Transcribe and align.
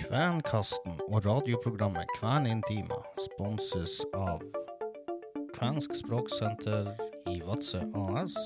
Kvenkasten 0.00 0.98
og 1.08 1.26
radioprogrammet 1.26 2.10
Kven 2.18 2.46
Intima 2.50 2.98
sponses 3.26 4.00
av 4.14 4.42
Kvensk 5.54 5.94
språksenter 6.00 6.90
i 7.30 7.38
Vadsø 7.46 7.84
AS 7.94 8.36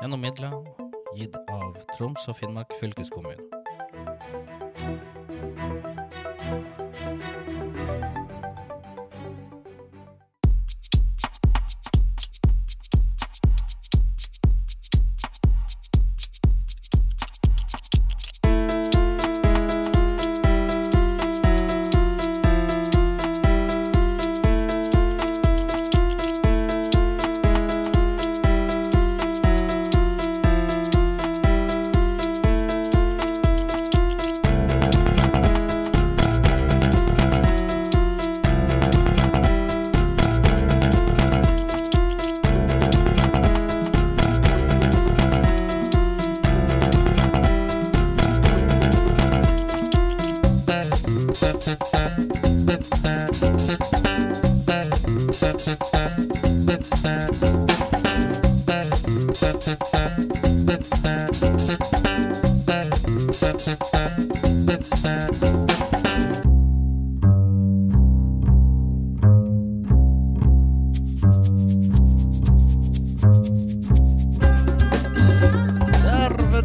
gjennom 0.00 0.24
midler 0.24 0.56
gitt 1.18 1.36
av 1.46 1.78
Troms 1.96 2.28
og 2.30 2.38
Finnmark 2.40 2.74
fylkeskommune. 2.80 3.59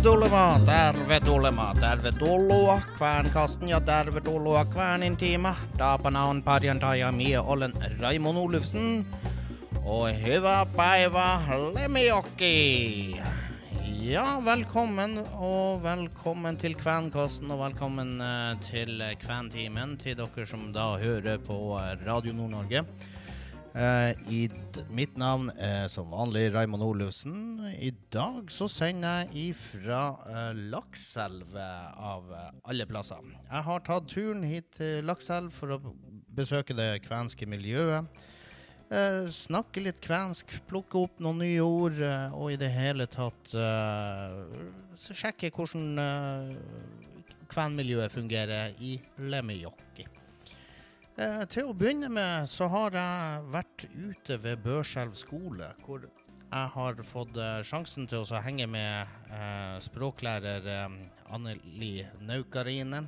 Tervetuloa, 0.06 0.60
tervetuloa, 0.66 1.74
tervetuloa 1.80 2.82
Kvenkasten 2.98 3.70
ja 3.70 3.80
tervetuloa 3.80 4.66
Kvenintima. 4.66 5.56
Taapana 5.78 6.26
on 6.26 6.44
perjantai 6.44 7.00
ja 7.00 7.12
mie 7.12 7.40
olen 7.40 7.74
Raimon 8.00 8.38
Olufsen. 8.38 9.06
Og 9.84 10.10
hyvä 10.26 10.66
päivä 10.76 11.40
Lemmijoki. 11.74 13.22
Ja, 13.86 14.42
velkommen 14.46 15.26
og 15.34 15.84
velkommen 15.84 16.58
til 16.58 16.76
Kvenkasten 16.76 17.52
og 17.52 17.60
velkommen 17.60 18.22
eh, 18.22 18.60
til 18.72 19.04
Kventimen 19.20 19.98
til 19.98 20.18
dere 20.18 20.46
som 20.46 20.74
da 20.74 20.98
hører 20.98 21.38
på 21.38 21.80
eh, 21.82 22.06
Radio 22.06 22.34
Nord-Norge. 22.34 22.86
Eh, 23.76 24.12
I 24.32 24.46
mitt 24.96 25.18
navn 25.20 25.50
er 25.60 25.90
som 25.92 26.08
vanlig 26.08 26.46
Raymond 26.54 26.84
Olufsen. 26.86 27.60
I 27.76 27.90
dag 28.14 28.48
så 28.54 28.70
sender 28.72 29.26
jeg 29.26 29.50
ifra 29.52 30.04
eh, 30.32 30.62
Lakselv 30.72 31.58
av 31.60 32.32
eh, 32.32 32.54
alle 32.72 32.88
plasser. 32.88 33.20
Jeg 33.50 33.68
har 33.68 33.84
tatt 33.84 34.08
turen 34.14 34.46
hit 34.48 34.70
til 34.78 35.04
Lakselv 35.04 35.52
for 35.52 35.76
å 35.76 35.82
besøke 36.38 36.78
det 36.78 37.02
kvenske 37.04 37.48
miljøet. 37.52 38.08
Eh, 38.94 39.26
snakke 39.34 39.82
litt 39.82 40.00
kvensk, 40.04 40.52
plukke 40.70 41.00
opp 41.08 41.20
noen 41.24 41.42
nye 41.42 41.64
ord, 41.66 41.98
eh, 42.00 42.36
og 42.38 42.54
i 42.54 42.60
det 42.62 42.70
hele 42.70 43.08
tatt 43.12 43.56
eh, 43.58 44.38
sjekke 44.96 45.50
hvordan 45.52 45.98
kvenmiljøet 47.52 48.14
fungerer 48.14 48.78
i 48.80 48.96
Lemmijoki. 49.20 49.85
Eh, 51.16 51.46
til 51.48 51.70
å 51.70 51.74
begynne 51.78 52.10
med 52.12 52.44
så 52.52 52.66
har 52.68 52.92
jeg 52.92 53.44
vært 53.54 53.84
ute 53.88 54.36
ved 54.44 54.60
Børselv 54.66 55.14
skole, 55.16 55.70
hvor 55.86 56.02
jeg 56.04 56.72
har 56.74 57.00
fått 57.08 57.40
eh, 57.40 57.62
sjansen 57.64 58.04
til 58.12 58.26
å 58.26 58.42
henge 58.44 58.68
med 58.68 59.14
eh, 59.32 59.78
språklærer 59.86 60.68
eh, 60.74 60.98
Anneli 61.32 61.94
Naukarinen. 62.20 63.08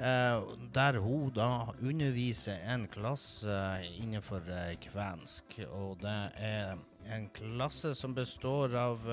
Eh, 0.00 0.48
der 0.72 0.96
hun 1.04 1.28
da 1.36 1.74
underviser 1.76 2.64
en 2.72 2.88
klasse 2.88 3.60
innenfor 4.00 4.48
eh, 4.48 4.72
kvensk. 4.88 5.60
Og 5.76 6.00
det 6.00 6.18
er 6.40 6.72
en 7.12 7.28
klasse 7.36 7.92
som 8.00 8.16
består 8.16 8.80
av 8.80 9.04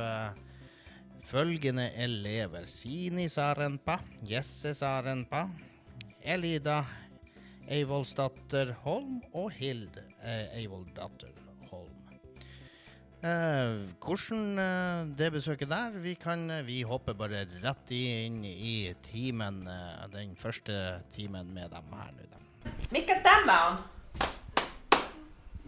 følgende 1.28 1.92
elever. 2.00 2.72
Sini 2.72 3.28
Sarenpa, 3.28 4.00
Jesse 4.32 4.72
Sarenpa, 4.80 5.50
Elida 6.24 6.86
Eivoldsdatter 7.72 8.74
Holm 8.84 9.22
og 9.34 9.52
Hild 9.56 9.98
eh, 10.24 10.60
Eivoldsdatter 10.60 11.32
Holm. 11.72 11.94
Eh, 13.24 13.86
hvordan 14.04 14.60
eh, 14.60 15.06
det 15.18 15.32
besøket 15.32 15.70
der 15.72 15.96
Vi 16.04 16.14
kan 16.20 16.50
eh, 16.52 16.66
vi 16.68 16.82
hopper 16.84 17.16
bare 17.16 17.46
rett 17.64 17.94
inn 17.96 18.44
i 18.46 18.94
timen, 19.06 19.64
eh, 19.68 20.04
den 20.12 20.36
første 20.36 21.00
timen 21.16 21.54
med 21.54 21.72
dem 21.72 21.96
her 21.96 22.12
nå. 22.12 22.28
da. 22.34 22.74
Hvilken 22.92 23.24
dem 23.24 23.50
er 23.50 23.64
han? 23.64 23.82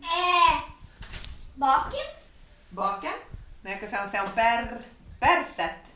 Eh, 0.04 0.62
baken? 1.56 2.14
Baken? 2.76 3.26
Meikö 3.64 3.90
se 3.90 4.00
on, 4.00 4.10
se 4.10 4.22
on 4.22 4.32
per, 4.36 4.82
perset? 5.20 5.92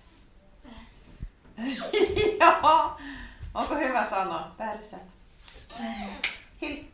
Joo. 2.40 2.98
han 3.54 3.80
hyvä 3.80 4.08
sanoa? 4.10 4.56
Perset. 4.58 5.19
Hil- 6.62 6.86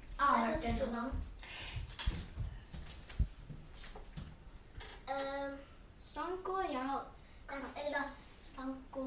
sanko 6.00 6.62
ja... 6.62 7.02
Vänta, 7.52 7.80
eli 7.80 7.96
sanko 8.42 9.02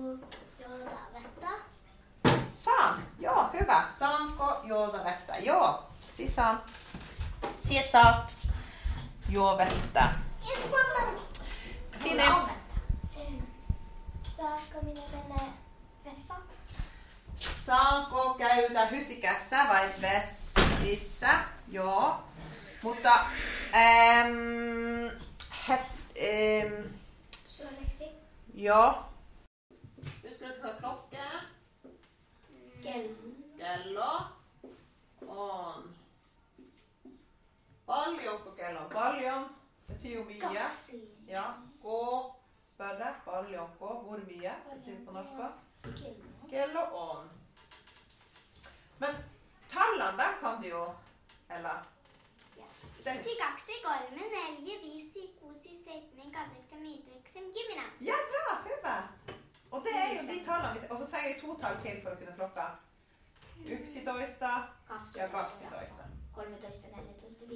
joota 0.59 0.97
vettä. 1.15 1.49
Saan, 2.53 3.03
joo, 3.19 3.50
hyvä. 3.53 3.88
Saanko 3.99 4.61
joota 4.65 5.05
vettä? 5.05 5.37
Joo, 5.38 5.87
sisään. 6.12 6.62
Sinä 7.59 7.83
saat 7.83 8.37
juo 9.28 9.59
vettä. 9.59 10.09
Sinä... 11.97 12.25
Saanko 14.37 14.83
minä 14.83 15.00
mennä 15.12 15.53
vessaan? 16.05 16.43
Saanko 17.69 18.34
käydä 18.34 18.87
hysikässä 18.87 19.67
vai 19.69 19.89
vessissä? 20.03 21.29
Joo. 21.69 22.17
Mutta 22.83 23.15
ähm, 23.75 25.06
het, 25.69 25.81
ähm, 26.17 26.87
Suomeksi. 27.47 28.05
joo. 28.55 28.95
Husker 30.25 30.49
du 30.49 30.69
klokke? 30.81 31.19
Kello. 32.83 33.15
Kello 33.56 34.21
on 35.27 35.95
paljonko 37.87 38.50
kello 38.50 38.81
on? 38.81 38.91
Paljon 38.91 39.56
betyr 39.88 40.17
jo 40.17 40.25
mye. 40.25 40.38
Kaksi. 40.38 41.19
Ja. 41.26 41.55
Gå, 41.82 42.35
spørre. 42.67 43.14
Paljonko. 43.25 43.87
Hvor 43.87 44.19
mye 44.26 44.55
betyr 44.71 44.93
det 44.93 45.06
på 45.06 45.12
norsk? 45.12 45.31
Kello. 45.82 46.49
Kello 46.50 46.81
on. 46.93 47.38
Men 48.99 49.15
tallene, 49.73 50.19
der 50.19 50.33
kan 50.41 50.62
du 50.62 50.69
jo 50.69 50.85
Eller? 51.50 51.79
Ja, 58.00 58.17
bra! 58.33 58.62
Hyvä! 58.69 58.97
Og 59.71 59.83
det 59.85 59.93
er 60.03 60.09
jo 60.15 60.21
de 60.31 60.45
tallene 60.45 60.81
vi 60.81 60.87
Og 60.91 60.99
så 60.99 61.06
trenger 61.11 61.35
vi 61.35 61.41
to 61.41 61.56
tall 61.61 61.77
til 61.85 62.03
for 62.03 62.11
å 62.11 62.19
kunne 62.21 62.35
plukke. 62.41 62.67
Yksitoista 63.77 64.50
ja 65.17 65.27
gaksidoista. 65.35 66.05
13, 66.35 66.55
14, 66.61 66.62
15, 66.95 67.21
16, 67.21 67.49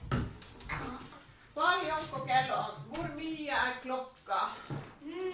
Kello 1.70 2.54
on? 2.54 2.74
Hvor 2.92 3.08
mye 3.16 3.50
er 3.50 3.72
klokka? 3.82 4.38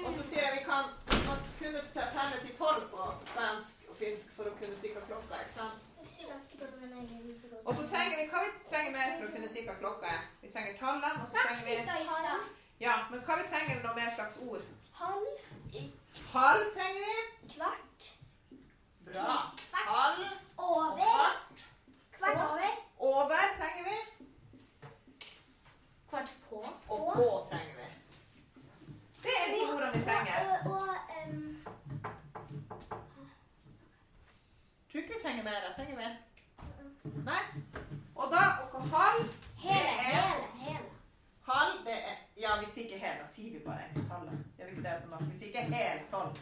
Og 0.06 0.10
så 0.16 0.22
sier 0.28 0.42
jeg 0.44 0.52
vi 0.58 0.64
kan 0.64 0.84
man 1.28 1.38
kunne 1.60 1.80
te- 1.94 2.10
telle 2.16 2.36
til 2.44 2.56
tolv 2.58 2.82
på 2.92 3.02
svensk 3.32 3.88
og 3.90 3.96
finsk 4.00 4.26
for 4.36 4.44
å 4.50 4.52
kunne 4.60 4.76
stikke 4.76 5.00
klokka 5.08 5.38
ikke 5.44 5.54
sant? 5.56 5.78
Yksi, 6.04 6.26
kaksi, 6.32 6.58
mer 8.92 9.12
for 9.18 9.26
å 9.28 9.32
kunne 9.34 9.48
stikke 9.54 9.76
klokka 9.80 10.06
er. 10.16 10.22
Vi 10.42 10.48
trenger 10.52 10.76
tallene, 10.80 11.12
og 11.22 11.26
så 11.28 11.34
trenger 11.46 11.64
vi 11.64 11.74
Ja, 12.84 12.94
men 13.10 13.20
hva 13.24 13.36
vi 13.40 13.48
trenger 13.52 13.74
vi 13.74 13.82
noe 13.86 13.94
mer 13.96 14.10
slags 14.16 14.36
ord? 14.48 14.64
Halv. 15.00 15.26
Halv 16.34 16.66
trenger 16.76 17.02
vi. 17.08 17.16
Kvart. 17.54 18.10
Bra. 19.08 19.38
Halv 19.72 20.26
Over. 20.58 21.00
kvart. 21.00 21.64
Kvart 22.18 22.44
over. 22.50 22.76
Over 22.98 23.42
trenger 23.58 23.84
vi. 23.90 23.96
Kvart 26.10 26.34
på. 26.48 26.56
Og 26.88 27.12
på 27.16 27.46
trenger 27.50 27.74
vi. 27.80 27.86
Det 29.22 29.34
er 29.42 29.48
de 29.54 29.60
ordene 29.72 29.92
vi 29.98 30.04
trenger. 30.04 30.36
Og, 30.48 30.70
og 30.72 30.88
um... 31.26 31.56
Tror 34.92 35.00
ikke 35.00 35.14
vi 35.14 35.22
trenger 35.22 35.44
mer. 35.44 35.50
Jeg 35.66 35.72
trenger 35.76 35.96
mer. 35.96 36.12
Nei. 37.30 37.42
Og 38.16 38.24
da 38.32 38.42
og 38.72 38.82
halv 38.82 39.24
hele, 39.56 39.74
Det 39.74 39.86
er- 39.86 40.12
hele, 40.12 40.46
hele. 40.54 40.84
Halv, 41.48 41.84
det 41.84 41.92
er 42.10 42.14
Ja, 42.40 42.50
vi 42.60 42.66
sier 42.72 42.84
ikke 42.84 42.98
hel, 42.98 43.18
da 43.20 43.26
sier 43.26 43.52
vi 43.52 43.64
bare 43.64 43.82
tallet. 43.94 44.38
Gjør 44.58 44.64
vi 44.66 44.70
ikke 44.70 44.82
det 44.82 45.02
på 45.04 45.10
norsk? 45.10 45.28
Vi 45.32 45.38
sier 45.38 45.48
ikke 45.48 45.62
hel 45.74 46.00
tolv. 46.10 46.38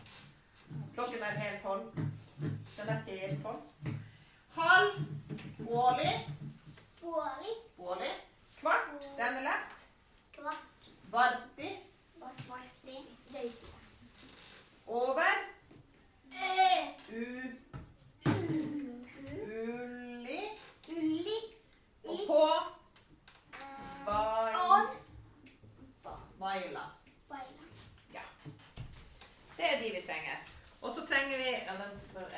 Klokken 0.94 1.22
er 1.22 1.36
hel 1.38 1.58
tolv. 1.62 1.90
Den 2.76 2.88
er 2.88 3.00
hel 3.06 3.42
tolv. 3.42 3.60
halv. 4.56 4.90
Årlig. 5.68 6.14
Årlig. 7.02 7.54
Årlig. 7.78 8.12
Kvart, 8.64 9.02
den 9.18 9.36
er 9.36 9.42
lett. 9.44 9.72
Kvart. 10.32 10.86
Varti. 11.10 11.68
Over. 14.86 15.34
U. 17.12 17.24
Ulli. 19.36 20.40
Ulli. 20.88 21.38
Og 22.04 22.18
på. 22.26 22.40
Bail. 24.06 24.56
Baila. 26.38 26.84
Ja. 28.14 28.20
Det 29.56 29.64
er 29.64 29.80
de 29.80 29.90
vi 29.96 30.02
trenger. 30.06 30.36
Og 30.80 30.94
så 30.94 31.06
trenger 31.06 31.36
vi 31.36 31.50
Ja, 31.66 31.72
den 31.84 31.98
spør 31.98 32.28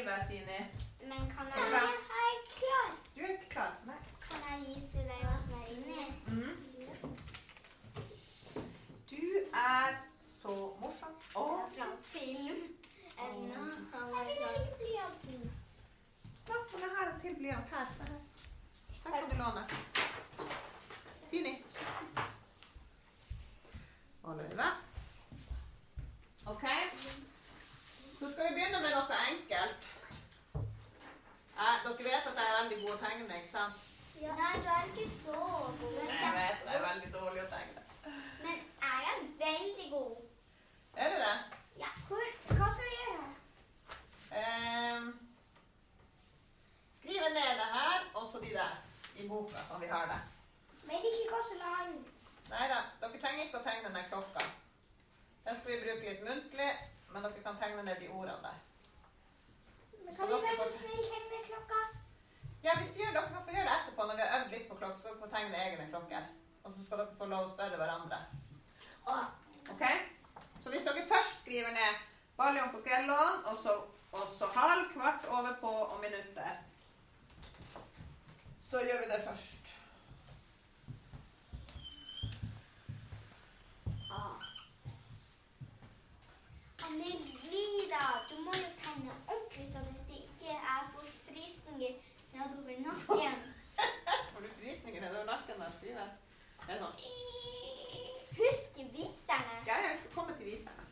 skrive, 0.00 0.24
Sini. 0.28 0.66
Men 1.08 1.18
kan 1.18 1.46
jeg? 1.46 1.56
Jeg 1.72 1.82
er 2.26 2.38
klar. 2.56 2.96
Du 3.16 3.20
er 3.20 3.28
ikke 3.28 3.48
klar? 3.48 3.72
Nei. 3.86 3.94
Kan 4.20 4.40
jeg 4.50 4.60
vise 4.66 4.98
deg 4.98 5.24
hva 5.24 5.36
som 5.44 5.52
er 5.60 5.66
inni? 5.74 6.04
Mm. 6.26 6.56
Du 9.10 9.24
er 9.54 9.98
så 10.22 10.54
morsom. 10.80 11.14
Og 11.34 11.64
fra 11.74 11.86
film. 12.02 12.62
Ennå. 13.26 13.64
Han 13.92 14.12
var 14.14 14.30
sånn 14.38 14.68
blyanten. 14.80 15.42
Ja, 16.48 16.56
men 16.72 16.84
jeg 16.84 16.92
har 16.96 17.12
en 17.12 17.20
til 17.20 17.36
blyant 17.40 17.74
her. 17.76 17.94
Se 17.96 18.08
her. 18.08 18.20
Her 19.04 19.18
kan 19.18 19.30
du 19.30 19.36
låne. 19.42 19.66
Sini. 21.28 21.58
Og 24.22 24.36
Løyve. 24.36 24.70
OK. 26.46 26.64
Så 28.20 28.32
skal 28.32 28.48
vi 28.48 28.54
begynne 28.54 28.80
med 28.84 28.92
noe 28.92 29.18
enkelt. 29.30 29.84
Eh, 31.60 31.76
dere 31.84 32.04
vet 32.04 32.26
at 32.30 32.40
jeg 32.40 32.48
er 32.48 32.49
veldig 32.60 32.80
god 32.82 32.92
å 32.92 32.98
tegne, 33.00 33.36
ikke 33.40 33.52
sant? 33.52 33.86
Ja. 34.20 34.34
Nei, 34.36 34.50
du 34.60 34.66
er 34.68 34.88
ikke 34.90 35.06
så 35.08 35.36
god. 35.80 35.86
Jeg 35.96 36.32
vet 36.36 36.66
jeg 36.66 36.74
er 36.76 36.82
veldig 36.84 37.12
dårlig 37.14 37.44
å 37.44 37.48
tegne. 37.52 37.84
Men 38.42 38.58
jeg 38.82 39.06
er 39.12 39.22
veldig 39.38 39.86
god. 39.92 40.18
Er 40.96 41.14
du 41.14 41.16
det? 41.22 41.36
Ja. 41.80 41.92
Hvor, 42.08 42.34
hva 42.50 42.68
skal 42.74 42.90
vi 42.90 42.98
gjøre? 42.98 43.30
Um, 44.40 45.08
skrive 46.98 47.32
ned 47.38 47.62
det 47.62 47.70
her, 47.76 48.04
og 48.14 48.28
så 48.32 48.42
de 48.44 48.52
der 48.58 48.76
i 49.16 49.28
boka, 49.28 49.64
som 49.70 49.80
vi 49.80 49.88
har 49.94 50.12
det. 50.12 50.20
Vet 50.90 51.08
ikke 51.12 51.32
hva 51.32 51.42
som 51.48 51.64
la. 51.64 51.74
Nei 52.50 52.68
da, 52.74 52.82
dere 53.00 53.22
trenger 53.22 53.46
ikke 53.46 53.62
å 53.62 53.66
tegne 53.70 53.94
den 53.96 54.08
klokka. 54.12 54.44
Den 55.46 55.56
skal 55.56 55.72
vi 55.72 55.80
bruke 55.86 56.12
litt 56.12 56.28
muntlig, 56.28 56.70
men 57.14 57.24
dere 57.24 57.46
kan 57.46 57.58
tegne 57.62 57.88
ned 57.88 58.04
de 58.04 58.12
ordene 58.12 58.40
der. 58.44 58.62
Men 60.04 60.16
kan 60.18 60.32
vi 60.34 60.40
være 60.44 60.70
så 60.70 60.78
snill? 60.82 61.19
Ja, 62.62 62.72
vi 62.78 62.84
skal 62.84 63.00
gjøre, 63.00 63.12
Dere 63.14 63.28
kan 63.32 63.44
få 63.44 63.54
gjøre 63.54 63.68
det 63.68 63.76
etterpå 63.78 64.06
når 64.06 64.16
vi 64.16 64.24
har 64.24 64.38
øvd 64.38 64.50
litt 64.54 64.68
på 64.68 64.76
klokka. 64.76 64.96
Så 64.96 65.00
skal 65.00 65.12
dere 65.14 65.22
få 65.22 65.28
tegne 65.34 65.60
egne 65.64 65.86
klokker. 65.92 66.26
Og 66.64 66.74
så 66.76 66.84
skal 66.84 67.00
dere 67.00 67.18
få 67.18 67.28
lov 67.30 67.46
å 67.46 67.52
spørre 67.54 67.78
hverandre. 67.80 68.18
Ok? 69.72 69.84
Så 70.62 70.72
hvis 70.74 70.84
dere 70.88 71.06
først 71.08 71.38
skriver 71.40 71.72
ned 71.72 72.02
Baljon 72.36 72.72
på 72.74 72.82
Kellon, 72.84 73.40
og 73.48 73.56
så, 73.62 73.78
og 74.12 74.34
så 74.38 74.50
halv, 74.56 74.90
kvart, 74.92 75.24
over 75.28 75.56
på 75.60 75.72
og 75.86 75.96
minutter, 76.04 76.52
så 78.68 78.84
gjør 78.84 79.00
vi 79.04 79.10
det 79.12 79.22
først. 79.28 79.76
Annelida, 86.90 88.04
du 88.28 88.36
må 88.44 88.52
jo 88.56 88.70
tegne 88.82 89.12
ordentlig 89.28 89.66
sånn 89.72 89.90
at 89.90 90.06
det 90.10 90.22
ikke 90.26 90.54
er 90.58 90.88
for 90.94 91.12
frysninger 91.26 91.98
nedover 92.32 92.80
nakken. 92.86 92.99
Får 93.10 94.40
du 94.40 94.48
frysninger 94.60 95.00
nedover 95.00 95.24
nakken 95.24 95.62
jeg 95.64 95.72
skriver? 95.78 96.08
Det 96.66 96.74
er 96.74 96.78
sånn. 96.82 96.96
Husk 98.40 98.76
viserne. 98.94 99.56
Ja, 99.66 99.76
jeg 99.88 99.96
skal 99.98 100.10
komme 100.14 100.36
til 100.38 100.46
viserne. 100.46 100.84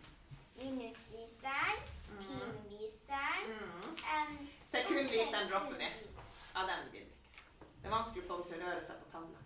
Minuttviseren, 0.59 1.81
timeviseren, 2.21 3.45
Mm. 3.49 3.97
em, 4.15 4.49
Sekundviseren 4.69 5.49
dropper 5.49 5.77
vi. 5.79 5.85
Ja, 6.55 6.61
den 6.67 6.81
vil 6.85 6.93
vi 6.93 6.99
ikke. 6.99 7.13
Det 7.83 7.87
er 7.87 7.91
vanskelig 7.95 8.25
å 8.25 8.29
få 8.29 8.35
dem 8.41 8.47
til 8.53 8.63
å 8.63 8.67
røre 8.67 8.87
seg 8.87 8.97
på 8.97 9.11
tallene. 9.13 9.43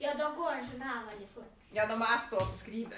Ja, 0.00 0.12
da 0.16 0.30
går 0.36 0.54
den 0.54 0.64
sånn 0.70 0.82
her 0.82 1.02
veldig 1.10 1.28
fort. 1.34 1.56
Ja, 1.74 1.84
da 1.86 1.96
må 1.96 2.04
jeg 2.08 2.20
stå 2.26 2.36
og 2.40 2.54
skrive. 2.56 2.94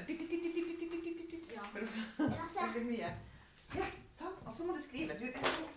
Ja. 1.52 1.62
For 1.72 1.80
det 1.80 2.72
blir 2.72 2.84
mye. 2.84 3.10
Ja, 3.74 3.84
sånn. 4.22 4.38
Og 4.46 4.54
så 4.56 4.66
må 4.66 4.76
du 4.76 4.82
skrive. 4.82 5.16
Du 5.18 5.26
er 5.28 5.36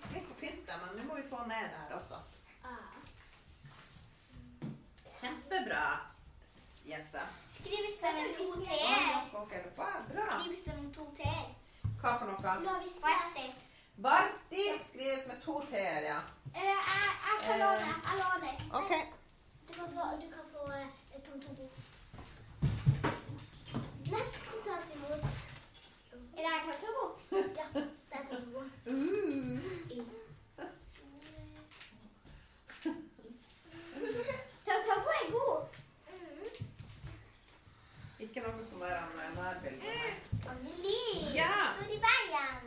flink 0.10 0.30
på 0.30 0.36
å 0.36 0.40
pynte, 0.40 0.78
men 0.84 0.98
nå 1.00 1.08
må 1.10 1.20
vi 1.20 1.28
få 1.30 1.42
ned 1.50 1.68
det 1.74 1.82
her 1.84 1.96
også. 1.98 2.22
Ah. 2.66 2.96
Kjempebra, 5.20 5.84
Jesse. 6.86 7.22
Skrives 7.58 8.00
det 8.02 8.14
med 8.14 8.34
to 8.38 8.50
t-er? 8.66 9.30
det 10.68 10.74
med 10.80 10.92
to 10.94 11.06
t-er? 11.18 11.46
Hva 12.02 12.18
for 12.20 12.30
noe? 12.30 12.58
Barti. 13.06 13.46
Barti 14.06 14.66
skrives 14.90 15.28
med 15.28 15.42
to 15.46 15.60
t-er, 15.72 16.02
ja. 16.12 16.20
Eh, 16.56 16.68
Jeg, 16.68 16.82
jeg 17.28 17.38
kan 17.46 17.60
låne. 17.64 17.88
Jeg 18.10 18.20
låner. 18.22 18.56
OK. 18.80 18.92
Du 19.68 19.74
kan 19.74 19.88
få, 19.96 20.10
du 20.22 20.28
kan 20.36 20.46
få 20.54 20.72
eh, 20.78 21.22
Tom 21.26 21.42
Tobo. 21.42 21.70
Neste 24.12 24.38
kontant 24.50 24.96
imot. 24.96 25.26
Er 26.36 26.42
det 26.44 26.52
her 26.54 26.62
Tom 26.68 26.80
Tobo? 26.86 27.06
Ja, 27.60 27.66
det 28.30 28.38
er. 28.38 28.42
Uh. 28.88 29.60
Tom 34.86 35.04
er 35.16 35.32
god. 35.32 35.68
Mm. 36.08 36.66
Ikke 38.20 38.40
noe 38.42 38.66
som 38.70 38.82
er 38.82 39.02
nærbilde. 39.36 39.80
Mm. 39.82 40.50
Anneli, 40.50 41.00
Ja. 41.36 41.52
står 41.78 41.94
i 41.96 42.00
veien. 42.08 42.62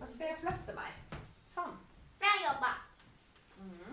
Da 0.00 0.06
skal 0.14 0.26
jeg 0.26 0.36
flytte 0.40 0.72
meg. 0.74 0.92
Sånn. 1.54 1.76
Bra 2.18 2.32
jobba. 2.46 2.72
Mm. 3.58 3.92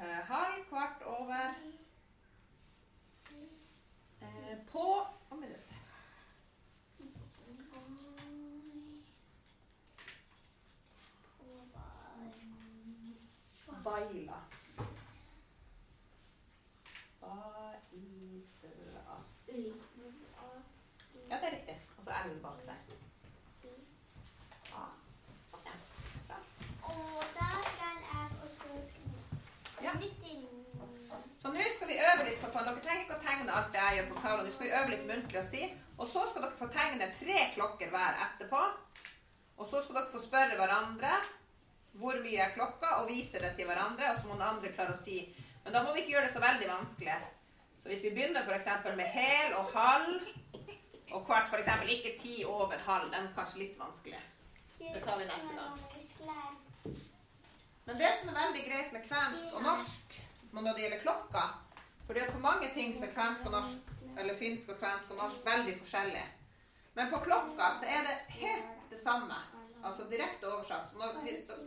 Eh, 0.00 0.26
halv 0.26 0.64
kvart 0.68 1.02
over 1.04 1.54
eh, 4.22 4.56
på 4.72 5.06
og 5.30 5.38
minutt. 5.38 5.70
Baila. 13.84 13.84
Baila. 13.84 14.40
Ja, 21.30 21.36
det 21.36 21.46
er 21.46 21.56
riktig. 21.56 21.76
Og 21.96 22.04
så 22.04 22.10
er 22.10 22.22
hun 22.28 22.38
bak 22.42 22.62
der. 22.66 22.78
Ja, 24.70 24.86
sånn, 25.50 25.66
ja. 25.68 25.74
Bra. 26.30 26.38
Og 26.90 27.28
da 27.36 27.50
skal 27.68 28.00
jeg 28.06 28.40
også 28.46 28.80
skrive 28.88 29.84
Ja. 29.84 29.92
inn. 30.00 30.48
Så 31.42 31.52
nå 31.54 31.68
skal 31.76 31.88
vi 31.88 32.00
øve 32.08 32.24
litt 32.26 32.42
på 32.42 32.50
Dere 32.50 32.80
trenger 32.84 33.04
ikke 33.04 33.16
å 33.18 33.22
tegne 33.22 33.52
alt 33.52 33.72
det 33.72 33.84
jeg 33.84 33.96
gjør 33.96 34.08
på 34.14 34.22
tavla. 34.22 34.42
Nå 34.44 34.50
skal 34.52 34.66
vi 34.66 34.72
øve 34.80 34.90
litt 34.90 35.06
muntlig 35.06 35.40
å 35.40 35.46
si. 35.50 35.62
Og 35.98 36.06
så 36.08 36.26
skal 36.30 36.42
dere 36.42 36.58
få 36.58 36.68
tegne 36.74 37.12
tre 37.20 37.38
klokker 37.54 37.90
hver 37.90 38.18
etterpå. 38.26 38.60
Og 39.58 39.70
så 39.70 39.82
skal 39.84 39.94
dere 39.94 40.12
få 40.12 40.20
spørre 40.24 40.56
hverandre 40.58 41.12
hvor 42.00 42.20
mye 42.22 42.38
er 42.42 42.52
klokka, 42.54 43.00
og 43.00 43.08
vise 43.08 43.38
det 43.38 43.56
til 43.56 43.66
hverandre. 43.66 44.10
Og 44.10 44.20
så 44.20 44.26
må 44.26 44.34
den 44.34 44.48
andre 44.48 44.72
klare 44.72 44.94
å 44.94 45.00
si. 45.04 45.34
Men 45.64 45.72
da 45.72 45.82
må 45.84 45.94
vi 45.94 46.00
ikke 46.02 46.16
gjøre 46.16 46.26
det 46.28 46.34
så 46.34 46.42
veldig 46.44 46.68
vanskelig. 46.68 47.16
Så 47.82 47.88
hvis 47.88 48.04
vi 48.04 48.14
begynner 48.14 48.42
f.eks. 48.44 48.96
med 48.96 49.06
hel 49.06 49.54
og 49.54 49.72
halv 49.74 50.28
og 51.12 51.26
kvart, 51.26 51.48
f.eks. 51.50 51.90
ikke 51.90 52.16
ti 52.22 52.44
over 52.44 52.78
halv, 52.86 53.10
den 53.12 53.26
er 53.28 53.34
kanskje 53.34 53.62
litt 53.64 53.78
vanskelig. 53.78 54.20
Det 54.80 55.02
tar 55.04 55.18
vi 55.18 55.24
neste 55.28 55.52
gang. 55.56 55.78
Men 57.84 57.98
det 57.98 58.10
som 58.20 58.30
er 58.30 58.38
veldig 58.38 58.64
greit 58.66 58.92
med 58.94 59.06
kvensk 59.08 59.54
og 59.56 59.62
norsk 59.66 60.18
når 60.52 60.66
det 60.74 60.82
gjelder 60.82 61.02
klokka 61.04 61.42
For 62.06 62.14
det 62.14 62.22
er 62.22 62.32
på 62.34 62.42
mange 62.42 62.68
ting 62.74 62.94
som 62.94 63.06
er 63.06 63.12
kvensk 63.14 63.44
og 63.46 63.52
norsk, 63.54 63.90
eller 64.18 64.38
finsk 64.38 64.72
og 64.72 64.78
kvensk 64.82 65.10
og 65.14 65.20
norsk 65.22 65.44
veldig 65.46 65.76
forskjellig. 65.78 66.24
Men 66.94 67.10
på 67.12 67.20
klokka 67.26 67.68
så 67.80 67.86
er 67.86 68.06
det 68.08 68.16
helt 68.40 68.90
det 68.90 68.98
samme. 69.00 69.36
Altså 69.84 70.08
direkte 70.10 70.50
oversatt. 70.50 70.90
Så 70.90 70.98
når 70.98 71.20
så, 71.46 71.58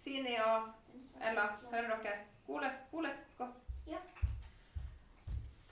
Sini 0.00 0.38
og 0.40 0.72
Ella, 1.20 1.44
hører 1.70 2.00
dere? 2.02 2.16
Ole, 2.48 2.72
Ole, 2.92 3.12
gå. 3.38 3.46
Ja. 3.86 4.00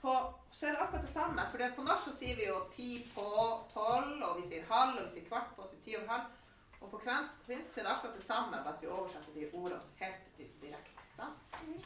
På, 0.01 0.33
så 0.51 0.65
er 0.67 0.71
det 0.71 0.81
akkurat 0.81 1.01
det 1.05 1.09
samme. 1.13 1.43
For 1.51 1.61
på 1.75 1.83
norsk 1.85 2.07
så 2.09 2.13
sier 2.17 2.35
vi 2.35 2.47
jo 2.47 2.59
ti 2.75 2.87
på 3.15 3.25
tolv, 3.73 4.23
og 4.25 4.37
vi 4.39 4.47
sier 4.47 4.65
halv, 4.69 4.97
og 4.97 5.03
vi 5.05 5.11
sier 5.15 5.27
kvart 5.27 5.51
på, 5.55 5.61
og 5.61 5.67
vi 5.67 5.75
sier 5.75 5.83
ti 5.85 5.97
over 5.99 6.07
halv. 6.13 6.37
Og 6.81 6.89
på 6.89 6.97
kvensk 7.03 7.43
finsk 7.45 7.77
er 7.77 7.85
det 7.85 7.91
akkurat 7.91 8.15
det 8.17 8.23
samme, 8.25 8.51
bare 8.65 8.73
at 8.73 8.81
vi 8.81 8.87
oversetter 8.87 9.33
de 9.35 9.49
ordene 9.53 9.81
helt 9.99 10.37
direkte. 10.61 11.05
sant? 11.15 11.37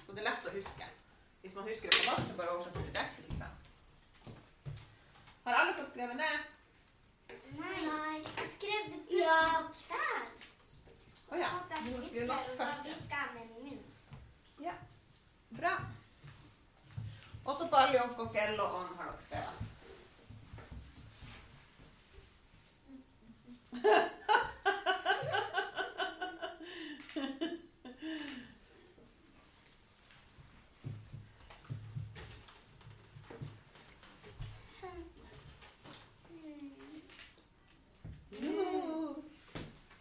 Så 0.05 0.11
det 0.15 0.21
er 0.23 0.29
lett 0.29 0.47
å 0.47 0.53
huske. 0.55 0.87
Hvis 1.41 1.55
man 1.55 1.67
husker 1.67 1.89
det 1.91 1.99
på 1.99 2.11
norsk, 2.11 2.29
så 2.31 2.37
bare 2.37 2.53
oversetter 2.55 2.79
det 2.81 2.93
direkte 2.93 3.21
til 3.21 3.35
kvensk. 3.39 3.63
Har 5.45 5.59
alle 5.59 5.73
fått 5.79 5.91
skrevet 5.91 6.15
ned? 6.15 6.37
Nei. 7.59 7.81
Jeg 8.15 8.47
skrev 8.55 8.87
det 8.93 9.01
plutselig 9.09 9.27
på 9.67 9.75
kvensk. 9.81 10.47
Å 11.31 11.43
ja. 11.43 11.51
Så 11.67 11.83
Du 11.83 11.91
må 11.91 12.01
skrive 12.07 12.25
norsk 12.31 12.57
først. 12.63 12.87
ja. 12.87 13.77
Ja. 14.69 14.73
Bra. 15.59 15.75
Og 17.45 17.55
så 17.55 17.67
Baljonk 17.71 18.19
og 18.19 18.33
Gell 18.33 18.59
og 18.59 18.75
Ånd 18.79 18.97
har 18.97 19.05
dere 19.11 19.21
skrevet. 19.27 19.71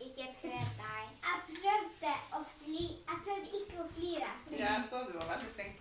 Ikke 0.01 0.27
prøv 0.41 0.67
deg. 0.81 1.05
Jeg 1.25 1.39
prøvde 1.49 2.13
å 2.37 2.41
fly. 2.57 2.83
Jeg 3.09 3.17
prøvde 3.25 3.49
ikke 3.61 3.77
å 3.83 3.87
flire. 3.97 4.31
Ja, 4.51 4.59
jeg 4.65 4.85
så 4.91 4.99
du 5.09 5.13
var 5.19 5.29
veldig 5.33 5.51
flink. 5.57 5.81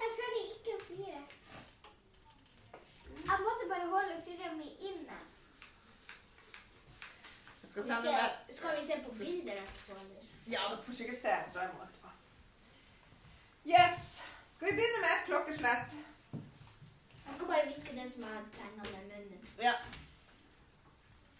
Jeg 0.00 0.10
prøvde 0.16 0.40
ikke 0.54 0.74
å 0.74 0.80
flire. 0.88 1.22
Jeg 3.28 3.38
måtte 3.46 3.68
bare 3.70 3.86
holde 3.92 4.16
fyra 4.26 4.50
mi 4.58 4.68
inne. 4.90 5.18
Jeg 7.62 7.63
skal 7.74 7.84
sende 7.84 8.12
med. 8.12 8.54
Skal 8.56 8.76
vi 8.76 8.86
se 8.86 9.00
på 9.04 9.14
bilder 9.18 9.52
etterpå, 9.52 9.92
eller? 10.00 10.22
Ja, 10.46 10.60
dere 10.70 10.82
får 10.86 10.92
sikkert 11.00 11.18
se 11.18 11.34
så 11.52 11.58
jeg 11.64 11.70
må 11.74 11.82
etterpå. 11.88 12.10
Yes. 13.66 14.22
Skal 14.56 14.68
vi 14.68 14.76
begynne 14.78 15.00
med 15.04 15.12
et 15.16 15.24
klokkeslett? 15.26 15.96
Jeg 17.24 17.36
skal 17.36 17.46
bare 17.46 17.66
hviske 17.66 17.96
det 17.96 18.06
som 18.12 18.22
jeg 18.22 18.32
har 18.36 18.46
tegna 18.60 18.82
med 18.92 19.02
munnen. 19.10 19.48
Ja. 19.62 19.72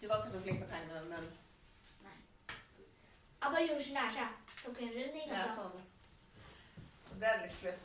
Du 0.01 0.09
var 0.09 0.23
ikke 0.23 0.33
så 0.35 0.41
flink 0.47 0.65
å 0.65 0.71
tegne 0.73 0.93
med 0.95 1.11
munnen. 1.13 1.33
Jeg 3.45 3.53
bare 3.53 3.67
gjorde 3.69 3.85
sånn 3.85 4.01
her, 4.01 4.13
så 4.13 4.21
jeg 4.25 4.61
tok 4.65 4.79
en 4.83 4.95
runding, 4.97 5.31
og 5.31 5.37
Ja, 5.37 5.43
så 5.45 5.55
sånn. 5.61 5.83
Så 7.09 7.19
det 7.21 7.29
er 7.31 7.43
litt 7.45 7.59
pluss. 7.61 7.83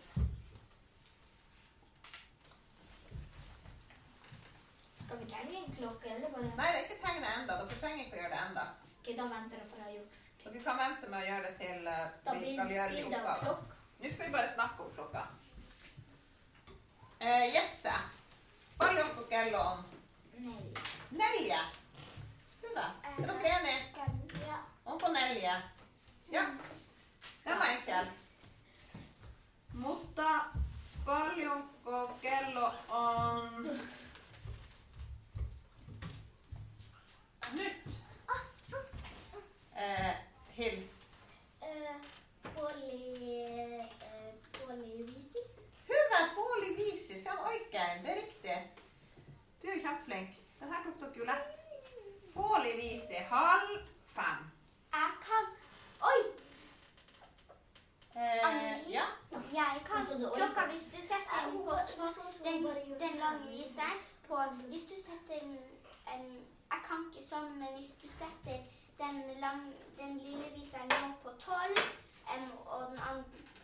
Skal 5.10 5.20
vi 5.20 5.32
tegne 5.32 5.58
en 5.58 5.76
klokke, 5.78 6.10
eller 6.16 6.30
bare 6.30 6.50
Nei, 6.58 6.68
det 6.72 6.80
er 6.80 6.84
ikke 6.86 7.04
tegne 7.06 7.30
enda. 7.38 7.54
Dere 7.60 7.78
trenger 7.82 8.02
ikke 8.04 8.18
å 8.18 8.20
gjøre 8.20 8.34
det 8.36 8.42
enda. 8.48 8.66
Ok, 9.00 9.08
da 9.18 9.26
venter 9.32 9.58
jeg 9.58 9.70
for 9.70 9.78
jeg 9.80 9.86
har 9.88 9.94
gjort 9.96 10.14
Dere 10.44 10.62
kan 10.66 10.78
vente 10.82 11.10
med 11.10 11.20
å 11.20 11.28
gjøre 11.30 11.46
det 11.48 11.54
til 11.62 11.88
uh, 11.90 12.04
Da 12.26 12.36
vi 12.38 12.52
skal 12.54 12.74
gjøre 12.76 12.92
de 12.94 13.02
oppgavene. 13.08 13.54
Nå 14.00 14.12
skal 14.14 14.28
vi 14.28 14.36
bare 14.36 14.52
snakke 14.54 14.86
om 14.86 14.92
klokka. 15.00 15.24
Uh, 17.24 17.46
Jesse. 17.56 17.96
Baljonk 18.80 19.18
og 19.24 19.34
Gellon. 19.34 19.82
Nelje. 20.38 20.78
Nelje. 21.18 21.62
da. 22.78 22.86
Er 23.10 23.18
dere 23.18 23.56
enige? 23.58 24.06
Ja. 24.46 24.60
Onkel 24.86 25.12
Nelje. 25.18 25.56
Ja. 26.38 26.46
Det 27.44 27.56
er 27.56 27.64
meg 27.64 27.82
selv. 27.88 28.10
Mutta, 29.74 30.30
Baljonk 31.10 31.90
og 31.98 32.14
Gellon. 32.22 33.74
Nytt. 37.54 37.88
Eh, 39.76 40.14
Hill. 40.50 40.84
Eh, 41.62 41.96
Polly 42.44 43.80
eh, 43.80 43.86
Polly 44.52 45.04
Visi. 45.04 45.40
Hyvä 45.90 46.30
puoli 46.36 46.76
viisi, 46.78 47.20
se 47.20 47.32
on 47.32 47.40
oikein, 47.40 48.04
det 48.04 48.12
är 48.12 48.16
riktigt. 48.16 48.84
Du 49.62 49.68
er 49.70 49.76
jo 49.76 49.82
kjempeflink. 49.82 50.30
Den 50.60 50.72
her 50.72 50.84
tok 50.84 51.00
dere 51.02 51.20
jo 51.20 51.26
lett. 51.26 51.48
Puoli 52.34 52.74
viisi, 52.78 53.18
halv 53.30 53.80
fem. 54.16 54.40
Jeg 54.92 55.12
kan 55.26 55.46
Oi! 56.10 56.20
Eh, 58.16 58.48
Anneli? 58.48 58.94
ja. 58.94 59.06
Jeg 59.54 59.82
kan 59.88 59.98
Altså, 59.98 60.14
det- 60.18 60.32
klokka 60.36 60.68
hvis 60.72 60.84
du 60.84 61.02
setter 61.02 61.40
den 61.46 61.58
på 61.66 61.72
to, 61.96 62.04
den, 62.44 62.64
den 63.00 63.18
lange 63.20 63.48
viseren 63.48 63.98
på 64.28 64.36
Hvis 64.70 64.84
du 64.84 64.96
setter 65.08 65.40
den 65.40 65.58
en, 66.14 66.48
Jeg 67.30 67.38
sånn, 67.38 67.58
men 67.62 67.76
hvis 67.78 67.90
du 68.02 68.08
setter 68.10 68.62
den, 68.98 69.18
lang, 69.38 69.66
den 70.00 70.16
lille 70.18 70.48
viseren 70.56 70.90
nå 70.90 71.10
på 71.22 71.30
tolv, 71.38 71.82
em, 72.34 72.48
og, 72.74 72.96
den 72.96 73.20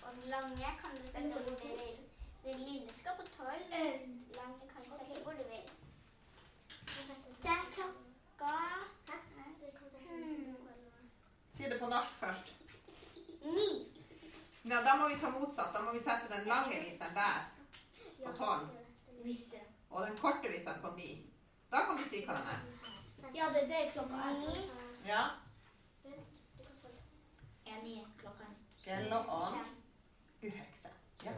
og 0.05 0.19
den 0.19 0.27
lange 0.29 0.74
kan 0.81 0.93
du 0.93 1.07
sette 1.10 1.31
hvor 1.31 1.48
du 1.48 1.63
vil. 1.63 1.95
Den 2.43 2.62
lille 2.62 2.93
skal 2.93 3.17
på 3.17 3.25
tolv, 3.34 3.50
og 3.50 3.72
den 3.72 4.19
lange 4.38 4.69
kan 4.69 4.86
du 4.86 4.91
sette 4.91 5.17
hvor 5.24 5.34
du 5.39 5.41
vil. 5.50 5.65
Det 7.41 7.55
er 7.55 7.65
klokka 7.74 8.53
hmm, 10.12 10.55
Si 11.57 11.63
det 11.74 11.81
på 11.81 11.89
norsk 11.89 12.22
først. 12.22 12.55
ni. 13.50 13.67
Ja, 14.69 14.84
da 14.86 14.98
må 15.01 15.10
vi 15.10 15.22
ta 15.25 15.34
motsatt. 15.34 15.74
Da 15.74 15.81
må 15.81 15.98
vi 15.98 16.05
sette 16.05 16.29
den 16.29 16.45
lange 16.53 16.84
viseren 16.86 17.17
der, 17.17 17.50
på 18.22 18.38
tolv, 18.38 18.69
og 19.89 20.07
den 20.07 20.17
korte 20.22 20.53
viseren 20.53 20.81
på 20.86 20.98
ni. 21.01 21.15
Da 21.72 21.88
kan 21.89 21.98
du 21.98 22.05
si 22.05 22.22
hva 22.29 22.38
den 22.38 22.57
er. 22.60 22.85
Ja, 23.34 23.46
det, 23.53 23.67
det 23.67 23.88
er 23.88 23.91
klokka 23.91 24.32
Ni. 24.32 24.72
Ja. 25.05 25.24
er 27.65 27.84
ni 27.84 28.05
klokka. 28.17 28.46
Uhekse. 30.44 30.89
Ja. 31.25 31.32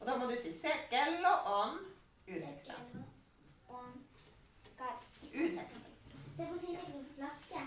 Og 0.00 0.06
da 0.06 0.16
må 0.16 0.24
du 0.30 0.36
si 0.42 0.52
sekel 0.52 1.26
og 1.26 1.50
ånd 1.60 1.78
uhekse. 2.28 2.74
Uhekse. 5.34 5.80
Se 6.36 6.46
på 6.46 6.58
flaske. 7.14 7.60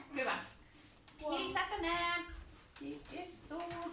Hili, 1.17 1.53
sett 1.53 1.75
ned. 1.81 2.33
Ikke 2.81 3.27
stor. 3.31 3.89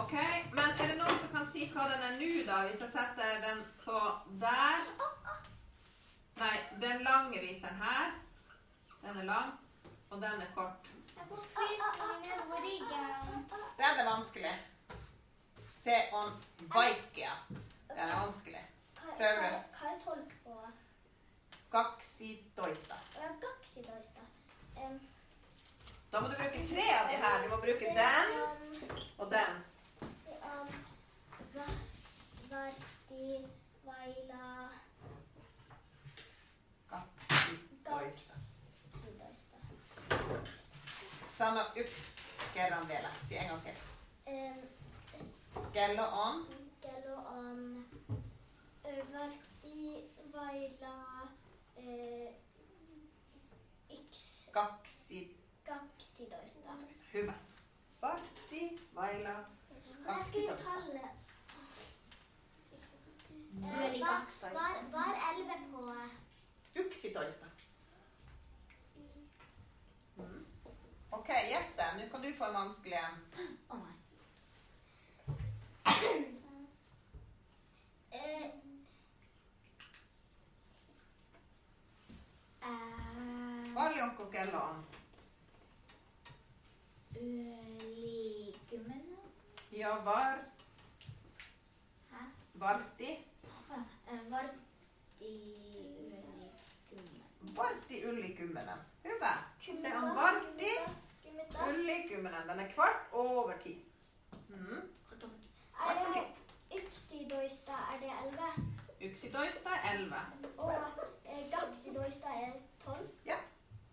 OK, 0.00 0.14
men 0.52 0.70
er 0.80 0.86
det 0.88 0.96
noen 0.96 1.18
som 1.20 1.30
kan 1.34 1.46
si 1.52 1.66
hva 1.72 1.84
den 1.90 2.04
er 2.06 2.14
nå, 2.20 2.30
da? 2.48 2.62
Hvis 2.68 2.80
jeg 2.84 2.92
setter 2.94 3.40
den 3.44 3.60
på 3.84 3.98
der 4.40 4.80
Nei, 6.40 6.56
den 6.80 7.04
lange 7.04 7.40
viseren 7.40 7.76
her. 7.76 8.14
Den 9.02 9.18
er 9.20 9.26
lang, 9.28 9.52
og 10.10 10.22
den 10.22 10.40
er 10.42 10.50
kort. 10.54 10.88
Det 11.14 11.20
er 11.20 11.28
det. 11.28 13.12
Den 13.78 14.00
er 14.00 14.04
vanskelig. 14.08 14.54
Se 15.70 15.96
on 16.12 16.32
vaikea. 16.74 17.34
Den 17.88 17.98
er 17.98 18.20
vanskelig. 18.24 18.64
Prøver 19.02 19.50
du? 19.50 19.58
Hva 19.78 19.92
er 19.92 19.98
tolk 20.04 20.36
på? 20.44 20.58
Kaksi 21.72 22.30
toista. 22.56 22.96
Og 23.16 23.22
jeg 23.22 23.34
gaksi 23.44 23.84
doista. 23.88 24.24
Um, 24.76 25.00
Da 26.12 26.20
må 26.20 26.28
du 26.28 26.34
bruke 26.36 26.66
tre 26.68 26.88
av 27.00 27.06
de 27.08 27.16
her. 27.24 27.42
Du 27.44 27.48
må 27.48 27.56
bruke 27.56 27.92
den 27.98 28.32
og 29.18 29.30
den. 29.30 29.62
Um, 31.54 31.60
va- 31.60 32.56
Varti, 32.56 33.44
vaila, 33.86 34.68
Kaksi 36.86 37.58
toista. 37.84 38.34
doista. 39.18 39.56
Sano 41.38 41.66
yksi 41.76 42.22
kerran 42.54 42.88
vielä. 42.88 43.10
Si 43.28 43.36
en 43.36 43.48
gang 43.48 43.62
til. 43.62 43.74
Um, 44.26 44.68
Kello 45.72 46.02
on 46.12 46.46
kello 46.80 47.14
on 47.16 47.84
ö, 48.84 49.04
varti, 49.12 50.10
vaila, 50.32 51.28
ö, 51.78 52.32
yksi, 53.90 54.50
kaksi 54.50 55.36
kaksitoista. 55.66 56.70
Hyvä. 57.14 57.34
Vartti, 58.02 58.88
vaila, 58.94 59.28
Jeg 60.06 60.24
skriver 60.28 60.56
12. 60.56 60.64
tallet. 60.64 60.92
Du 60.92 60.98
Eh, 60.98 61.21
er 63.68 63.82
elve 63.88 64.06
var-. 64.06 64.52
Var, 64.52 64.74
var 64.90 65.14
på 65.72 65.82
Yksitoista. 66.76 67.46
Mm. 70.16 70.46
OK, 71.10 71.28
Jesse, 71.28 71.82
nå 71.98 72.08
kan 72.10 72.22
du 72.22 72.32
få 72.38 72.44
en 72.44 72.54
vanskelig 72.54 72.96
en. 72.96 73.18
Å 73.68 73.76
nei. 73.76 73.94
eh, 78.12 78.46
eh, 82.62 83.74
Paljon 83.74 84.16
kello 84.32 84.58
on? 84.58 84.84
Likumene. 87.92 89.20
Ja, 89.72 89.92
var. 90.04 90.38
Hæ? 92.10 92.24
Vartti. 92.54 93.31
Varti 94.30 95.32
ylikumen. 96.00 97.56
Vartti 97.56 98.02
yli 98.02 98.28
kymmenen. 98.28 98.78
Hyvä. 99.04 99.36
Se 99.82 99.96
on 99.96 100.16
vartti 100.16 100.80
yli 101.68 102.08
kymmenen. 102.08 102.48
Den 102.48 102.60
er 102.60 102.68
kvart 102.72 103.08
over 103.12 103.58
ti. 103.58 103.92
Mm. 104.48 104.82
Det 106.14 106.24
yksitoista 106.74 107.72
er 107.72 108.00
det 108.00 108.12
elleve? 108.26 108.52
er 109.70 109.94
elve. 109.94 110.16
Og 110.58 110.74
eh, 111.24 111.50
gaksitoista 111.50 112.26
er 112.26 112.52
tolv? 112.84 113.08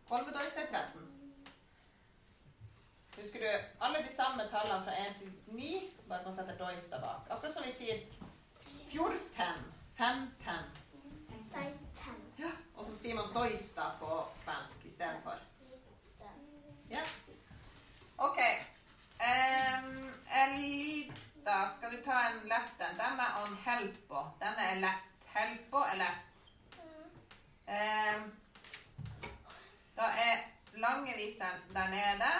Kolvetoista 0.09 0.61
er 0.61 0.65
13. 0.65 1.19
Husker 3.21 3.39
du 3.39 3.45
alle 3.81 3.97
de 3.97 4.15
samme 4.15 4.43
tallene 4.51 4.83
fra 4.85 5.07
1 5.07 5.15
til 5.19 5.31
9, 5.47 5.97
bare 6.07 6.19
at 6.19 6.25
man 6.25 6.35
setter 6.35 6.57
doista 6.57 6.99
bak. 6.99 7.29
Akkurat 7.29 7.53
som 7.53 7.63
vi 7.65 7.71
sier 7.71 7.99
14, 8.89 9.78
15, 9.99 10.53
Ja, 12.39 12.49
og 12.75 12.85
så 12.85 12.93
sier 12.95 13.15
man 13.15 13.33
doista 13.35 13.89
på 13.99 14.17
kvensk 14.45 14.85
istedenfor. 14.85 15.39
Ja. 16.89 17.01
OK. 18.17 18.37
Um, 19.19 20.13
Elita, 20.43 21.57
skal 21.73 21.91
du 21.91 21.97
ta 22.05 22.21
en 22.29 22.47
lett 22.47 22.79
en? 22.85 22.95
Den 23.01 23.19
er 23.19 23.41
on 23.41 23.57
helpo. 23.65 24.21
Denne 24.39 24.67
er 24.71 24.79
lett. 24.79 25.09
Helpo 25.33 25.81
er 25.83 25.99
lett. 25.99 26.29
Um, 27.67 28.29
da 29.97 30.07
er 30.27 30.45
langeviseren 30.79 31.75
der 31.75 31.91
nede, 31.91 32.31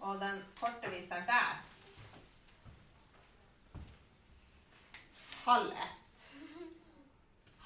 og 0.00 0.20
den 0.20 0.44
korte 0.60 0.92
viseren 0.92 1.24
der. 1.26 1.64
Halv 5.46 5.72
ett. 5.72 5.99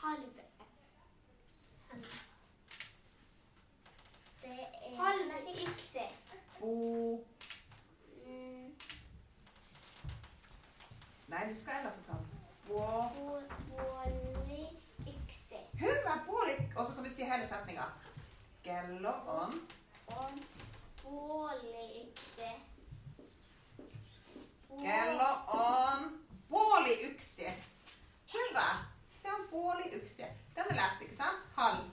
Halv 0.05 0.25
ett. 0.39 0.67
Det 4.43 4.61
er 4.61 4.97
Halv 4.97 5.31
ykse. 5.69 6.01
Bo 6.61 7.25
Mm, 8.27 8.77
Nei, 11.29 11.49
du 11.55 11.61
skal 11.61 11.75
enda 11.79 11.91
få 11.91 12.03
ta 12.07 12.13
den. 12.13 12.41
Bo 12.69 12.79
bo- 13.15 13.41
Båli 13.69 14.67
ykse. 15.07 15.57
Hyvä 15.81 16.19
puoli. 16.27 16.73
Og 16.77 16.87
så 16.87 16.95
kan 16.95 17.05
du 17.05 17.11
si 17.11 17.25
hele 17.25 17.49
setninga. 17.49 17.85
Kello 18.63 19.13
on 19.27 19.69
Og 20.07 20.31
båli 21.03 22.03
ykse. 22.09 22.49
Kello 24.69 25.31
on 25.49 26.19
puoli 26.49 26.95
yksi. 27.03 27.47
Hyvä. 28.35 28.94
Se 29.25 29.33
on 29.33 29.49
puoli. 29.49 29.85
Den 30.55 30.65
er 30.71 30.75
lett, 30.75 31.01
ikke 31.01 31.17
sant? 31.17 31.47
Halv. 31.57 31.85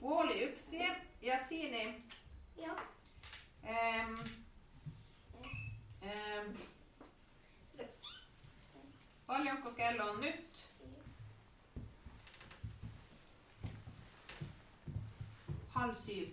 Puoli 0.00 0.44
yksi. 0.44 0.80
Ja 1.22 1.38
Sini, 1.48 2.02
Ja. 2.56 2.72
Um, 3.62 4.18
um, 6.02 6.56
paljonko 9.26 9.70
kello 9.70 10.10
on 10.10 10.20
nyt? 10.20 10.66
Halv 15.74 15.94
syv. 15.94 16.28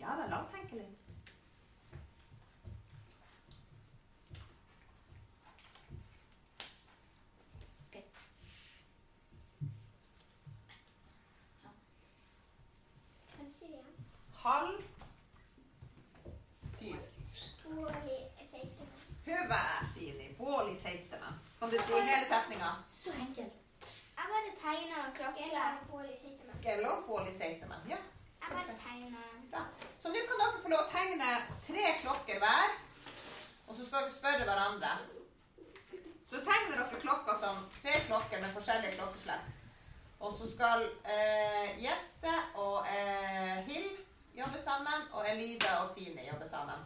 Ja, 0.00 0.06
det 0.16 0.24
er 0.24 0.28
langt, 0.30 0.50
tenker 0.50 0.76
litt. 0.76 1.02
Kan 13.36 13.46
du 13.46 13.54
si 13.54 13.64
det 13.64 13.72
igjen? 13.72 13.94
Halv 14.42 14.82
syv. 16.78 16.96
Høve. 17.64 18.32
Hyvä, 19.26 19.60
Sini. 19.94 20.34
Puoli 20.38 20.76
seitsemän. 20.76 21.34
Kan 21.60 21.70
du 21.70 21.78
si 21.78 21.92
hele 21.92 22.26
setninga? 22.26 22.70
Så 22.88 23.10
enkelt. 23.10 23.52
Jeg 24.16 24.26
bare 24.32 24.52
tegner 24.62 25.12
klokken. 25.16 25.50
Båli 25.90 26.16
seitsemän. 26.16 26.62
Kello 26.62 27.02
puoli 27.06 27.32
seitsemän. 27.32 27.80
Ja. 27.88 27.96
Jeg 28.40 28.50
bare. 28.50 28.76
Bra. 29.50 29.60
Så 30.00 30.08
nå 30.08 30.14
kan 30.28 30.38
dere 30.40 30.62
få 30.62 30.68
lov 30.68 30.84
å 30.84 30.90
tegne 30.90 31.30
tre 31.66 31.86
klokker 32.02 32.38
hver, 32.42 32.70
og 33.68 33.76
så 33.76 33.86
skal 33.86 34.02
dere 34.02 34.14
spørre 34.18 34.44
hverandre. 34.48 34.92
Så 36.30 36.40
tegner 36.46 36.76
dere 36.76 37.00
klokka 37.00 37.38
som 37.40 37.66
tre 37.82 37.98
klokker 38.06 38.40
med 38.40 38.54
forskjellige 38.56 38.96
klokkeslett. 38.96 39.50
Og 40.20 40.34
så 40.38 40.50
skal 40.50 40.88
eh, 41.04 41.84
Jesse 41.84 42.32
og 42.54 42.86
eh, 42.86 43.62
Hill 43.68 43.90
jobbe 44.36 44.58
sammen, 44.60 45.06
og 45.12 45.28
Elida 45.30 45.78
og 45.82 45.90
Sini 45.94 46.26
jobber 46.28 46.48
sammen. 46.48 46.84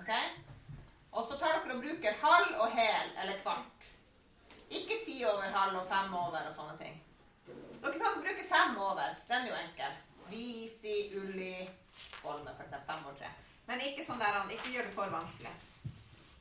Ok? 0.00 0.12
Og 1.12 1.24
så 1.28 1.38
tar 1.38 1.58
dere 1.64 1.76
og 1.76 1.82
bruker 1.82 2.18
halv 2.22 2.54
og 2.62 2.72
hel 2.76 3.12
eller 3.22 3.40
kvart. 3.42 3.86
Ikke 4.70 5.00
ti 5.06 5.24
over 5.24 5.48
halv 5.54 5.78
og 5.80 5.86
fem 5.88 6.14
over 6.14 6.42
og 6.50 6.54
sånne 6.54 6.76
ting. 6.82 6.98
Dere 7.82 7.92
kan 8.02 8.20
bruke 8.22 8.44
fem 8.50 8.76
over. 8.76 9.14
Den 9.28 9.46
er 9.46 9.48
jo 9.48 9.60
enkel. 9.62 9.96
Visi, 10.28 10.96
ulli, 11.16 11.68
Holme, 12.22 12.52
for 12.56 12.64
eksempel. 12.66 12.86
Fem 12.90 13.06
og 13.06 13.16
tre. 13.18 13.30
Men 13.68 13.80
ikke 13.84 14.04
sånn 14.04 14.20
der, 14.20 14.36
ikke 14.52 14.74
gjør 14.74 14.86
det 14.88 14.94
for 14.96 15.12
vanskelig. 15.12 15.54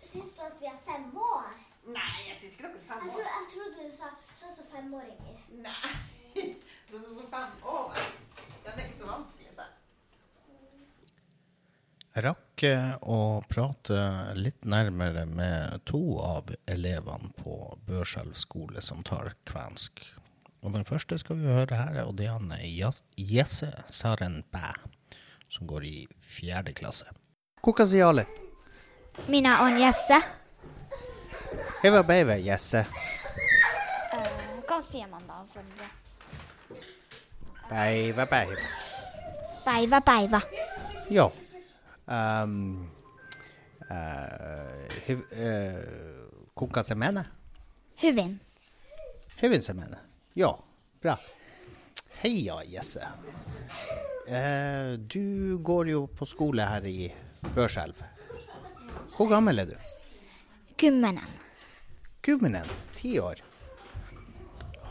Syns 0.03 0.35
du 0.35 0.43
at 0.43 0.59
vi 0.59 0.67
er 0.69 0.77
fem 0.87 1.07
år? 1.19 1.49
Nei, 1.87 2.27
jeg 2.27 2.35
syns 2.35 2.55
ikke 2.57 2.67
dere 2.67 2.79
er 2.81 2.87
fem 2.89 3.05
Jeg, 3.05 3.13
tro, 3.13 3.23
år. 3.23 3.31
jeg 3.37 3.49
trodde 3.53 3.87
du 3.87 3.95
sa 3.95 4.11
sånn 4.35 4.55
som 4.59 4.69
femåringer. 4.73 5.41
Nei. 5.63 5.91
sånn 6.91 7.07
sånn 7.07 7.31
fem 7.31 7.51
over. 7.63 7.99
Den 8.65 8.73
er 8.73 8.85
ikke 8.85 8.99
så 8.99 9.05
vanskelig. 9.07 9.36
Jeg 9.36 9.36
rakk 12.23 12.63
eh, 12.63 12.93
å 13.01 13.41
prate 13.49 13.97
litt 14.37 14.65
nærmere 14.65 15.25
med 15.29 15.83
to 15.89 16.17
av 16.23 16.49
elevene 16.69 17.29
på 17.37 17.57
Børselv 17.87 18.37
skole 18.39 18.81
som 18.81 19.03
tar 19.05 19.35
kvensk. 19.49 20.01
Og 20.65 20.73
den 20.73 20.87
første 20.87 21.19
skal 21.21 21.39
vi 21.39 21.53
høre 21.53 21.77
her, 21.77 22.01
og 22.05 22.15
det 22.17 22.27
er 22.27 22.35
han 22.39 22.53
Jesse 23.17 23.69
Saren 23.93 24.41
Bæ, 24.51 24.73
som 25.49 25.69
går 25.69 25.85
i 25.85 25.95
fjerde 26.19 26.73
klasse. 26.77 27.05
Kuka 27.63 27.87
sier 27.87 28.09
alle? 28.09 28.25
Mina 29.27 29.59
on 29.65 29.77
Jesse. 29.81 30.17
Heva 31.83 32.03
beive, 32.03 32.39
Jesse. 32.41 32.83
Hva 34.67 34.81
sier 34.85 35.07
man 35.09 35.23
da 35.29 35.41
for 35.49 35.65
det? 35.77 35.93
Beiva, 37.69 38.25
beiva. 38.25 38.69
Päivä, 39.67 40.01
päivä. 40.01 40.41
Ja. 41.09 41.31
Um, 42.07 42.89
uh, 43.91 44.87
hyv, 45.07 45.23
uh, 45.31 46.51
kuka 46.55 46.83
Semene? 46.83 47.25
Huvin. 48.01 48.39
Huvin 49.41 49.61
Semene. 49.61 49.99
Ja, 50.33 50.53
bra. 51.01 51.17
Heia, 52.21 52.61
Jesse. 52.65 53.07
Uh, 54.27 54.97
du 54.99 55.57
går 55.59 55.89
jo 55.89 56.05
på 56.07 56.25
skole 56.25 56.65
her 56.65 56.87
i 56.87 57.11
Børselv. 57.55 58.03
Hvor 59.17 59.29
gammel 59.29 59.59
er 59.59 59.65
du? 59.65 59.75
Kummenen. 60.77 61.37
Kummenen? 62.23 62.67
ti 62.95 63.19
år. 63.19 63.41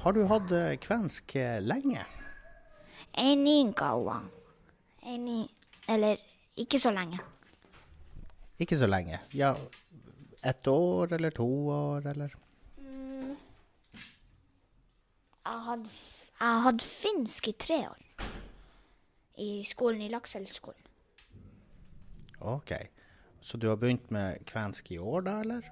Har 0.03 0.13
du 0.13 0.25
hatt 0.31 0.51
eh, 0.55 0.77
kvensk 0.79 1.37
eh, 1.37 1.61
lenge? 1.63 2.05
Ei 3.19 3.37
niin 3.37 3.73
kauan. 3.73 4.29
Eller 5.89 6.17
ikke 6.57 6.81
så 6.81 6.91
lenge. 6.95 7.21
Ikke 8.59 8.79
så 8.79 8.89
lenge. 8.89 9.21
Ja, 9.37 9.55
ett 10.43 10.67
år 10.67 11.13
eller 11.13 11.31
to 11.31 11.49
år, 11.69 12.07
eller? 12.07 12.35
Jeg 15.47 15.63
hadde, 15.69 15.91
jeg 16.41 16.63
hadde 16.65 16.85
finsk 16.85 17.49
i 17.49 17.53
tre 17.53 17.81
år. 17.89 18.03
I 19.39 19.51
skolen, 19.69 20.01
i 20.03 20.09
Lakselvskolen. 20.09 20.83
Ok. 22.41 22.73
Så 23.41 23.57
du 23.57 23.69
har 23.69 23.77
begynt 23.77 24.11
med 24.11 24.43
kvensk 24.49 24.91
i 24.91 24.99
år, 24.99 25.23
da, 25.29 25.37
eller? 25.45 25.69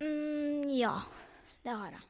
Mm, 0.00 0.70
ja, 0.74 0.96
det 1.62 1.76
har 1.76 1.94
jeg. 1.94 2.04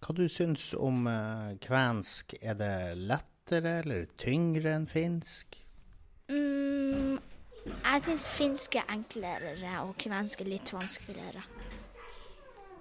Hva 0.00 0.16
du 0.16 0.24
syns 0.32 0.70
om 0.74 1.04
eh, 1.06 1.56
kvensk? 1.62 2.34
Er 2.40 2.56
det 2.58 2.74
lettere 2.96 3.76
eller 3.82 4.08
tyngre 4.18 4.72
enn 4.74 4.88
finsk? 4.88 5.60
Mm, 6.30 7.18
jeg 7.66 8.02
syns 8.06 8.26
finsk 8.36 8.76
er 8.78 8.92
enklere, 8.94 9.54
og 9.82 9.96
kvensk 10.00 10.44
er 10.44 10.50
litt 10.52 10.70
vanskeligere. 10.72 11.42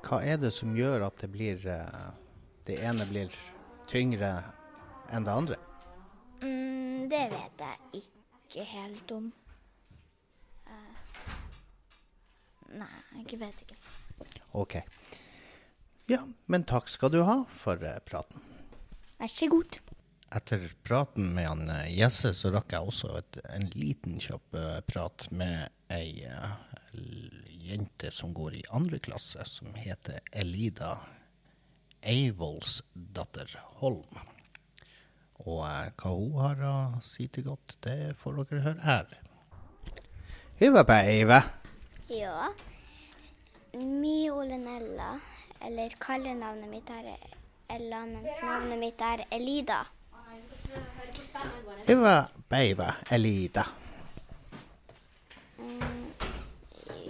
Hva 0.06 0.22
er 0.24 0.38
det 0.40 0.52
som 0.56 0.76
gjør 0.78 1.08
at 1.10 1.20
det 1.20 1.28
blir 1.34 1.66
eh, 1.68 2.12
Det 2.68 2.78
ene 2.86 3.04
blir 3.10 3.34
tyngre 3.90 4.30
enn 5.12 5.26
det 5.26 5.34
andre? 5.34 5.58
Mm, 6.44 7.10
det 7.12 7.26
vet 7.34 7.64
jeg 7.66 8.04
ikke 8.04 8.66
helt 8.70 9.12
om. 9.12 9.32
Eh, 10.70 11.34
nei, 12.80 12.94
jeg 13.26 13.42
vet 13.42 13.66
ikke. 13.66 13.80
OK. 14.54 14.78
Ja, 16.10 16.24
men 16.46 16.64
takk 16.70 16.90
skal 16.90 17.12
du 17.14 17.24
ha 17.26 17.42
for 17.60 17.82
eh, 17.86 18.00
praten. 18.06 18.46
Vær 19.20 19.34
så 19.34 19.50
god. 19.52 19.82
Etter 20.32 20.76
praten 20.84 21.34
med 21.34 21.48
han 21.48 21.70
eh, 21.70 22.00
Jesse, 22.00 22.36
så 22.38 22.52
rakk 22.54 22.76
jeg 22.76 22.86
også 22.92 23.16
et, 23.18 23.40
en 23.50 23.66
liten 23.74 24.20
kjapp 24.22 24.58
eh, 24.58 24.76
prat 24.86 25.26
med 25.34 25.72
ei 25.90 26.22
eh, 26.22 26.52
jente 27.66 28.12
som 28.14 28.34
går 28.38 28.60
i 28.60 28.68
andre 28.78 29.00
klasse, 29.02 29.42
som 29.50 29.74
heter 29.74 30.22
Elida 30.32 31.00
Eivoldsdatter 32.06 33.58
Holm. 33.82 34.22
Og 35.50 35.66
hva 35.66 36.14
hun 36.14 36.38
har 36.38 36.62
å 36.68 36.78
si 37.06 37.26
til 37.32 37.50
godt, 37.50 37.80
det 37.86 38.14
får 38.22 38.42
dere 38.44 38.64
høre 38.68 38.86
her. 38.86 39.14
Hyva 40.62 40.86
på 40.86 41.02
Eive. 41.10 41.42
Ja. 42.14 42.52
Mi 43.82 44.30
Olenella, 44.30 45.16
eller 45.66 45.94
kallenavnet 46.02 46.70
mitt 46.70 46.90
er 46.94 47.16
Ella, 47.70 48.04
mens 48.06 48.44
navnet 48.46 48.82
mitt 48.82 49.02
er 49.02 49.26
Elida. 49.34 49.88
Hyvä 51.88 52.26
päivä, 52.50 52.94
Elida. 53.12 53.66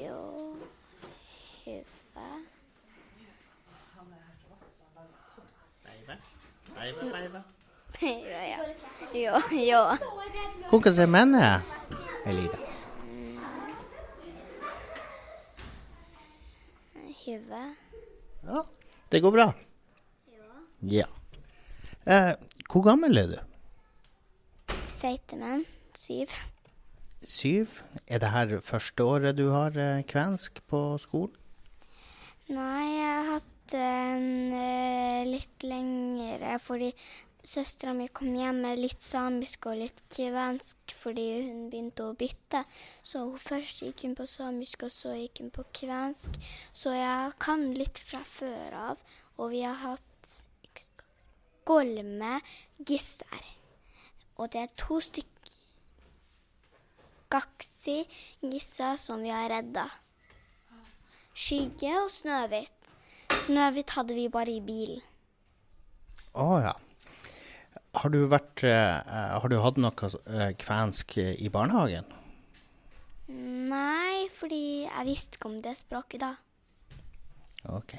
Jo, 0.05 0.57
hyvä. 1.65 2.29
Päivä, 6.75 7.11
päivä. 7.11 7.41
ja, 8.01 8.47
ja. 8.47 8.57
Jo, 9.13 9.41
jo. 9.71 9.97
Kuinka 10.69 10.93
se 10.93 11.05
menee, 11.05 11.59
Elida? 12.25 12.57
Hyvä. 17.27 17.75
Ja, 18.43 18.63
det 19.11 19.19
går 19.19 19.31
bra. 19.31 19.53
Ja. 20.81 21.05
Eh, 22.05 22.35
hvor 22.73 22.81
gammel 22.83 23.17
er 23.17 23.27
du? 23.27 23.48
Seitemen, 24.99 25.62
syv. 25.95 26.33
Syv. 27.23 27.77
Er 28.07 28.19
det 28.19 28.31
her 28.33 28.59
første 28.59 29.03
året 29.03 29.38
du 29.38 29.45
har 29.53 29.71
eh, 29.79 30.01
kvensk 30.03 30.59
på 30.67 30.97
skolen? 30.99 31.38
Nei, 32.51 32.83
jeg 32.97 33.13
har 33.13 33.29
hatt 33.29 33.53
den 33.71 34.25
eh, 34.57 35.21
litt 35.29 35.63
lengre 35.63 36.57
fordi 36.59 36.89
søstera 37.47 37.93
mi 37.95 38.09
kom 38.12 38.33
hjem 38.35 38.59
med 38.65 38.81
litt 38.81 38.99
samisk 39.05 39.69
og 39.71 39.79
litt 39.79 40.01
kvensk 40.12 40.95
fordi 40.99 41.27
hun 41.45 41.69
begynte 41.71 42.09
å 42.09 42.17
bytte. 42.19 42.65
Så 42.99 43.21
først 43.45 43.85
gikk 43.85 44.03
hun 44.03 44.17
på 44.19 44.27
samisk, 44.27 44.83
og 44.83 44.91
så 44.91 45.13
gikk 45.15 45.39
hun 45.45 45.53
på 45.55 45.63
kvensk. 45.79 46.35
Så 46.75 46.91
jeg 46.97 47.38
kan 47.39 47.69
litt 47.77 48.03
fra 48.03 48.19
før 48.27 48.75
av. 48.89 49.07
Og 49.39 49.55
vi 49.55 49.63
har 49.63 49.79
hatt 49.79 50.35
golme 51.69 52.41
gisser. 52.83 53.59
Og 54.39 54.47
det 54.54 54.63
er 54.63 54.78
to 54.80 55.02
stykker 55.04 55.39
gaksi 57.30 58.04
gisser 58.41 58.97
som 58.97 59.21
vi 59.21 59.32
har 59.34 59.49
redda. 59.52 59.86
Skygge 61.38 61.93
og 62.02 62.12
Snøhvit. 62.12 62.73
Snøhvit 63.45 63.93
hadde 63.95 64.17
vi 64.17 64.28
bare 64.34 64.56
i 64.58 64.62
bilen. 64.65 65.02
Å 66.34 66.47
ja. 66.63 66.75
Har 67.99 68.13
du 68.13 68.19
vært 68.30 68.62
eh, 68.69 68.99
Har 69.10 69.49
du 69.49 69.58
hatt 69.63 69.80
noe 69.82 70.10
eh, 70.30 70.52
kvensk 70.62 71.17
i 71.17 71.49
barnehagen? 71.54 72.06
Nei, 73.30 74.28
fordi 74.34 74.86
jeg 74.86 75.08
visste 75.08 75.38
ikke 75.38 75.49
om 75.49 75.58
det 75.63 75.75
språket 75.78 76.23
da. 76.25 76.34
Ok. 77.69 77.97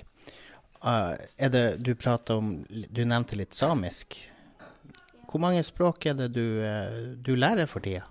Uh, 0.80 1.12
er 1.36 1.50
det 1.52 1.64
Du 1.84 1.90
prata 1.92 2.38
om 2.40 2.54
Du 2.70 3.02
nevnte 3.04 3.36
litt 3.38 3.54
samisk. 3.54 4.16
Hvor 5.30 5.38
mange 5.38 5.62
språk 5.62 6.08
er 6.10 6.16
det 6.18 6.32
du, 6.34 6.58
eh, 6.66 7.14
du 7.22 7.36
lærer 7.38 7.68
for 7.70 7.84
tida? 7.84 8.08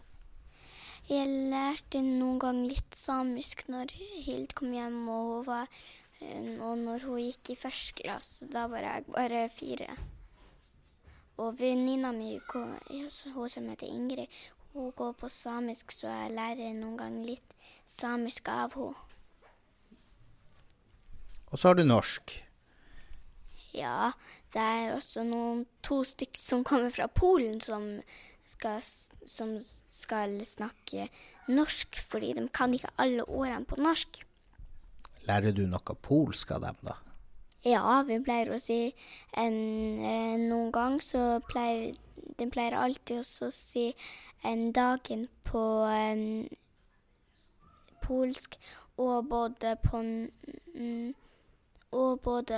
Jeg 1.10 1.28
lærte 1.52 2.00
noen 2.06 2.38
gang 2.40 2.62
litt 2.64 2.96
samisk 2.96 3.66
når 3.68 3.92
Hild 4.24 4.54
kom 4.56 4.72
hjem 4.72 5.02
og, 5.10 5.26
hun 5.34 5.46
var, 5.50 5.68
eh, 6.22 6.54
og 6.64 6.78
når 6.80 7.04
hun 7.10 7.20
gikk 7.20 7.52
i 7.52 7.58
første 7.60 7.98
klasse. 8.00 8.48
Da 8.48 8.68
var 8.72 8.86
jeg 8.86 9.10
bare 9.12 9.50
fire. 9.52 9.90
Og 11.40 11.60
venninna 11.60 12.14
mi, 12.16 12.38
hun 12.54 13.50
som 13.50 13.68
heter 13.68 13.88
Ingrid, 13.88 14.28
hun 14.74 14.92
går 14.96 15.14
på 15.20 15.28
samisk, 15.28 15.92
så 15.92 16.08
jeg 16.08 16.36
lærer 16.38 16.76
noen 16.78 16.98
gang 17.00 17.22
litt 17.26 17.56
samisk 17.84 18.48
av 18.48 18.78
henne. 18.80 18.96
Og 21.50 21.58
så 21.58 21.72
har 21.72 21.76
du 21.76 21.84
norsk. 21.84 22.32
Ja, 23.74 24.12
det 24.54 24.62
er 24.62 24.96
også 24.96 25.24
noen 25.28 25.66
to 25.86 26.02
stykker 26.08 26.42
som 26.42 26.64
kommer 26.66 26.90
fra 26.94 27.08
Polen 27.08 27.60
som 27.62 27.86
skal, 28.50 28.82
som 29.26 29.58
skal 29.62 30.40
snakke 30.46 31.10
norsk, 31.50 32.02
fordi 32.10 32.34
de 32.38 32.48
kan 32.54 32.74
ikke 32.74 32.94
alle 32.98 33.26
årene 33.30 33.66
på 33.70 33.78
norsk. 33.82 34.24
Lærer 35.30 35.54
du 35.54 35.66
noe 35.70 35.96
polsk 36.02 36.56
av 36.56 36.66
dem, 36.66 36.82
da? 36.88 36.98
Ja, 37.68 38.02
vi 38.08 38.18
pleier 38.24 38.54
å 38.56 38.60
si 38.62 38.94
em, 39.38 39.56
eh, 40.00 40.38
Noen 40.40 40.72
gang 40.72 41.02
så 41.04 41.42
pleier 41.50 41.98
de 42.40 42.48
pleier 42.48 42.78
alltid 42.80 43.20
å 43.20 43.50
si 43.52 43.90
em, 44.48 44.70
dagen 44.72 45.28
på 45.44 45.62
em, 45.92 46.48
polsk, 48.06 48.56
og 48.98 49.28
både 49.30 49.76
på 49.84 50.02
Og 51.92 52.20
både 52.22 52.58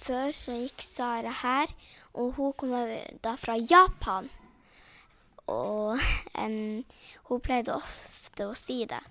før 0.00 0.32
så 0.34 0.56
gikk 0.56 0.84
Sara 0.84 1.32
her, 1.42 1.72
og 2.16 2.34
hun 2.38 2.54
kommer 2.58 2.92
da 3.22 3.36
fra 3.38 3.56
Japan. 3.60 4.28
Og 5.50 5.98
em, 6.42 6.82
hun 7.28 7.42
pleide 7.44 7.76
ofte 7.76 8.48
å 8.48 8.56
si 8.58 8.82
det. 8.90 9.02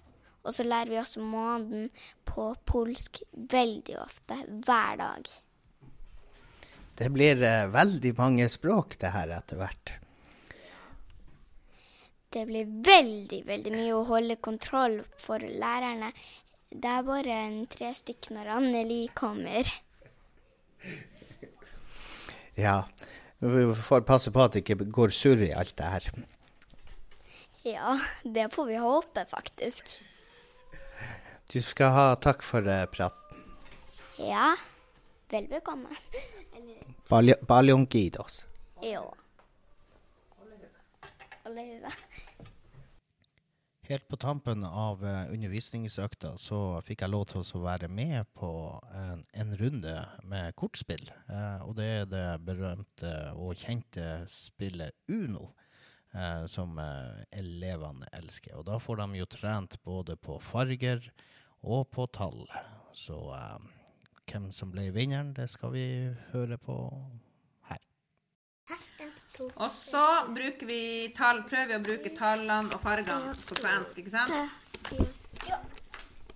Og 0.47 0.55
så 0.55 0.63
lærer 0.63 0.93
vi 0.93 0.99
også 1.01 1.21
måneden 1.21 1.89
på 2.27 2.53
polsk 2.69 3.21
veldig 3.33 3.97
ofte, 4.01 4.37
hver 4.65 4.99
dag. 5.01 5.31
Det 6.99 7.07
blir 7.15 7.41
eh, 7.43 7.67
veldig 7.71 8.13
mange 8.17 8.47
språk 8.51 8.97
det 8.99 9.11
her 9.13 9.31
etter 9.35 9.59
hvert. 9.59 9.91
Det 12.29 12.43
blir 12.45 12.67
veldig, 12.85 13.39
veldig 13.47 13.71
mye 13.73 13.93
å 13.97 14.05
holde 14.05 14.35
kontroll 14.43 14.99
for 15.17 15.41
lærerne. 15.41 16.11
Det 16.69 16.91
er 16.91 17.05
bare 17.07 17.37
en 17.47 17.61
tre 17.71 17.89
stykker 17.97 18.35
når 18.35 18.51
Anneli 18.59 18.99
kommer. 19.17 19.65
Ja. 22.59 22.83
Vi 23.39 23.61
får 23.87 24.01
passe 24.03 24.31
på 24.35 24.41
at 24.43 24.51
det 24.55 24.65
ikke 24.65 24.83
går 24.91 25.13
surr 25.15 25.39
i 25.45 25.53
alt 25.55 25.71
det 25.79 25.85
her. 25.93 26.07
Ja, 27.63 27.93
det 28.23 28.49
får 28.51 28.65
vi 28.67 28.75
håpe, 28.83 29.23
faktisk. 29.31 29.93
Du 31.53 31.61
skal 31.63 31.93
ha 31.95 32.03
takk 32.19 32.43
for 32.43 32.67
uh, 32.67 32.83
praten. 32.91 33.45
Ja, 34.19 34.51
vel 35.31 35.47
bekomme. 35.47 35.87
Balj- 37.09 37.39
Baljongidos. 37.47 38.41
Ja. 38.83 39.05
Alle 41.47 41.63
Helt 43.89 44.07
på 44.07 44.17
tampen 44.17 44.61
av 44.63 44.99
eh, 45.05 45.31
undervisningsøkta 45.33 46.35
så 46.37 46.57
fikk 46.85 47.01
jeg 47.01 47.09
lov 47.09 47.23
til 47.31 47.41
å 47.41 47.61
være 47.63 47.87
med 47.89 48.27
på 48.37 48.49
en, 48.93 49.23
en 49.33 49.53
runde 49.57 49.93
med 50.29 50.53
kortspill. 50.61 51.07
Eh, 51.25 51.63
og 51.65 51.73
det 51.79 51.87
er 51.95 52.05
det 52.11 52.27
berømte 52.45 53.13
og 53.33 53.57
kjente 53.57 54.27
spillet 54.29 54.93
Uno, 55.09 55.55
eh, 56.13 56.45
som 56.45 56.77
eh, 56.77 57.23
elevene 57.41 58.05
elsker. 58.13 58.59
Og 58.59 58.67
da 58.69 58.77
får 58.77 59.01
de 59.01 59.23
jo 59.23 59.29
trent 59.33 59.79
både 59.81 60.19
på 60.21 60.37
farger 60.37 61.09
og 61.65 61.89
på 61.89 62.05
tall. 62.13 62.45
Så 62.93 63.17
eh, 63.39 63.57
hvem 64.29 64.51
som 64.53 64.69
ble 64.69 64.91
vinneren, 64.93 65.33
det 65.33 65.49
skal 65.49 65.73
vi 65.73 65.87
høre 66.29 66.61
på. 66.61 66.77
Og 69.39 69.69
så 69.71 70.05
bruker 70.35 70.67
vi 70.67 70.79
tall, 71.17 71.43
prøver 71.49 71.67
vi 71.71 71.75
å 71.77 71.83
bruke 71.85 72.11
tallene 72.17 72.73
og 72.75 72.81
fargene 72.83 73.33
på 73.47 73.55
svensk, 73.59 73.97
ikke 74.01 74.11
sant? 74.11 74.33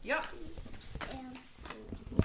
Ja. 0.04 0.22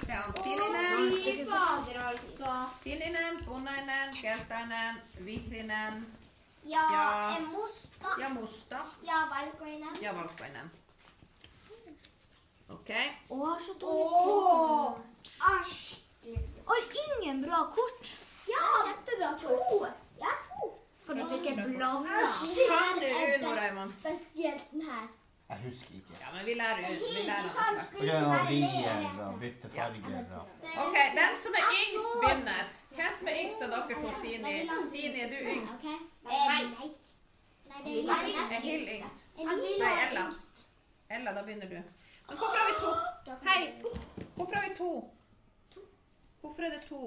Se 0.05 0.11
han 0.11 0.33
Sininen, 0.43 1.53
altså. 1.99 2.53
Sininen, 2.83 3.39
Bonainen, 3.45 4.13
Geltainen, 4.21 5.01
Vihrinen, 5.19 6.05
Ja, 6.65 6.81
Ja. 6.91 7.37
en 7.37 7.45
musta. 7.51 8.09
ja 8.19 8.27
Musta, 8.29 8.79
Ja, 9.03 9.19
valkoinen. 9.31 9.95
ja 10.01 10.11
Valkoinen. 10.13 10.69
OK. 12.69 12.89
Å, 13.29 13.59
så 13.59 13.73
dårlig 13.79 14.11
kort. 14.11 15.01
Æsj. 15.39 15.97
Har 16.67 16.77
ingen 17.05 17.41
bra 17.41 17.63
kort. 17.75 18.11
Ja, 18.47 18.65
kjempebra. 18.85 19.31
To. 19.41 19.87
Ja, 20.23 20.31
to. 20.47 20.59
For 21.05 21.13
du 21.13 21.21
det 21.29 21.37
ikke 21.39 21.53
blanda. 21.63 22.17
Kan 22.71 22.99
du 23.01 23.07
Uno, 23.35 23.55
Raymond? 23.61 23.91
Spesielt 24.01 24.71
den 24.71 24.81
her. 24.81 25.07
Jeg 25.49 25.57
husker 25.65 25.93
ikke. 25.99 26.13
Ja, 26.21 26.27
men 26.35 26.45
vi 26.45 26.53
lærer 26.53 26.77
ut. 26.91 27.01
Vi 27.17 27.21
lærer 27.29 27.45
ut. 27.45 27.55
den. 27.71 27.85
Skulle 27.85 28.13
den 28.13 29.19
og 29.19 29.39
bytte 29.39 29.69
farger 29.75 30.41
OK, 30.83 30.97
den 31.19 31.31
som 31.43 31.51
er 31.59 31.65
yngst, 31.79 32.09
begynner. 32.21 32.63
Hvem 32.97 33.13
som 33.19 33.27
er 33.31 33.35
yngst 33.43 33.63
av 33.65 33.69
dere 33.73 34.01
to, 34.01 34.11
Sini? 34.21 34.53
Sini, 34.91 35.19
er 35.25 35.29
du 35.33 35.37
yngst? 35.55 35.83
Eh, 35.83 35.99
Nei. 36.29 36.61
Det 37.85 38.55
er 38.57 38.61
Hill 38.67 38.85
yngst? 38.95 39.17
Nei, 39.37 39.93
Ella. 40.05 40.25
Ella, 41.09 41.33
da 41.33 41.41
begynner 41.41 41.69
du. 41.73 41.79
Men 42.29 42.37
hvorfor 42.37 42.57
har 42.61 42.67
vi 42.69 42.75
to? 42.85 42.91
Hei! 43.49 43.61
Hvorfor 44.35 44.55
har 44.55 44.69
vi 44.69 44.75
to? 44.77 44.91
Hvorfor 46.41 46.63
er 46.63 46.69
det 46.69 46.81
to? 46.89 47.01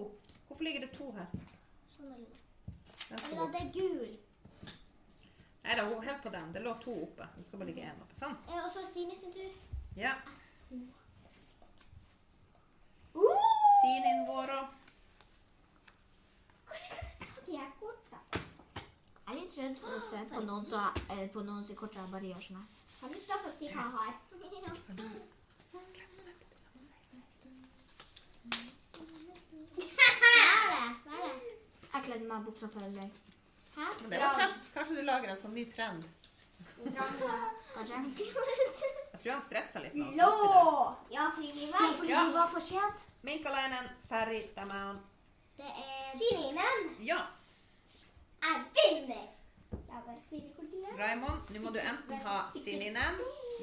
Hvorfor 0.46 0.64
ligger 0.64 0.80
det 0.80 0.90
to 0.98 1.12
her? 1.18 1.26
Sånn 1.96 2.10
er 2.10 2.18
det. 2.18 2.41
Eller 3.12 3.52
det 3.52 3.60
er 3.60 3.72
gul. 3.72 4.18
Nei 5.62 5.74
da, 5.78 5.84
hev 5.86 6.22
på 6.22 6.30
den. 6.34 6.54
Det 6.54 6.62
lå 6.62 6.74
to 6.82 6.94
oppe. 7.04 7.28
Det 7.36 7.44
skal 7.46 7.58
bare 7.58 7.68
ligge 7.70 7.84
én 7.86 8.00
oppe. 8.02 8.16
Sånn. 8.18 8.36
Og 8.48 8.70
så 8.74 8.84
Sine 8.92 9.16
sin 9.18 9.32
tur. 9.34 9.52
Ja. 9.96 10.14
Uh! 13.14 13.36
Sinin 13.82 14.24
vår 14.28 14.54
her? 14.54 14.68
Jeg 17.52 17.60
er 19.28 19.36
litt 19.36 19.56
redd 19.58 19.76
for 19.80 19.96
å 19.96 20.00
se 20.02 20.20
på 20.28 20.40
noen 20.44 20.64
som 20.68 20.96
eh, 21.12 21.26
på 21.32 21.40
noen 21.46 21.64
som 21.64 21.76
kort 21.78 21.94
jeg 21.96 22.12
bare 22.12 22.30
gjør 22.30 22.42
sånn 22.46 22.58
her. 22.60 22.68
Kan 23.00 23.12
du 23.12 23.18
stå 23.20 23.38
for 23.42 23.50
å 23.52 23.56
si 23.56 23.68
hva 23.72 23.84
jeg 23.84 23.94
har? 23.98 24.12
Hva 24.32 24.46
er 24.46 24.52
det? 24.52 24.60
Hva 24.72 24.92
er 24.92 24.98
det? 25.00 25.32
Jeg 31.92 32.02
kledde 32.06 32.26
meg 32.28 32.40
i 32.40 32.44
buksa 32.48 32.68
for 32.72 32.80
deg. 32.80 33.10
Hæ? 33.76 33.86
Men 34.00 34.10
det 34.10 34.20
var 34.20 34.34
tøft. 34.40 34.70
Kanskje 34.74 34.96
du 34.96 35.02
lager 35.06 35.28
en 35.32 35.40
sånn 35.40 35.54
ny 35.56 35.64
trend. 35.72 36.04
Kanskje? 36.82 37.98
Jeg 38.22 39.20
tror 39.22 39.32
han 39.32 39.42
stressa 39.42 39.80
litt. 39.84 39.94
med 39.94 40.06
å 40.06 40.12
Lå! 40.18 40.30
snakke 40.32 40.54
der. 40.54 41.14
Ja, 41.16 41.26
fordi 41.36 41.50
vi 41.58 41.70
var, 41.72 41.92
fordi 41.98 42.10
Ja. 42.10 42.24
vi 42.26 42.32
var 42.32 42.48
for 42.48 42.60
sent. 42.60 43.04
Minkalainen, 43.22 43.88
Ferry, 44.08 44.42
Daman. 44.56 45.00
Det 45.56 45.64
er 45.64 46.18
Sininen. 46.18 46.96
Ja. 47.00 47.20
Jeg 48.42 48.64
vinner! 48.76 49.28
Det 49.70 49.78
er 49.88 50.00
bare 50.06 50.20
fire. 50.30 50.96
Raymond, 50.98 51.50
nå 51.50 51.60
må 51.60 51.70
du 51.72 51.78
enten 51.80 52.18
ha 52.26 52.50
Sininen, 52.50 53.14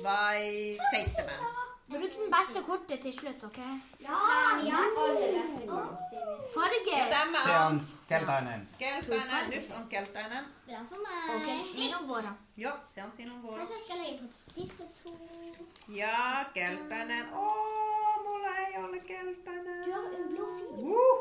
Vai, 0.03 0.77
Seitemen. 0.93 1.43
Bruk 1.89 2.13
den 2.15 2.31
beste 2.31 2.61
kortet 2.65 3.01
til 3.01 3.13
slutt, 3.13 3.43
OK? 3.43 3.57
Ja, 3.99 4.19
vi 4.61 4.69
har 4.69 4.85
aller 4.97 5.31
beste 5.35 5.67
kort. 6.53 6.73
Farge. 6.73 6.97
Daman, 7.13 7.79
Keltainen. 8.09 8.61
Nusk 9.49 9.71
og 9.77 9.89
Geltainen. 9.89 10.45
Bra 10.67 10.79
for 10.89 10.99
meg. 11.05 11.65
Sino 11.73 11.97
våre. 12.07 12.31
Ja, 12.57 12.71
se 12.87 13.01
han 13.01 13.11
sier 13.15 13.27
noen 13.29 13.41
våre. 13.43 13.57
Kanskje 13.59 13.75
jeg 14.55 14.69
skal 14.73 14.87
på. 15.03 15.09
Ja, 15.95 16.45
Geltainen. 16.55 17.25
Å, 17.33 17.49
molei, 18.25 18.65
alle 18.83 19.01
Geltainen. 19.09 19.83
Du 19.85 19.91
har 19.93 20.05
en 20.21 20.31
blå 20.33 20.45
fire. 20.57 20.77
Uh. 20.79 21.17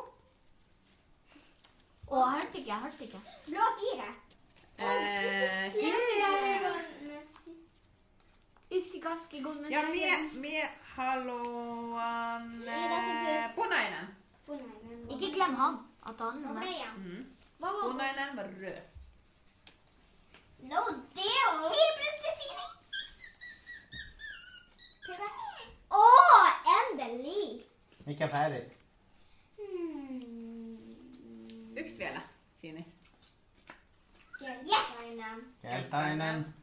Å, 2.08 2.22
hørte 2.32 2.62
ikke, 2.62 2.80
hørte 2.86 3.04
ikke. 3.04 3.20
Blå 3.50 3.64
fire. 3.82 4.08
Eh, 4.78 5.74
Yksi 8.70 9.00
kaski 9.00 9.40
gunne. 9.42 9.68
ja, 9.72 9.82
med, 9.88 10.34
med 10.38 10.68
halloan 10.94 12.68
eh, 12.68 13.48
Bonainen. 13.56 14.17
Ikke 15.10 15.32
glem 15.34 15.54
han. 15.54 15.74
At 16.08 16.20
han 16.20 16.44
er 16.44 16.52
ble 16.52 16.60
med. 16.60 16.68
jeg? 16.78 16.92
Mhm. 16.96 17.26
Hva 17.58 17.66
var 17.74 17.82
Bonainen 17.82 18.36
var 18.36 18.44
rød. 18.62 18.78
No 20.70 20.80
deal! 21.16 21.56
Fire 21.72 21.92
pluss 21.98 22.16
til 22.24 22.32
Sini. 22.40 22.66
Å, 25.90 26.04
endelig! 26.76 27.46
Ikke 28.06 28.28
ferdig. 28.32 28.62
Hmm. 29.58 30.76
Uksfjellet, 31.82 32.26
Sini. 32.60 32.84
Yes! 34.42 34.88
Keltainen. 35.62 36.38
Hmm. 36.44 36.57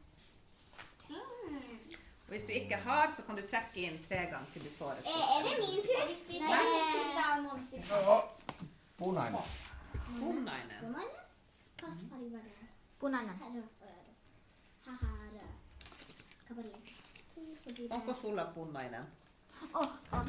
Og 2.26 2.32
hvis 2.34 2.42
du 2.42 2.52
ikke 2.52 2.76
har, 2.76 3.12
så 3.16 3.22
kan 3.22 3.36
du 3.38 3.42
trekke 3.46 3.82
inn 3.86 3.98
tre 4.08 4.16
ganger 4.16 4.48
til 4.52 4.64
du 4.64 4.70
får 4.78 4.90
et. 4.98 5.04
kort. 5.04 5.28
Er 5.34 5.40
det 5.46 5.54
min 5.62 5.82
tur? 5.86 5.92
Nei, 6.00 6.06
det 6.10 6.72
min 6.72 6.86
tur. 6.94 7.06
Da 7.18 7.26
må 7.42 7.50
du 7.60 7.66
si 7.70 7.76
Bonainen. 8.98 9.40
Bonainen. 10.20 10.80
Bonainen? 10.80 11.22
Hva 11.80 11.88
farge 12.10 12.32
var 12.32 12.42
det? 12.48 12.68
Bonainen. 13.00 13.36
Her 13.38 13.46
er 13.46 13.50
er 13.50 13.54
rød. 13.54 13.68
Hva 16.48 16.54
var 16.56 16.62
det? 16.62 16.72
Onko 17.90 18.14
sulla 18.20 18.44
Bonainen? 18.54 19.06
Å, 19.74 19.86
å. 20.12 20.24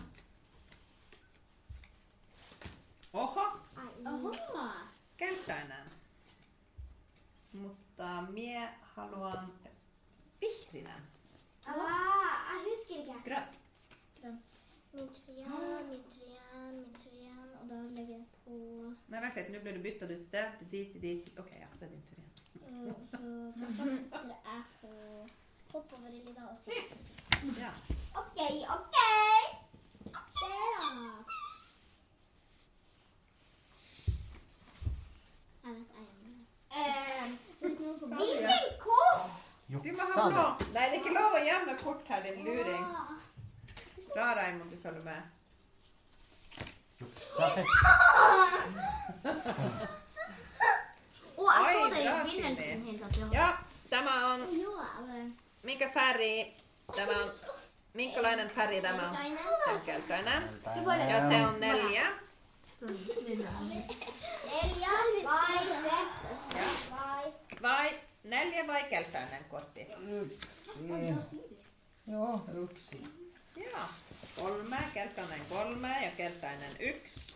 Oho, 3.14 3.46
Oho. 4.06 4.32
Keltainen. 5.18 5.90
Mutta 7.52 8.22
mie 8.22 8.70
haluan 8.96 9.54
Vihrinen. 10.42 11.08
Ah, 11.68 12.54
jeg 12.54 12.60
husker 12.68 12.96
ikke. 13.02 13.18
Grønn. 13.28 13.48
Min 14.94 15.10
trian, 15.14 15.90
min 15.90 16.04
trian, 16.14 16.76
min 16.76 16.94
trian 17.04 17.50
og 17.62 17.66
da 17.70 17.76
legger 17.94 18.16
jeg 18.16 18.26
på 18.46 18.52
Nei, 19.12 19.20
vent 19.22 19.36
litt. 19.38 19.50
Nå 19.54 19.60
ble 19.66 19.74
du 19.76 19.82
bytta 19.84 20.06
ut 20.08 20.12
til 20.14 20.24
det, 20.32 20.46
til 20.60 20.68
dit, 20.72 20.88
til 20.94 21.02
dit. 21.04 21.24
OK, 21.44 21.52
ja. 21.60 21.68
Det 21.80 21.86
er 21.86 21.92
din 21.92 22.04
tur 22.08 22.18
igjen. 22.18 22.32
Og 22.88 22.98
så 23.78 23.84
jeg 24.32 24.62
på 24.82 24.90
Hopp 25.74 25.94
over 25.98 26.08
i 26.08 26.22
lilla 26.24 26.44
og 26.50 26.58
sier 26.64 26.86
Ja. 27.60 27.72
OK, 28.22 28.40
OK. 28.78 28.98
Da. 30.08 30.22
Jeg 35.64 35.72
vet 35.76 35.90
jeg 35.94 36.02
er 36.02 36.16
med. 36.24 36.36
Eh, 36.78 37.26
Hvis 37.60 37.80
noen 37.80 38.00
får? 38.00 38.08
Du 39.68 39.92
må 39.92 40.04
ha 40.14 40.28
blå. 40.30 40.44
Nei, 40.74 40.84
det 40.88 40.96
er 40.96 41.00
ikke 41.02 41.16
lov 41.16 41.34
å 41.36 41.42
gjemme 41.44 41.74
kort 41.82 42.08
her, 42.08 42.22
din 42.24 42.46
luring. 42.46 42.86
Bra, 44.14 44.28
Raymond, 44.38 44.72
du 44.72 44.78
følger 44.82 45.04
med. 45.04 45.22
Og 51.38 51.50
jeg 51.54 51.74
så 51.74 51.84
det 51.92 52.00
i 52.00 52.08
begynnelsen 52.08 52.84
helt 52.88 53.04
at 53.04 53.18
ja. 53.20 53.28
Ja, 53.34 53.50
er 54.08 54.16
Ja, 54.22 55.28
Minka 55.68 55.92
Ferry. 55.94 56.36
Deman. 56.96 57.30
Minkalainen 57.94 58.50
Ferry, 58.50 58.76
dem 58.76 58.86
er 58.86 59.00
han. 59.00 59.38
bare 60.86 61.08
Ja, 61.12 61.22
se 61.30 61.46
om 61.46 61.56
Nelje. 61.60 62.06
Elja, 64.64 64.94
vai, 66.92 67.24
vai. 67.62 68.07
Vai. 68.30 68.46
Nelje 68.46 68.68
vai 68.68 68.84
Kelkainen 68.84 69.46
kortti. 69.46 69.88
Ja, 72.08 72.38
uksi. 72.64 73.04
Ja. 73.56 73.88
Kolme, 74.36 74.78
Keltainen 74.94 75.42
kolme 75.50 76.06
ja 76.06 76.12
Keltainen 76.12 76.76
yksi. 76.80 77.36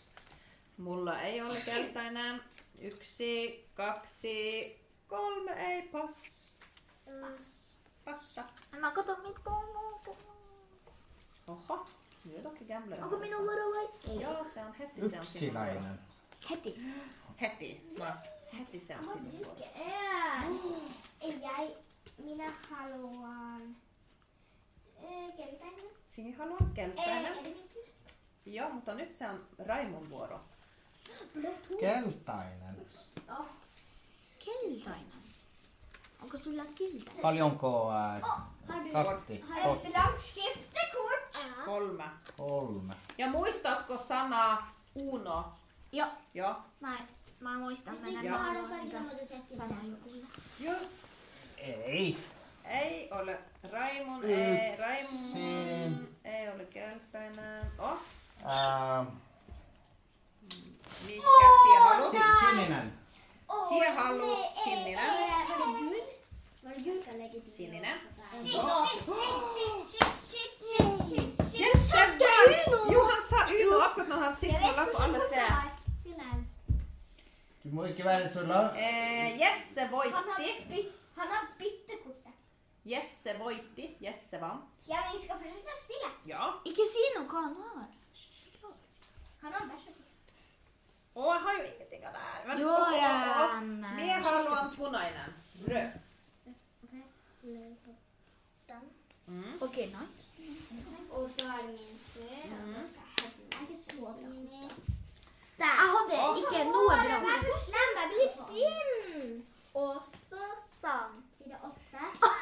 Mulla 0.78 1.22
ei 1.22 1.42
ole 1.42 1.58
Keltainen. 1.66 2.42
Yksi, 2.80 3.66
kaksi, 3.74 4.80
kolme 5.08 5.52
ei 5.52 5.82
pass. 5.82 6.58
Passa. 8.06 8.44
Mä 8.80 8.92
katon 8.92 9.22
mit 9.28 9.40
koulu. 9.40 10.16
Oho, 11.48 11.88
nyt 12.26 12.46
onkin 12.46 12.68
gambler. 12.68 13.04
Onko 13.04 13.20
vai? 13.20 13.90
Ei. 14.10 14.22
Joo, 14.22 14.44
se 14.44 14.60
on 14.60 14.74
heti 14.74 15.02
se 15.02 15.06
on. 15.06 15.24
Yksiläinen. 15.24 16.00
Heti. 16.50 16.82
Heti, 17.42 17.84
snart. 17.86 18.41
Heti 18.60 18.80
se 18.80 18.96
on 18.98 19.04
sinun 19.14 19.32
vuoro. 19.46 19.62
Jeg, 21.22 21.76
minä 22.18 22.54
haluan 22.70 23.76
eh, 25.04 25.36
keltainen. 25.38 25.86
Sinä 26.08 26.38
haluat 26.38 26.62
Eh, 26.62 26.68
Keltainen. 26.76 27.26
är 27.26 27.36
det 27.36 27.42
min 27.44 27.70
tur? 27.74 27.84
Joo, 28.46 28.70
mutta 28.70 28.94
nyt 28.94 29.12
se 29.14 29.30
on 29.30 29.46
Raimon 29.68 30.10
vuoro. 30.10 30.40
Blått 31.34 31.70
hår. 31.70 31.80
Keltainen. 31.80 32.76
Oh. 33.40 33.46
Keltainen. 34.40 35.22
Onko 36.24 36.38
sulla 36.38 36.64
keltainen? 36.66 37.22
Paljonko 37.22 37.92
äh, 37.92 38.22
Har 38.68 38.84
du 38.84 38.92
kartti? 38.92 39.42
har 39.50 39.62
Kortti. 39.64 39.88
ett 39.88 39.94
blankt 39.94 40.22
skiftekort? 40.24 41.38
Kolme. 41.66 42.04
Kolme. 42.38 42.94
Ja 43.18 43.28
muistatko 43.30 43.98
sanaa 43.98 44.74
Uno? 44.96 45.54
Joo. 45.92 46.08
Joo. 46.34 46.56
Mä, 46.80 46.98
mä 47.42 47.58
muistan 47.58 47.98
mennä 48.02 48.24
Joo. 48.24 48.38
Bara 48.38 48.68
färgerna 48.70 49.12
du 49.12 49.28
sett 49.28 49.58
sanoa 49.58 49.78
jokulle. 49.90 50.26
Joo. 50.60 50.76
Ei. 51.58 52.18
Ei 52.66 53.10
ole 53.12 53.40
Raimon, 53.72 54.24
ei 54.24 54.76
Raimon, 54.78 55.14
Yksi. 55.14 55.40
ei 56.26 56.50
ole 56.50 56.66
Keltainen. 56.66 57.66
Oh, 57.80 57.98
Ähm, 58.44 59.08
mikä 61.06 61.28
sinä 61.64 61.80
haluat? 61.80 62.12
si- 62.12 62.46
sininen. 62.50 62.94
Sinä 63.70 63.92
haluat 63.92 64.54
sininen. 64.64 65.10
Var 65.50 65.58
det 65.58 65.80
gul? 65.80 66.02
Var 66.64 66.72
det 66.76 66.84
gul? 66.84 67.04
Kan 67.04 67.18
lägga 67.20 67.40
till. 67.40 67.52
Sininen. 67.56 67.98
Shit, 68.42 68.52
shit, 68.52 69.06
shit, 69.06 69.10
shit, 69.54 69.90
shit, 69.92 70.12
shit, 70.30 70.52
shit, 70.78 71.08
shit. 71.10 71.60
Jesse 71.60 71.98
vann! 71.98 72.92
Jo, 72.94 73.04
han 73.04 73.24
sa 73.30 73.36
Uno 73.66 73.80
akkurat 73.86 74.08
når 74.08 74.18
han 74.18 74.36
sist 74.36 74.62
var 74.78 74.86
på 74.94 74.98
alle 75.04 75.20
tre. 75.20 75.71
Du 77.64 77.70
må 77.76 77.84
ikke 77.86 78.06
være 78.06 78.30
så 78.34 78.42
lang. 78.50 78.78
Eh, 78.78 79.36
Jesse 79.40 79.82
har, 79.92 80.26
bytt, 80.38 80.94
han 81.18 81.28
har 81.36 81.48
byttekortet. 81.60 82.40
Jesse 82.90 83.36
voitti. 83.38 83.86
Jesse 84.02 84.40
vant. 84.42 84.86
Ja, 84.90 84.98
men 85.06 85.18
vi 85.20 85.26
skal 85.26 85.38
fortsette 85.44 85.76
å 85.76 85.82
spille. 85.84 86.10
Ja. 86.32 86.48
Ikke 86.66 86.86
si 86.90 87.04
noe 87.16 87.28
hva 87.30 87.44
han 87.46 87.56
har. 87.62 87.90
Han 89.44 89.54
har 89.58 89.68
bæsjekort. 89.70 89.98
Å, 91.12 91.28
jeg 91.28 91.42
har 91.46 91.58
jo 91.60 91.64
ingenting 91.70 92.06
av 92.08 92.14
det 92.18 92.24
her. 92.26 92.42
Vent, 92.48 92.62
Jo, 92.64 92.70
å, 92.72 92.74
å, 92.74 92.80
å. 92.88 93.46
um, 93.58 93.72
Me 94.00 94.08
haluan 94.26 94.74
punainen. 94.76 95.38
Rød. 95.68 96.00
Den. 98.72 98.84
Mm. 99.28 99.54
Ok, 99.66 99.78
nice. 99.92 100.28
Og 101.12 101.30
så 101.38 101.48
er 101.52 101.62
det 101.68 101.74
min 101.76 101.98
og 102.02 102.28
Mm. 102.52 102.74
jeg. 102.74 102.88
Jeg 103.22 103.60
er 103.60 103.64
ikke 103.68 103.78
så 103.86 103.96
bra. 104.00 104.12
Jeg 105.68 105.88
hadde 105.96 106.22
ikke 106.42 106.64
noe 106.72 106.88
bra. 106.90 107.20
bra. 107.26 107.36
er 107.36 107.42
så 107.48 107.60
slem. 107.66 107.92
Jeg 108.00 108.08
blir 108.14 108.30
sint. 108.40 109.46
Og 109.74 110.02
så 110.06 110.42
blir 110.68 111.12
Fire, 111.38 111.58
åtte. 111.64 112.04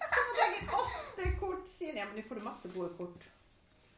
Jeg 0.00 0.50
legge 0.52 0.78
åtte 0.80 1.36
kort, 1.40 1.68
Signe. 1.68 1.98
Ja, 2.00 2.06
men 2.08 2.16
nå 2.16 2.22
får 2.28 2.34
du 2.40 2.44
masse 2.44 2.70
gode 2.74 2.90
kort. 2.96 3.28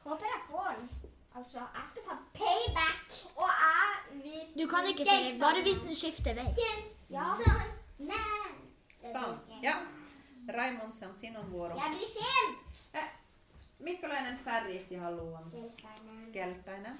Håper 0.03 0.27
jeg 0.27 0.41
får 0.51 0.71
den. 0.79 0.89
Altså, 1.35 1.59
jeg 1.59 1.85
skal 1.91 2.03
ta 2.09 2.17
payback. 2.35 3.15
Og 3.37 3.51
jeg 3.63 4.23
vil 4.25 4.65
Du 4.65 4.69
kan 4.71 4.87
ikke 4.87 5.05
si 5.05 5.17
det, 5.25 5.41
bare 5.41 5.63
hvis 5.63 5.81
den 5.87 5.95
skifter 5.95 6.35
vei. 6.35 6.49
Ja. 7.11 7.29
Men. 7.99 8.59
Sånn. 9.13 9.39
Ja. 9.63 9.77
Raimond 10.59 10.93
sen 10.93 11.15
sinun 11.15 11.47
vuoro. 11.53 11.79
Jeg 11.79 11.95
blir 11.97 12.11
sint. 12.11 12.99
Mikkalainen 13.83 14.39
sier 14.83 15.01
haluan. 15.01 15.49
Keltainen. 15.51 16.27
Keltainen. 16.35 16.99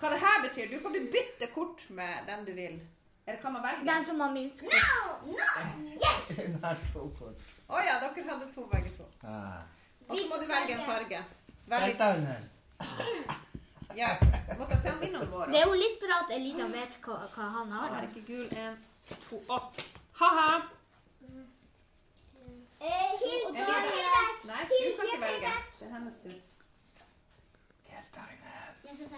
Hva 0.00 0.10
det 0.12 0.18
her 0.20 0.42
betyr? 0.48 0.70
Du 0.72 0.80
kan 0.82 0.92
du 0.92 1.00
bytte 1.12 1.48
kort 1.54 1.90
med 1.90 2.26
den 2.28 2.44
du 2.46 2.52
vil. 2.52 2.80
Eller 3.26 3.40
kan 3.42 3.52
man 3.52 3.62
velge? 3.62 3.92
Den 3.92 4.04
som 4.04 4.20
har 4.20 4.32
minst. 4.32 4.62
No! 4.62 4.68
No! 5.26 5.36
Yes! 6.04 6.36
Den 6.36 6.64
har 6.64 6.76
to 6.92 7.08
kort. 7.18 7.40
Å 7.66 7.80
ja, 7.82 7.96
dere 8.02 8.22
hadde 8.28 8.46
to 8.54 8.66
begge 8.70 8.92
to. 8.94 9.06
Ah. 9.26 9.64
Og 10.06 10.14
så 10.16 10.28
må 10.30 10.38
du 10.38 10.46
velge 10.46 10.76
en 10.76 10.84
farge. 10.86 11.22
Velg, 11.66 12.02
ja. 14.00 14.08
Måtte 14.58 14.78
se 14.82 14.92
om 14.92 15.00
vinneren 15.02 15.30
vår. 15.32 15.50
Det 15.50 15.58
er 15.58 15.66
jo 15.66 15.78
litt 15.80 15.98
bra 16.04 16.20
at 16.22 16.30
Elina 16.36 16.68
vet 16.70 16.98
hva, 17.02 17.18
hva 17.34 17.48
han 17.56 17.72
har. 17.74 17.96
Er 17.98 18.08
ikke 18.10 18.22
gul. 18.28 18.46
En, 18.62 18.76
to, 19.26 19.40
opp. 19.56 19.80
Ha-ha. 20.20 20.50
Hilde, 21.24 21.46
Hild, 23.24 23.56
En 23.56 23.64
Hild, 23.64 23.96
til. 23.96 24.50
Nei, 24.52 24.62
du 24.70 24.76
kan 25.00 25.10
ikke 25.10 25.22
velge. 25.24 25.56
Det 25.80 25.88
er 25.88 25.96
hennes 25.96 26.22
tur. 26.22 26.38
Se. 28.86 29.08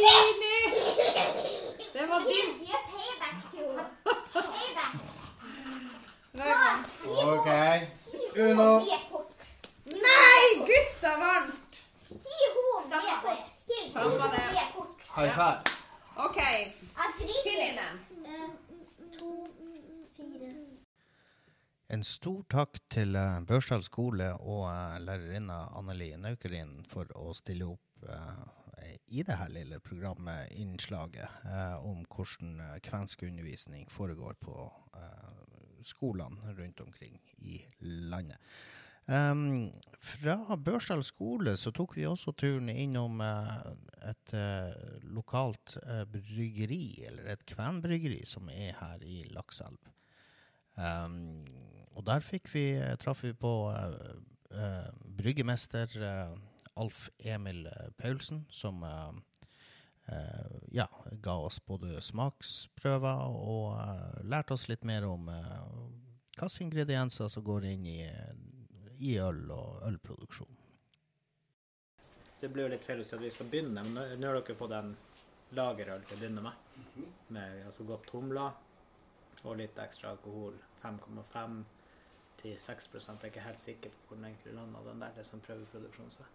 Sini! 0.00 0.56
Det 1.92 2.06
var 2.06 2.20
din. 2.20 2.68
Ok. 7.26 7.48
Uno. 8.36 8.78
Nei, 9.84 10.66
gutta 10.66 11.16
vant! 11.18 11.80
Samme 13.92 14.28
det. 14.32 14.50
High 15.16 15.34
five. 15.34 15.60
OK. 16.16 16.38
Sininen. 17.42 18.00
Eh, 18.24 18.50
To, 19.18 19.48
fire 20.16 20.65
En 21.86 22.02
stor 22.02 22.40
takk 22.50 22.80
til 22.90 23.14
uh, 23.14 23.38
Børsdal 23.46 23.84
skole 23.86 24.32
og 24.42 24.64
eh, 24.66 24.96
lærerinna 25.06 25.68
Anneli 25.78 26.08
Naukelin 26.18 26.80
for 26.90 27.06
å 27.14 27.30
stille 27.38 27.68
opp 27.70 28.08
eh, 28.10 28.96
i 29.14 29.22
det 29.22 29.36
her 29.38 29.52
lille 29.54 29.78
programmet, 29.78 30.50
innslaget, 30.58 31.30
eh, 31.46 31.76
om 31.86 32.00
hvordan 32.10 32.80
kvensk 32.82 33.22
undervisning 33.28 33.86
foregår 33.92 34.34
på 34.42 34.56
eh, 34.98 35.38
skolene 35.86 36.56
rundt 36.58 36.82
omkring 36.82 37.20
i 37.38 37.60
landet. 38.10 38.42
Um, 39.06 39.70
fra 40.02 40.56
Børsdal 40.58 41.04
skole 41.06 41.52
så 41.54 41.70
tok 41.70 41.94
vi 41.94 42.08
også 42.10 42.34
turen 42.34 42.66
innom 42.72 43.20
uh, 43.22 43.60
et 44.10 44.32
uh, 44.34 44.74
lokalt 45.14 45.76
uh, 45.84 46.02
bryggeri, 46.10 47.06
eller 47.06 47.30
et 47.30 47.46
kvenbryggeri, 47.46 48.24
som 48.26 48.50
er 48.50 48.74
her 48.80 49.06
i 49.06 49.20
Lakselv. 49.30 49.78
Um, 50.74 51.46
og 51.96 52.04
der 52.04 52.20
fikk 52.24 52.50
vi, 52.52 52.66
traff 53.00 53.22
vi 53.24 53.32
på 53.32 53.52
eh, 53.72 54.18
eh, 54.52 54.90
bryggemester 55.18 55.96
eh, 55.96 56.34
Alf 56.76 57.06
Emil 57.24 57.64
eh, 57.70 57.86
Paulsen, 57.96 58.42
som 58.52 58.82
eh, 58.84 59.12
eh, 60.12 60.58
ja, 60.76 60.86
ga 61.24 61.38
oss 61.46 61.58
både 61.64 62.02
smaksprøver 62.04 63.22
og 63.32 63.78
eh, 63.80 64.20
lærte 64.28 64.52
oss 64.58 64.68
litt 64.68 64.84
mer 64.84 65.06
om 65.08 65.28
uh, 65.32 65.88
hvilke 66.36 66.62
ingredienser 66.66 67.30
som 67.32 67.44
går 67.46 67.64
inn 67.72 67.86
i, 67.88 68.02
i 69.08 69.14
øl 69.24 69.46
og 69.56 69.82
ølproduksjon. 69.88 70.52
det 72.40 72.50
blir 72.52 72.66
jo 72.66 72.72
litt 72.74 72.84
feil 72.84 73.00
å 73.00 73.04
si 73.08 73.14
at 73.16 73.22
vi 73.24 73.30
skal 73.32 73.48
begynne, 73.50 73.82
men 73.82 73.94
nå- 73.96 74.18
nå 74.20 74.28
har 74.28 74.36
dere 74.42 74.54
fått 74.58 74.74
en 74.76 74.90
lagerøl 75.56 76.02
til 76.04 76.16
å 76.16 76.20
begynne 76.20 76.42
med. 76.44 77.06
Med 77.32 77.64
altså 77.66 77.86
godt 77.88 78.10
humler 78.12 78.52
og 79.48 79.56
litt 79.58 79.78
ekstra 79.80 80.12
alkohol. 80.12 80.54
5,5 80.82 81.56
til 82.40 82.56
6 82.60 82.88
Jeg 82.94 83.18
er 83.22 83.26
ikke 83.26 83.40
helt 83.40 83.60
sikker 83.60 83.90
på 83.90 84.08
hvor 84.08 84.16
den 84.16 84.24
egentlig 84.24 84.54
landa, 84.54 84.78
den 84.88 85.00
der. 85.00 85.12
Det 85.14 85.24
er 85.24 85.28
sånn 85.30 85.44
prøveproduksjon, 85.46 86.10
så. 86.10 86.26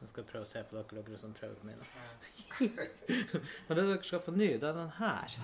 Jeg 0.00 0.08
skal 0.12 0.24
prøve 0.24 0.46
å 0.46 0.48
se 0.48 0.62
på 0.62 0.76
dere, 0.76 1.02
dere 1.02 1.18
som 1.18 1.32
prøver 1.34 1.54
på 1.58 1.66
mine. 1.66 1.86
Men 3.68 3.78
det 3.78 3.86
dere 3.88 4.02
skal 4.06 4.22
få 4.22 4.34
ny, 4.36 4.52
det 4.54 4.68
er 4.68 4.76
den 4.76 4.92
her. 4.98 5.38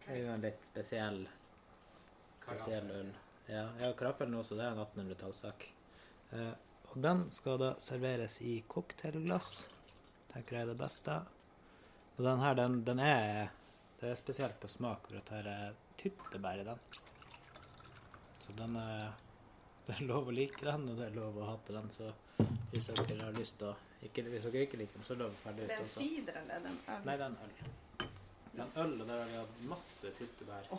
Det 0.00 0.16
er 0.16 0.24
jo 0.24 0.32
en 0.34 0.42
litt 0.48 0.64
spesiell 0.66 1.22
spesiell 2.40 2.90
øl. 2.90 3.12
Ja, 3.46 3.68
ja 3.80 3.92
karaffelen 3.98 4.34
også, 4.38 4.56
det 4.58 4.66
er 4.66 4.74
en 4.74 4.82
1800-tallssak. 4.82 5.68
Eh, 6.34 6.52
og 6.90 6.96
den 7.04 7.26
skal 7.34 7.60
da 7.62 7.74
serveres 7.82 8.40
i 8.42 8.60
cocktailglass. 8.68 9.50
Tenker 10.32 10.56
jeg 10.56 10.66
er 10.66 10.72
det 10.72 10.80
beste. 10.80 11.20
Og 12.16 12.26
den 12.26 12.42
her, 12.42 12.58
den, 12.58 12.82
den 12.86 12.98
er 12.98 13.56
Det 14.00 14.08
er 14.08 14.16
spesielt 14.16 14.56
på 14.60 14.68
smak, 14.68 15.10
for 15.10 15.18
at 15.18 15.28
her 15.28 15.46
er 15.50 15.72
tyttebær 16.00 16.62
i 16.62 16.64
den. 16.64 16.78
Så 18.50 18.56
den 18.62 18.76
er 18.76 19.12
Det 19.86 19.94
er 19.96 20.02
lov 20.06 20.28
å 20.28 20.30
like 20.34 20.60
den, 20.62 20.88
og 20.90 20.96
det 20.98 21.04
er 21.08 21.14
lov 21.16 21.36
å 21.40 21.44
hate 21.48 21.72
den, 21.74 21.88
så 21.90 22.10
hvis 22.70 22.86
dere 22.92 23.24
har 23.24 23.32
lyst 23.34 23.56
til 23.58 23.66
å 23.70 23.74
ikke, 24.06 24.22
Hvis 24.30 24.44
dere 24.46 24.62
ikke 24.66 24.78
liker 24.80 24.94
den, 24.98 25.04
så 25.06 25.10
er 25.14 25.18
lov 25.24 25.32
å 25.34 25.40
ferdig 25.42 25.62
Det 25.66 25.74
er 25.74 25.78
en 25.82 25.88
sider 25.90 26.34
eller 26.40 26.54
er 26.56 26.60
det 26.64 26.70
øl? 26.70 26.76
Nei, 27.08 27.16
det 27.16 27.24
er 27.24 27.26
en 27.26 27.40
øl. 27.44 27.52
Det 28.52 28.60
er 28.60 28.64
en 28.64 28.76
øl, 28.84 28.94
og 28.94 28.98
der 29.08 29.16
har 29.18 29.26
vi 29.32 29.36
hatt 29.40 29.54
masse 29.72 30.06
tyttebær. 30.18 30.64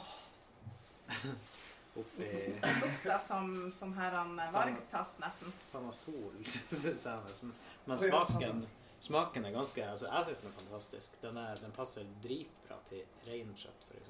Oppi 2.01 2.27
Det 2.63 2.73
lukter 2.79 3.19
som, 3.19 3.45
som 3.75 3.89
her 3.97 4.11
han 4.15 4.31
eh, 4.39 4.53
vargtass 4.53 5.11
nesten. 5.19 5.49
samme 5.67 5.93
sol, 5.93 6.35
syns 6.71 7.05
jeg 7.05 7.17
nesten. 7.27 7.51
Men 7.85 7.97
smaken, 7.99 8.65
smaken 9.03 9.45
er 9.45 9.51
ganske 9.57 9.81
altså 9.91 10.05
Jeg 10.07 10.23
syns 10.29 10.39
den 10.45 10.51
er 10.53 10.57
fantastisk. 10.63 11.09
Den, 11.21 11.35
er, 11.37 11.55
den 11.59 11.71
passer 11.75 12.03
dritbra 12.23 12.75
til 12.89 13.01
reinkjøtt, 13.27 13.81
f.eks. 13.91 14.00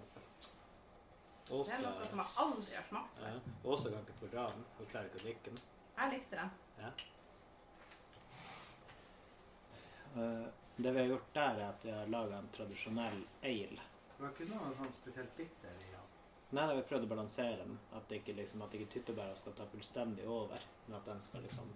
Det 1.52 1.76
er 1.76 1.84
noe 1.86 2.06
som 2.08 2.22
jeg 2.24 2.34
aldri 2.45 2.76
har 2.78 2.84
smakt 2.88 3.18
før. 3.20 3.28
ja, 3.36 3.56
Åse 3.74 3.91
kan 3.91 4.06
ikke 4.06 4.20
fordra 4.22 4.45
den. 4.54 4.66
Hun 4.78 4.91
klarer 4.93 5.10
ikke 5.10 5.20
å 5.20 5.26
drikke 5.26 5.49
den. 5.49 5.60
Jeg 5.97 6.14
likte 6.16 6.39
den. 6.39 6.52
Ja. 6.82 6.91
Eh, 10.16 10.47
det 10.76 10.91
vi 10.91 10.99
har 10.99 11.08
gjort 11.08 11.34
der, 11.34 11.60
er 11.60 11.70
at 11.70 11.86
vi 11.86 11.91
har 11.91 12.08
laga 12.08 12.38
en 12.38 12.49
tradisjonell 12.56 13.20
ale. 13.43 13.84
Det 14.12 14.24
var 14.24 14.34
ikke 14.34 14.47
noe 14.52 14.72
sånn 14.80 14.95
spesielt 14.95 15.36
bitter 15.38 15.76
i 15.76 15.91
den. 15.91 16.08
Nei, 16.52 16.66
da 16.68 16.74
vi 16.76 16.84
prøvd 16.88 17.06
å 17.08 17.12
balansere 17.14 17.62
den. 17.62 17.78
At 17.95 18.10
det 18.10 18.22
ikke, 18.22 18.36
liksom, 18.39 18.64
at 18.66 18.74
ikke 18.76 18.89
tyttebæra 18.97 19.36
skal 19.39 19.56
ta 19.56 19.68
fullstendig 19.72 20.26
over. 20.28 20.66
Men 20.88 20.97
at 20.99 21.08
den 21.08 21.22
skal 21.24 21.45
liksom 21.45 21.70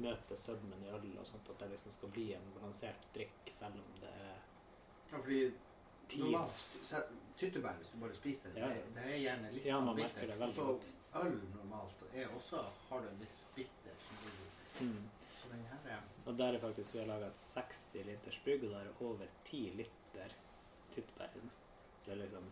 møte 0.00 0.36
sødmen 0.40 0.86
i 0.86 0.88
øl 0.88 1.10
og 1.20 1.26
sånt. 1.28 1.50
At 1.52 1.60
det 1.60 1.68
liksom 1.74 1.92
skal 1.92 2.12
bli 2.14 2.30
en 2.36 2.48
balansert 2.56 3.04
drikk, 3.14 3.52
selv 3.52 3.76
om 3.82 4.00
det 4.00 4.08
er 4.08 4.38
Ja, 5.12 5.18
fordi. 5.18 5.42
Normalt 6.18 6.66
tyttebær, 7.38 7.72
hvis 7.80 7.88
du 7.92 7.98
bare 8.00 8.14
spiser 8.14 8.52
det, 8.54 8.60
Ja. 8.60 8.68
det, 8.68 8.94
det 8.94 9.04
er 9.14 9.18
gjerne 9.18 9.50
litt 9.52 9.64
Ja, 9.66 9.74
sånn 9.74 9.96
godt. 10.38 10.54
så 10.54 11.24
øl 11.24 11.40
normalt 11.54 12.02
er 12.14 12.28
også, 12.36 12.62
har 12.90 13.00
du 13.00 13.08
en 13.08 13.20
viss 13.20 13.46
bitter 13.54 13.94
mm. 14.80 15.08
Så 15.40 15.48
den 15.50 15.64
her 15.70 15.90
er 15.96 16.00
Og 16.26 16.38
der 16.38 16.54
er 16.54 16.60
faktisk 16.60 16.94
vi 16.94 16.98
har 16.98 17.06
laga 17.06 17.26
et 17.26 17.36
60 17.40 18.04
liters 18.06 18.38
brygg, 18.44 18.64
og 18.64 18.70
der 18.70 18.80
er 18.80 19.02
over 19.02 19.26
10 19.44 19.62
liter 19.76 20.34
tyttebær 20.92 21.28
inne. 21.36 21.50
Så 22.02 22.10
det 22.10 22.12
er 22.12 22.22
liksom 22.22 22.50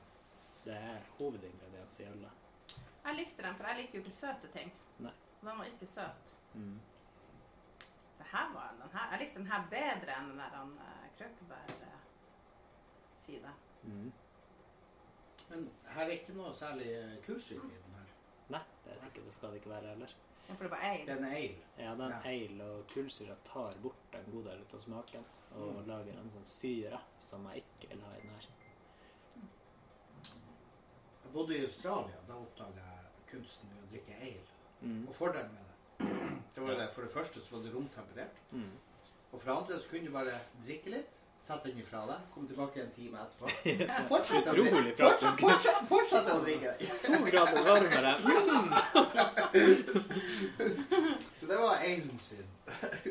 Det 0.64 0.74
er 0.76 0.98
hovedingrediens 1.18 2.00
i 2.00 2.04
ølet. 2.04 2.30
Jeg 3.04 3.14
likte 3.16 3.42
den, 3.42 3.54
for 3.56 3.64
jeg 3.66 3.76
liker 3.76 3.98
jo 3.98 4.04
ikke 4.04 4.12
søte 4.16 4.48
ting. 4.52 4.72
Nei. 4.98 5.12
Den 5.40 5.58
var 5.58 5.64
ikke 5.64 5.86
søt. 5.86 6.34
Mm. 6.54 6.80
Det 8.18 8.26
her 8.32 8.52
var 8.52 8.74
den 8.82 8.90
her. 8.92 9.06
Jeg 9.12 9.20
likte 9.20 9.38
den 9.38 9.46
her 9.46 9.62
bedre 9.70 10.18
enn 10.18 10.28
den 10.28 10.38
der 10.38 10.56
han, 10.58 10.74
krøkebær-side. 13.30 13.52
Mm. 13.82 14.12
Men 15.50 15.70
her 15.94 16.02
er 16.04 16.10
ikke 16.14 16.34
noe 16.36 16.52
særlig 16.54 16.86
eh, 16.94 17.14
kullsyre 17.26 17.64
i 17.66 17.78
den 17.84 17.94
her. 17.98 18.10
Nei, 18.54 18.60
det, 18.84 18.92
er 18.92 19.06
ikke, 19.06 19.24
det 19.26 19.34
skal 19.34 19.50
det 19.50 19.56
ikke 19.62 19.70
være 19.70 19.88
heller. 19.94 20.14
Ja, 20.48 20.54
for 20.54 20.64
det 20.66 20.70
var 20.70 20.84
ale. 20.86 21.06
Den 21.06 21.24
er 21.24 21.36
eil. 21.36 21.56
Ja, 21.78 21.90
den 21.94 22.10
Ja. 22.14 22.20
eil 22.30 22.60
og 22.62 22.86
kullsyra 22.94 23.34
tar 23.46 23.74
bort 23.82 24.14
en 24.18 24.32
god 24.32 24.44
del 24.44 24.64
av 24.74 24.80
smaken 24.80 25.24
og 25.50 25.74
Mm. 25.74 25.86
lager 25.88 26.12
en 26.20 26.30
sånn 26.30 26.46
syre 26.46 27.00
som 27.20 27.46
jeg 27.50 27.56
ikke 27.64 27.88
vil 27.94 28.02
ha 28.02 28.12
i 28.16 28.20
den 28.20 28.30
her. 28.30 28.46
Jeg 31.24 31.32
bodde 31.32 31.56
i 31.58 31.64
Australia, 31.64 32.16
da 32.28 32.34
oppdaga 32.34 32.84
jeg 32.86 33.26
kunsten 33.30 33.68
ved 33.70 33.82
å 33.84 33.90
drikke 33.92 34.16
eil. 34.26 34.46
Mm. 34.80 35.08
Og 35.08 35.14
fordelen 35.14 35.52
med 35.52 35.60
det, 35.60 36.06
det 36.54 36.62
var 36.62 36.72
jo 36.72 36.78
det, 36.78 36.92
for 36.92 37.02
det 37.02 37.10
første 37.10 37.40
så 37.40 37.56
var 37.56 37.62
det 37.66 37.74
romtemperert. 37.74 38.40
Mm. 38.50 38.70
Og 39.32 39.40
for 39.40 39.50
det 39.50 39.56
andre 39.58 39.80
så 39.80 39.88
kunne 39.90 40.06
du 40.06 40.12
bare 40.12 40.38
drikke 40.66 40.90
litt, 40.90 41.10
sette 41.42 41.68
den 41.70 41.78
ifra 41.82 42.02
deg, 42.06 42.16
kom 42.34 42.46
tilbake 42.46 42.82
en 42.82 42.90
time 42.94 43.18
etterpå. 43.22 43.46
Fortsett 44.10 44.46
å 44.50 44.54
drikke. 44.54 44.92
Fortsett, 45.00 45.38
praktisk. 45.40 45.40
fortsette, 45.40 45.86
fortsette 45.90 46.34
å 46.36 46.42
drikke. 46.44 46.70
To 47.06 47.18
grader 47.26 47.62
varmere. 47.66 48.12
Så 51.34 51.46
det 51.46 51.56
var 51.56 51.76
én 51.76 52.18
synd. 52.18 52.46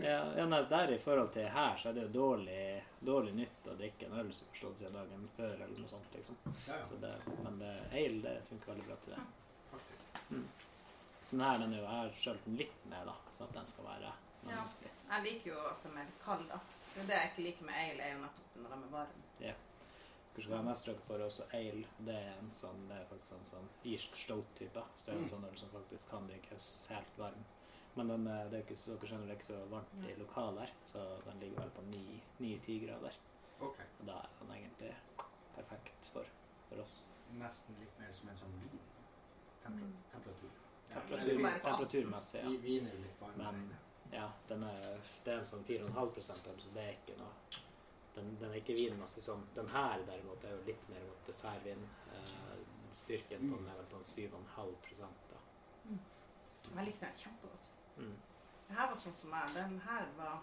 Ja, 0.03 0.19
ja, 0.37 0.45
nei, 0.45 0.61
der 0.69 0.91
i 0.93 0.99
forhold 1.03 1.31
til 1.33 1.47
her, 1.51 1.75
så 1.81 1.89
er 1.89 1.93
det 1.97 2.01
jo 2.05 2.11
dårlig, 2.13 2.61
dårlig 3.03 3.33
nytt 3.41 3.67
å 3.67 3.75
drikke 3.79 4.05
en 4.07 4.19
øl 4.21 4.29
som 4.35 4.47
forstått 4.53 4.77
siden 4.83 4.95
dagen 4.95 5.25
før, 5.35 5.55
eller 5.57 5.75
noe 5.81 5.89
sånt, 5.91 6.09
liksom. 6.15 6.37
Ja, 6.67 6.77
ja, 6.77 6.85
Så 6.89 6.99
det, 7.01 7.13
men 7.43 7.57
det, 7.59 7.73
ale, 7.91 8.21
det 8.27 8.35
funker 8.49 8.71
veldig 8.73 8.85
bra 8.87 8.97
til 9.03 9.15
det. 9.15 9.21
faktisk. 9.73 10.05
Så 11.25 11.35
den 11.35 11.45
her, 11.45 11.59
den 11.61 11.73
er 11.73 11.77
jo, 11.81 11.85
jeg 11.89 11.97
har 11.99 12.13
skjølt 12.23 12.45
den 12.47 12.59
litt 12.61 12.79
ned, 12.93 13.03
da, 13.09 13.15
sånn 13.37 13.49
at 13.51 13.57
den 13.59 13.67
skal 13.73 13.89
være 13.91 14.09
Ja. 14.09 14.15
menneskelig. 14.55 14.91
Jeg 15.09 15.19
liker 15.25 15.47
jo 15.51 15.59
at 15.67 15.79
de 15.83 15.89
er 15.89 15.95
kald, 16.23 16.45
kalde. 16.47 16.47
da. 16.53 16.59
Det 16.99 17.05
er 17.05 17.07
det 17.07 17.17
jeg 17.19 17.29
ikke 17.31 17.43
liker 17.47 17.65
med 17.65 17.73
ale, 17.79 18.03
er 18.03 18.13
jo 18.15 18.21
nettopp 18.25 18.55
når 18.59 18.69
de 18.69 18.79
er 18.83 18.91
varme. 18.91 19.25
Dere 19.39 20.43
skal 20.45 20.55
ha 20.55 20.63
mest 20.63 20.85
dere 20.85 21.01
for 21.07 21.21
også 21.25 21.45
ale. 21.57 21.85
Det 22.05 22.15
er 22.15 22.33
en 22.39 22.51
sånn, 22.53 22.81
det 22.89 22.97
er 23.01 23.05
faktisk 23.09 23.31
en 23.35 23.45
sånn 23.49 23.69
irsk 23.91 24.15
stout-type. 24.15 24.83
Så 24.97 25.05
det 25.05 25.13
er 25.13 25.17
en 25.17 25.23
Mm. 25.23 25.29
sånn 25.31 25.45
øl 25.49 25.57
som 25.57 25.69
faktisk 25.69 26.09
kan 26.09 26.27
drikkes 26.27 26.67
helt 26.89 27.17
varm. 27.17 27.45
Men 27.95 28.07
den, 28.07 28.27
er- 28.27 28.49
det 28.49 28.59
er 28.59 28.63
ikke, 28.63 28.77
så- 28.77 28.95
dere 28.99 29.07
skjønner, 29.09 29.27
det 29.27 29.31
er 29.35 29.39
ikke 29.39 29.47
så 29.53 29.69
varmt 29.69 30.09
i 30.09 30.13
lokalet 30.19 30.59
her, 30.59 30.71
så 30.85 31.23
den 31.25 31.39
ligger 31.39 31.59
vel 31.61 31.69
på 31.69 31.81
9-10 31.81 32.85
grader. 32.85 33.13
Ok. 33.61 33.79
Og 33.99 34.05
da 34.07 34.13
er 34.13 34.29
den 34.39 34.51
egentlig 34.55 34.95
perfekt 35.55 36.05
for, 36.13 36.25
for 36.69 36.81
oss. 36.81 37.03
Nesten 37.33 37.75
litt 37.79 37.99
mer 37.99 38.11
som 38.11 38.29
en 38.29 38.37
sånn 38.37 38.59
vin. 38.61 38.79
Temper 39.63 39.87
temperatur. 40.11 40.49
Temperatur, 40.89 41.37
på 41.37 41.59
temperaturmessig, 41.63 42.43
ja. 42.43 42.49
vi- 42.49 42.57
Vin 42.57 42.87
er 42.87 42.95
litt 42.97 43.19
varmere. 43.19 43.77
Ja, 44.11 44.31
den 44.49 44.63
er, 44.63 44.75
det 45.25 45.33
er 45.33 45.39
en 45.39 45.45
sånn 45.45 45.63
4,5 45.67 45.89
øl, 46.17 46.61
så 46.61 46.71
det 46.73 46.83
er 46.83 46.95
ikke 46.97 47.17
noe 47.19 47.33
den, 48.15 48.31
den 48.41 48.49
er 48.51 48.55
ikke 48.59 48.73
vinmessig 48.75 49.21
sånn. 49.23 49.43
Den 49.55 49.67
her 49.71 50.01
derimot 50.07 50.43
er 50.43 50.55
jo 50.57 50.63
litt 50.65 50.87
mer 50.89 51.03
mot 51.07 51.27
dessertvin. 51.29 51.83
Eh, 52.11 52.55
styrken 53.03 53.45
på 53.51 53.59
den 53.61 53.67
er 53.69 53.77
vel 53.77 53.85
på 53.91 53.99
en 54.01 54.09
7,5 54.09 55.13
da. 55.29 55.37
Jeg 56.75 56.85
likte 56.85 57.05
den 57.05 57.15
kjempegodt. 57.21 57.69
Mm. 57.97 58.15
Det 58.67 58.75
her 58.77 58.89
var 58.91 58.97
sånn 59.01 59.15
som 59.15 59.29
meg. 59.33 59.53
Den 59.55 59.77
her 59.85 60.09
var 60.17 60.41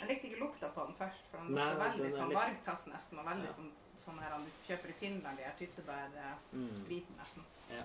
Jeg 0.00 0.08
likte 0.08 0.28
ikke 0.30 0.40
lukta 0.40 0.70
på 0.72 0.84
den 0.86 0.94
først, 0.96 1.26
for 1.30 1.38
den 1.42 1.50
lukta 1.56 1.80
veldig 1.82 2.04
den 2.06 2.12
sånn 2.14 2.28
litt- 2.30 2.38
vargtass 2.38 2.86
nesten. 2.88 3.18
Og 3.18 3.26
veldig 3.26 3.48
Ja. 3.48 3.52
sånn, 3.52 3.72
sånn 4.04 4.18
her 4.22 4.38
du 4.38 4.50
kjøper 4.68 4.88
i 4.88 4.92
Finland, 5.00 5.36
de 5.36 5.44
her 5.44 5.56
tyttebærbiten 5.58 7.16
Mm. 7.16 7.18
nesten. 7.18 7.44
Ja. 7.70 7.82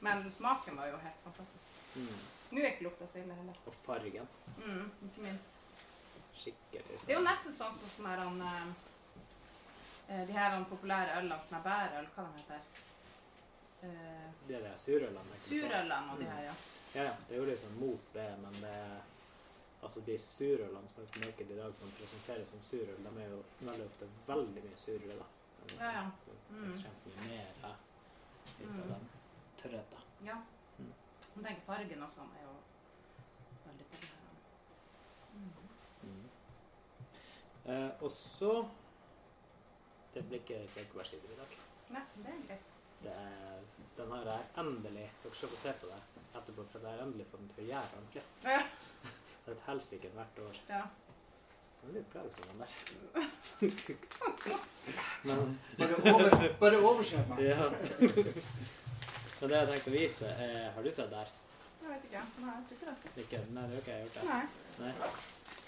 Men 0.00 0.30
smaken 0.30 0.76
var 0.76 0.86
jo 0.86 0.96
helt 0.98 1.20
fantastisk. 1.24 1.64
Mm. 1.96 2.20
Nå 2.50 2.60
er 2.62 2.70
ikke 2.72 2.84
lukta 2.88 3.06
så 3.12 3.18
ille 3.20 3.34
heller. 3.34 3.56
Og 3.66 3.74
fargen. 3.86 4.28
Mm, 4.56 4.90
ikke 5.08 5.20
minst. 5.26 5.56
Skikkelig 6.38 6.84
Det 7.06 7.10
er 7.12 7.18
jo 7.18 7.24
nesten 7.26 7.52
sånn 7.52 7.74
som 7.74 7.90
sånn 7.96 8.06
her 8.06 8.20
han 8.22 8.40
eh, 10.08 10.26
De 10.28 10.32
her 10.32 10.50
han 10.54 10.64
populære 10.70 11.16
ølene 11.18 11.38
som 11.48 11.56
er 11.58 11.64
bærøl, 11.66 12.06
hva 12.14 12.24
de 12.24 12.38
heter 12.38 12.60
eh, 13.82 14.28
Det 14.48 14.56
er 14.56 14.62
det 14.68 14.74
surølene. 14.80 15.40
Surølene 15.44 15.98
og 16.12 16.18
de 16.18 16.24
Mm. 16.24 16.30
her, 16.32 16.42
ja. 16.48 16.54
Ja, 16.94 17.02
ja. 17.10 17.14
Det 17.28 17.34
er 17.36 17.40
jo 17.42 17.44
liksom 17.50 17.74
mot 17.80 18.12
det, 18.14 18.28
men 18.42 18.52
det 18.62 18.74
er 18.74 18.98
Altså, 19.82 20.00
de 20.06 20.18
surølene 20.18 20.88
som 20.90 21.02
er 21.02 21.06
på 21.06 21.20
markedet 21.22 21.50
i 21.54 21.58
dag, 21.60 21.74
som 21.76 21.90
presenteres 21.94 22.48
som 22.50 22.62
surøl, 22.66 22.96
de 23.04 23.22
er 23.22 23.28
jo 23.30 23.42
veldig 23.60 23.84
ofte 23.86 24.08
veldig 24.26 24.62
mye 24.64 24.76
surere, 24.76 25.18
da. 25.20 25.26
Ja, 25.78 25.90
ja. 25.92 26.06
Mm. 26.50 26.70
Ekstremt 26.70 27.06
mye 27.06 27.28
mer 27.28 27.46
eh, 27.68 27.76
ut 28.58 28.64
av 28.64 28.74
Mm. 28.74 28.88
den 28.88 29.08
tørrheten. 29.62 30.02
ja. 30.26 30.36
Jeg 31.38 31.44
tenker 31.46 31.66
fargen 31.68 32.00
og 32.02 32.10
sånn 32.10 32.30
er 32.34 32.40
jo 32.42 32.54
veldig 33.62 33.84
på 33.90 33.98
det 34.02 34.08
her. 34.10 34.22
Mm. 35.34 35.52
Mm. 36.08 36.24
Eh, 37.70 37.90
og 38.02 38.10
så 38.10 38.54
Det 40.14 40.24
blir 40.26 40.40
ikke 40.40 40.64
kvekebærsider 40.72 41.30
i 41.30 41.36
dag. 41.38 41.52
Nei, 41.94 42.02
det 42.16 42.32
er 42.32 42.40
greit. 42.48 42.70
Det 43.04 43.12
er, 43.14 43.60
den 43.96 44.10
har 44.10 44.24
jeg 44.26 44.46
endelig 44.58 45.04
Dere 45.22 45.34
skal 45.38 45.52
få 45.52 45.58
se 45.60 45.74
på 45.78 45.90
det 45.92 45.98
etterpå, 46.40 46.64
for 46.72 46.78
jeg 46.82 46.96
har 46.96 47.04
endelig 47.04 47.26
fått 47.30 47.44
den 47.44 47.52
til 47.54 47.62
å 47.64 47.68
gjøre 47.68 48.00
ordentlig. 48.00 48.24
Ja. 48.48 48.62
Det 49.44 49.54
er 49.54 49.60
et 49.60 49.68
helsike 49.68 50.10
hvert 50.16 50.40
år. 50.44 50.58
Ja. 50.68 50.82
Det 51.78 51.92
blir 51.92 52.08
plagsom, 52.12 52.44
den 52.50 52.58
der. 52.64 52.70
Men 55.30 55.54
Bare, 55.78 55.94
over, 56.12 56.28
bare 56.60 56.82
overse 56.90 57.22
meg. 57.30 57.38
ja. 57.52 57.70
Men 59.40 59.50
det 59.52 59.58
jeg 59.60 59.68
tenkte 59.70 59.90
å 59.90 59.94
vise, 59.94 60.28
er 60.44 60.70
Har 60.74 60.82
du 60.82 60.90
sett 60.92 61.10
der? 61.12 61.28
Jeg 61.82 61.90
vet 61.92 62.06
ikke. 62.08 62.22
Nei, 62.42 62.54
jeg 62.54 62.64
tror 62.68 62.76
ikke 62.78 62.88
det. 62.90 63.22
Ikke, 63.22 63.40
nei, 63.54 63.62
det 63.68 63.76
har 63.76 63.82
ikke 63.82 63.92
jeg 63.96 64.06
gjort. 64.06 64.14
det. 64.14 64.24
Nei. 64.28 64.42
Nei. 64.82 64.92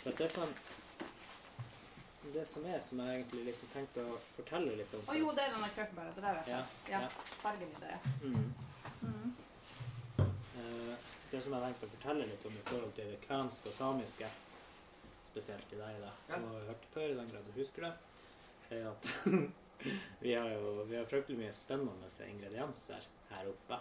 For 0.01 0.19
det 0.21 0.31
som 0.35 0.55
Det 2.35 2.43
som 2.49 2.67
er, 2.69 2.81
som 2.85 2.99
jeg 3.01 3.21
egentlig 3.21 3.45
liksom 3.47 3.71
tenkte 3.75 4.03
å 4.05 4.17
fortelle 4.37 4.75
litt 4.79 4.93
om 4.99 5.07
Å 5.09 5.15
jo, 5.17 5.31
det 5.37 5.45
er 5.47 5.55
denne 5.55 5.71
kjøkkenbæra. 5.77 6.17
Det 6.17 6.25
der 6.27 6.41
er 6.43 6.51
Ja. 6.51 6.59
Ja. 6.91 7.01
ja. 7.07 7.09
Fargen 7.45 7.71
i 7.71 7.81
det. 7.81 7.97
Mm. 8.23 8.55
Mm. 9.07 9.33
Uh, 10.19 10.95
Det 11.31 11.41
som 11.43 11.55
jeg 11.55 11.63
tenkte 11.63 11.87
å 11.87 11.95
fortelle 11.95 12.27
litt 12.27 12.45
om 12.51 12.59
i 12.59 12.67
forhold 12.67 12.93
til 12.99 13.07
det 13.15 13.21
kvenske 13.25 13.71
og 13.71 13.75
samiske, 13.75 14.29
spesielt 15.31 15.73
i 15.73 15.79
deg, 15.79 16.01
da, 16.03 16.11
Ja. 16.29 16.41
og 16.43 16.67
hørt 16.67 16.81
det 16.83 16.91
før, 16.95 17.07
i 17.13 17.15
den 17.15 17.29
grad 17.31 17.47
du 17.47 17.53
husker 17.61 17.87
det, 17.87 17.93
er 18.77 18.89
at 18.91 19.11
vi 20.25 20.35
har 20.35 20.51
jo 20.51 20.85
vi 20.91 20.97
har 20.99 21.07
fryktelig 21.07 21.39
mye 21.39 21.53
spennende 21.55 22.11
ingredienser 22.27 23.07
her 23.31 23.49
oppe. 23.51 23.79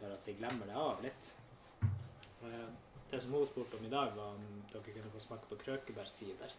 Bare 0.00 0.16
at 0.16 0.28
vi 0.28 0.36
glemmer 0.38 0.66
det 0.70 0.76
av 0.76 1.02
litt. 1.04 1.32
Eh, 2.42 2.70
Det 3.10 3.18
som 3.20 3.32
hun 3.34 3.46
spurte 3.46 3.76
om 3.76 3.84
i 3.84 3.88
dag, 3.90 4.12
var 4.14 4.36
om 4.36 4.44
dere 4.72 4.92
kunne 4.94 5.10
få 5.10 5.20
smake 5.20 5.48
på 5.50 5.56
krøkebærsider. 5.64 6.52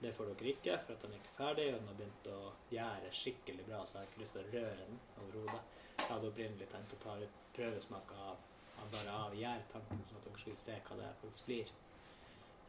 Det 0.00 0.10
får 0.12 0.26
dere 0.26 0.50
ikke, 0.50 0.74
for 0.84 0.92
at 0.92 1.02
den 1.02 1.12
er 1.14 1.22
ikke 1.22 1.36
ferdig, 1.38 1.64
og 1.72 1.78
den 1.80 1.88
har 1.88 1.94
begynt 2.00 2.26
å 2.28 2.40
gjære 2.70 3.12
skikkelig 3.16 3.64
bra, 3.64 3.78
så 3.86 3.96
jeg 3.96 4.02
har 4.02 4.10
ikke 4.10 4.20
lyst 4.22 4.36
til 4.36 4.42
å 4.42 4.50
røre 4.52 4.74
den 4.82 4.98
overhodet. 5.22 5.62
Jeg 5.96 6.10
hadde 6.10 6.28
opprinnelig 6.28 6.68
tenkt 6.68 6.92
å 6.92 7.00
ta 7.00 7.14
ut 7.22 7.38
prøvesmak 7.56 8.12
av, 8.26 8.36
av 8.82 8.90
bare 8.92 9.14
av 9.22 9.38
gjærtanken, 9.40 10.04
sånn 10.10 10.20
at 10.20 10.28
dere 10.28 10.42
skulle 10.42 10.60
se 10.66 10.76
hva 10.90 10.98
det 11.00 11.08
faktisk 11.22 11.48
blir. 11.48 11.72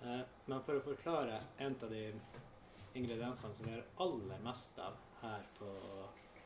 Eh, 0.08 0.24
men 0.48 0.64
for 0.64 0.80
å 0.80 0.86
forklare 0.88 1.42
en 1.68 1.76
av 1.84 1.92
de 1.92 2.06
ingrediensene 2.96 3.60
som 3.60 3.68
vi 3.68 3.76
gjør 3.76 3.84
aller 4.08 4.40
mest 4.48 4.80
av 4.80 4.96
her 5.22 5.44
på, 5.60 5.74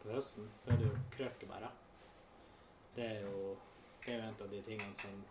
på 0.02 0.12
høsten, 0.14 0.49
så 0.62 0.72
er 0.72 0.82
det 0.82 0.89
jo 0.89 1.02
krøkebæra. 1.16 1.72
Det 2.95 3.06
er 3.08 3.26
jo, 3.26 3.56
det 4.06 4.14
er 4.14 4.20
jo 4.20 4.30
en 4.30 4.41
av 4.45 4.54
de 4.54 4.62
tingene 4.68 4.97
som 4.99 5.22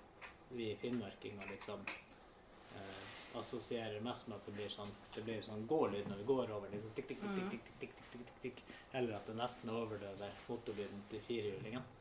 vi 0.51 0.68
finnmarkinger 0.81 1.51
liksom 1.51 1.83
eh, 1.87 3.03
assosierer 3.39 4.01
mest 4.03 4.29
med 4.29 4.39
at 4.39 4.47
det 4.49 4.55
blir 4.57 4.71
sånn 4.73 4.91
det 5.14 5.23
blir 5.27 5.43
sånn 5.47 5.66
gålyd 5.71 6.09
når 6.11 6.23
vi 6.23 6.29
går 6.31 6.55
over. 6.57 6.73
Liksom, 6.73 6.95
tikk, 6.97 7.12
tikk, 7.12 7.21
tikk, 7.23 7.35
tikk, 7.37 7.51
tikk, 7.51 7.66
tikk, 7.81 7.81
tikk, 7.81 7.99
tikk, 7.99 8.14
tikk, 8.14 8.39
tikk, 8.47 8.62
eller 8.93 9.18
at 9.18 9.29
det 9.29 9.37
nesten 9.39 9.75
overdøver 9.75 10.41
motorlyden 10.49 11.05
til 11.12 11.23
firehjulingen. 11.29 11.93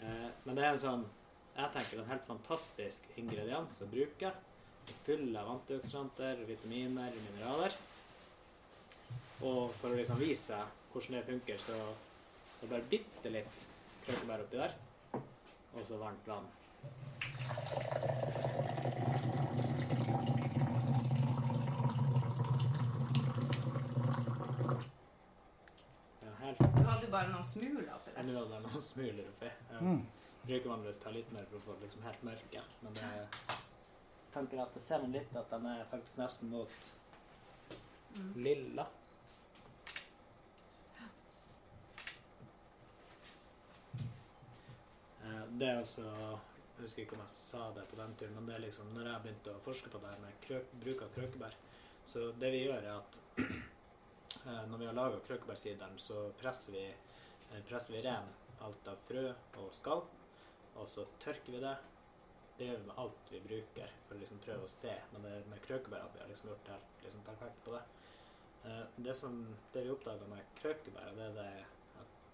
Eh, 0.00 0.28
men 0.44 0.58
det 0.58 0.66
er 0.66 0.74
en 0.74 0.84
sånn 0.84 1.08
jeg 1.50 1.72
tenker 1.74 2.00
en 2.00 2.08
helt 2.08 2.28
fantastisk 2.28 3.08
ingrediens 3.20 3.80
å 3.84 3.88
bruke. 3.90 4.30
Full 5.04 5.34
av 5.36 5.50
antioksidanter, 5.56 6.44
vitaminer, 6.48 7.16
mineraler. 7.26 7.74
Og 9.44 9.74
for 9.80 9.90
å 9.90 9.98
liksom 9.98 10.20
vise 10.20 10.58
hvordan 10.92 11.16
det 11.16 11.24
funker, 11.26 11.58
så 11.58 11.76
er 11.80 12.62
det 12.62 12.70
bare 12.74 12.88
bitte 12.90 13.32
litt 13.34 13.66
krøkebær 14.06 14.44
oppi 14.46 14.60
der. 14.62 14.74
Og 15.74 15.86
så 15.86 15.96
varmt 16.00 16.26
vann. 16.26 16.48
Ja, 26.22 26.30
helt 26.40 26.58
Du 26.58 26.82
hadde 26.88 27.08
bare 27.12 27.30
noen 27.32 27.46
smuler 27.48 27.92
oppi 27.94 28.12
Jeg 28.12 28.16
der. 28.16 28.26
nå 28.28 28.38
hadde 28.40 28.56
jeg 28.56 28.64
noen 28.66 28.84
smuler 28.86 29.28
oppi. 29.32 29.50
Ja. 29.72 29.80
Mm. 29.86 30.00
Bruker 30.44 30.70
vanligvis 30.72 31.00
ta 31.04 31.12
litt 31.14 31.32
mer 31.36 31.46
for 31.50 31.58
å 31.60 31.64
få 31.66 31.76
det 31.78 31.86
liksom 31.88 32.06
helt 32.08 32.24
mørke. 32.28 32.62
Men 32.84 32.96
det 32.98 33.10
tenker 34.36 34.62
at 34.64 34.74
det 34.76 34.82
ser 34.86 35.02
man 35.04 35.14
litt 35.16 35.36
at 35.42 35.50
den 35.54 35.68
er 35.74 35.84
faktisk 35.92 36.22
nesten 36.24 36.50
mot 36.56 36.90
Mm. 38.10 38.32
lilla. 38.42 38.84
Eh, 45.24 45.39
Det 45.58 45.66
er 45.66 45.80
altså 45.80 46.04
Jeg 46.06 46.84
husker 46.84 47.02
ikke 47.02 47.16
om 47.16 47.24
jeg 47.24 47.32
sa 47.34 47.64
det 47.76 47.82
på 47.90 47.96
den 47.98 48.14
turen, 48.16 48.36
men 48.36 48.46
det 48.46 48.54
er 48.54 48.62
liksom 48.64 48.92
når 48.94 49.08
jeg 49.10 49.22
begynte 49.24 49.52
å 49.52 49.62
forske 49.64 49.90
på 49.92 50.00
det 50.00 50.12
her 50.12 50.20
med 50.22 50.36
krøk, 50.44 50.70
bruk 50.84 51.02
av 51.04 51.10
krøkebær 51.16 51.56
Så 52.08 52.30
det 52.40 52.52
vi 52.54 52.62
gjør, 52.64 52.86
er 52.86 52.94
at 52.94 53.18
eh, 54.46 54.62
når 54.70 54.78
vi 54.78 54.88
har 54.88 54.96
laga 54.96 55.18
krøkebærsideren, 55.26 55.98
så 56.00 56.22
presser 56.40 56.76
vi, 56.78 56.84
eh, 57.50 57.64
presser 57.68 57.96
vi 57.96 58.04
ren 58.06 58.30
alt 58.64 58.88
av 58.92 59.02
frø 59.08 59.26
og 59.60 59.68
skall, 59.76 60.02
og 60.76 60.88
så 60.88 61.04
tørker 61.22 61.54
vi 61.56 61.60
det. 61.64 61.74
Det 62.58 62.68
gjør 62.68 62.80
vi 62.80 62.88
med 62.88 63.02
alt 63.04 63.32
vi 63.32 63.42
bruker 63.44 63.92
for 64.06 64.16
å 64.16 64.20
liksom 64.20 64.40
prøve 64.44 64.66
å 64.66 64.72
se, 64.72 64.94
men 65.12 65.26
det 65.26 65.34
er 65.36 65.50
med 65.52 65.62
krøkebær 65.66 66.06
at 66.06 66.16
vi 66.16 66.22
har 66.22 66.32
liksom 66.32 66.50
gjort 66.52 66.66
det 66.66 66.76
helt 66.76 67.04
liksom 67.06 67.26
perfekt 67.28 67.62
på 67.66 67.76
det. 67.76 67.84
Eh, 68.64 68.82
Det, 68.96 69.14
som, 69.16 69.38
det 69.72 69.84
vi 69.84 69.92
oppdaga 69.92 70.32
med 70.32 70.56
krøkebær, 70.62 71.12
det 71.16 71.28
er 71.28 71.38
det 71.38 71.52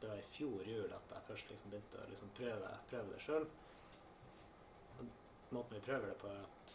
det 0.00 0.08
var 0.08 0.16
i 0.20 0.28
fjor 0.30 0.66
jul 0.68 0.92
at 0.92 1.12
jeg 1.12 1.26
først 1.28 1.52
liksom 1.52 1.72
begynte 1.72 2.02
å 2.02 2.08
liksom 2.10 2.32
prøve, 2.36 2.72
prøve 2.90 3.12
det 3.14 3.22
sjøl. 3.24 3.46
Måten 5.54 5.76
vi 5.76 5.84
prøver 5.86 6.10
det 6.10 6.18
på, 6.20 6.32
er 6.32 6.42
at 6.42 6.74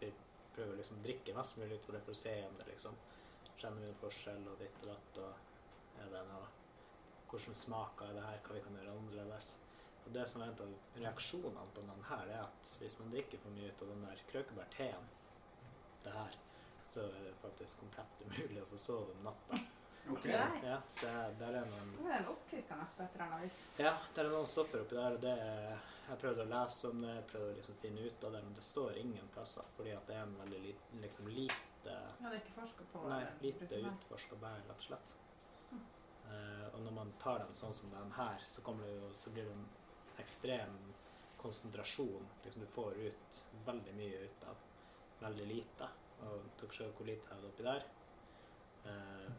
vi 0.00 0.10
prøver 0.56 0.74
å 0.74 0.80
liksom 0.80 1.00
drikke 1.04 1.36
mest 1.36 1.56
mulig 1.60 1.78
ut 1.78 1.88
av 1.88 1.96
det 1.96 2.02
for 2.06 2.16
å 2.16 2.20
se 2.24 2.34
om 2.48 2.58
det 2.60 2.72
liksom 2.72 2.98
Kjenner 3.58 3.82
vi 3.82 3.88
noen 3.88 3.98
forskjell 3.98 4.44
og 4.46 4.60
ditt 4.60 4.82
og 4.84 4.90
datt, 4.92 5.16
og 5.18 6.02
er 6.04 6.10
det 6.12 6.20
noe 6.28 6.44
Hvordan 7.28 7.56
smaker 7.58 8.06
er 8.06 8.14
det 8.14 8.22
her, 8.22 8.36
hva 8.44 8.54
vi 8.54 8.60
kan 8.64 8.76
gjøre 8.78 8.92
annerledes. 8.94 9.48
Og 10.06 10.12
det 10.14 10.22
som 10.30 10.40
er 10.40 10.52
en 10.52 10.60
av 10.64 11.00
reaksjonene 11.02 11.64
på 11.74 11.82
den 11.84 12.04
her, 12.08 12.30
er 12.32 12.44
at 12.46 12.70
hvis 12.80 12.94
man 13.00 13.10
drikker 13.12 13.42
for 13.42 13.52
mye 13.52 13.68
ut 13.68 13.82
av 13.84 13.90
den 13.92 14.06
der 14.06 14.22
krøkebærteen, 14.30 15.10
det 16.06 16.14
her, 16.14 16.38
så 16.94 17.04
er 17.04 17.26
det 17.26 17.34
faktisk 17.42 17.82
komplett 17.82 18.22
umulig 18.24 18.62
å 18.62 18.70
få 18.70 18.80
sove 18.86 19.18
om 19.18 19.28
natta. 19.28 19.60
Ok. 20.08 20.24
Nei. 20.24 20.60
Ja, 20.64 20.78
så 20.88 21.12
der 21.38 21.58
er 21.60 21.68
noen 21.68 21.94
Det 21.98 22.08
er 22.08 22.18
en 22.22 22.28
oppkvikkende 22.32 22.88
på 22.96 23.02
et 23.04 23.14
eller 23.16 23.24
annet 23.26 23.44
vis. 23.44 23.58
ja, 23.76 23.92
det 24.14 24.22
er 24.22 24.30
noen 24.32 24.48
stoffer 24.48 24.84
oppi 24.84 24.96
der, 24.96 25.16
og 25.18 25.24
det 25.24 25.34
er, 25.44 25.88
jeg 26.08 26.20
prøvde 26.22 26.44
å 26.46 26.50
lese 26.52 26.92
om 26.92 27.02
det, 27.04 27.16
prøvde 27.32 27.50
å 27.52 27.56
liksom 27.58 27.80
finne 27.82 28.06
ut 28.06 28.24
av 28.24 28.36
det, 28.36 28.42
men 28.46 28.54
det 28.56 28.64
står 28.64 29.00
ingen 29.02 29.28
plasser, 29.34 29.68
fordi 29.76 29.92
at 29.96 30.06
det 30.08 30.16
er 30.16 30.22
en 30.24 30.36
veldig 30.42 30.60
lite, 30.64 31.00
liksom 31.04 31.28
lite, 31.28 31.58
Ja, 31.88 32.28
det 32.28 32.30
er 32.30 32.40
ikke 32.42 32.56
forska 32.60 32.86
på. 32.92 33.04
nei, 33.08 33.22
lite 33.44 33.82
utforska 33.90 34.40
bær, 34.40 34.62
rett 34.70 34.78
og 34.78 34.86
slett. 34.88 35.14
Uh, 36.28 36.66
og 36.74 36.80
når 36.84 36.92
man 36.92 37.12
tar 37.22 37.38
den 37.40 37.54
sånn 37.56 37.72
som 37.76 37.92
den 37.92 38.10
her, 38.12 38.42
så, 38.52 38.60
det 38.80 38.88
jo, 38.92 39.12
så 39.16 39.30
blir 39.32 39.46
det 39.48 39.54
en 39.56 39.68
ekstrem 40.20 40.74
konsentrasjon. 41.40 42.26
Liksom 42.44 42.64
du 42.64 42.68
får 42.74 42.98
ut 43.00 43.38
veldig 43.64 43.94
mye 43.96 44.24
ut 44.26 44.44
av 44.50 44.66
veldig 45.22 45.46
lite. 45.48 45.88
Og 46.26 46.50
dere 46.60 46.74
ser 46.74 46.92
hvor 46.98 47.08
lite 47.08 47.24
jeg 47.24 47.36
hadde 47.36 47.48
oppi 47.52 47.66
der. 47.66 47.86
Eh, 48.90 49.30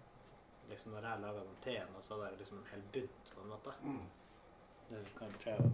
liksom 0.69 0.91
når 0.91 1.07
jeg 1.09 1.19
laga 1.21 1.39
den 1.39 1.57
teen, 1.63 1.93
så 2.01 2.13
hadde 2.13 2.25
jeg 2.29 2.37
liksom 2.39 2.57
en 2.57 2.67
hel 2.71 2.83
bunt 2.93 3.31
på 3.35 3.41
en 3.41 3.49
måte. 3.53 3.71
Mm. 3.83 4.07
Det 4.89 5.03
kan 5.17 5.27
jeg 5.27 5.39
prøve. 5.43 5.71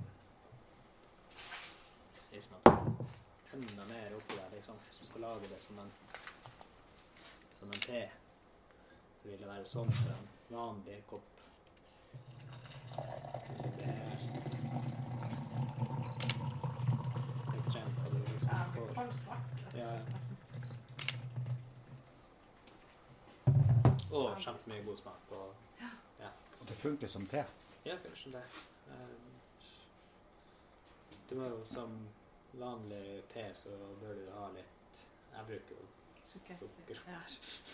å 2.18 2.22
Si 2.26 2.42
som 2.42 2.56
at 2.58 2.66
enda 3.54 3.86
mer 3.92 4.16
oppi 4.18 4.36
der, 4.36 4.50
liksom. 4.56 4.76
Hvis 4.88 4.98
du 5.02 5.06
skal 5.06 5.22
lage 5.22 5.48
det 5.52 5.62
som 5.64 5.80
en, 5.80 5.92
som 7.60 7.68
en 7.68 7.80
te, 7.86 8.02
så 8.90 9.30
vil 9.30 9.40
det 9.40 9.48
være 9.48 9.66
sånn 9.66 9.92
for 10.00 10.10
en 10.16 10.28
vanlig 10.58 10.98
kopp. 11.08 11.32
Det 12.96 13.86
er 13.86 14.12
ekstremt 14.16 14.76
Det 18.06 18.16
er 18.16 18.28
liksom 18.32 18.50
Ja, 18.50 18.60
kolsvart. 18.96 19.46
rett 19.66 19.76
Ja. 19.76 19.90
slett. 19.90 20.26
Og 24.12 24.38
kjempemye 24.42 24.84
god 24.86 24.98
smak. 24.98 25.32
Og 25.32 25.56
Og 26.62 26.68
det 26.70 26.78
funker 26.78 27.08
som 27.08 27.26
te. 27.28 27.44
Ja, 27.86 27.96
det 28.04 28.12
funker 28.18 28.40
det. 28.40 28.46
te. 28.86 28.94
Du 31.30 31.36
må 31.36 31.48
jo 31.50 31.60
som 31.72 31.94
vanlig 32.54 33.24
te, 33.34 33.44
så 33.58 33.70
bør 34.02 34.14
du 34.18 34.26
ha 34.38 34.48
litt 34.56 35.04
Jeg 35.36 35.46
bruker 35.50 35.76
jo 35.76 35.86
Sukker. 36.36 36.56
sukker. 36.60 36.98
Ja. 37.08 37.20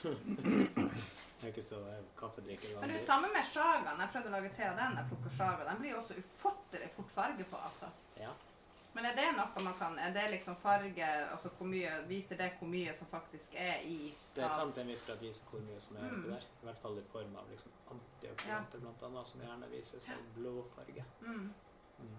Jeg 1.41 1.47
er 1.47 1.53
ikke 1.53 1.63
så 1.65 1.79
eh, 1.89 2.01
kaffedrikker 2.19 2.75
Men 2.79 2.89
det 2.91 2.95
er 2.95 2.99
jo 2.99 3.05
samme 3.05 3.27
med 3.33 3.45
sjagaen. 3.49 3.99
Jeg 4.03 4.11
prøvde 4.13 4.29
å 4.29 4.33
lage 4.35 4.51
te 4.57 4.63
av 4.69 4.75
den. 4.77 4.97
Jeg 4.99 5.07
plukker 5.09 5.31
sjaga. 5.39 5.65
Den 5.71 5.79
blir 5.81 5.91
jo 5.95 5.97
også 6.01 6.17
ufattelig 6.19 6.89
fort 6.95 7.11
farge 7.15 7.43
på. 7.49 7.57
altså. 7.57 7.89
Ja. 8.19 8.33
Men 8.93 9.05
er 9.07 9.15
det 9.15 9.27
noe 9.37 9.63
man 9.63 9.73
kan 9.79 9.93
Er 9.99 10.11
det 10.13 10.25
liksom 10.31 10.55
farge 10.59 11.05
altså 11.31 11.49
hvor 11.57 11.67
mye, 11.71 11.91
Viser 12.09 12.37
det 12.37 12.49
hvor 12.59 12.67
mye 12.67 12.93
som 12.93 13.07
faktisk 13.07 13.53
er 13.55 13.79
i 13.87 14.13
Det 14.35 14.49
kan 14.57 14.73
til 14.73 14.81
en 14.83 14.87
viss 14.91 15.05
grad 15.07 15.21
vise 15.23 15.45
hvor 15.49 15.59
mye 15.63 15.79
som 15.79 15.95
er 15.97 16.09
Mm. 16.11 16.23
der. 16.31 16.41
I 16.61 16.65
hvert 16.65 16.81
fall 16.81 16.97
i 16.99 17.03
form 17.11 17.35
av 17.35 17.49
liksom 17.49 17.71
antioksidanter, 17.91 18.79
blant 18.79 19.03
annet, 19.03 19.27
som 19.27 19.39
gjerne 19.41 19.69
vises 19.71 20.03
som 20.03 20.27
blå 20.35 20.55
farge. 20.75 21.05
mm. 21.21 21.53
Mm. 21.99 22.17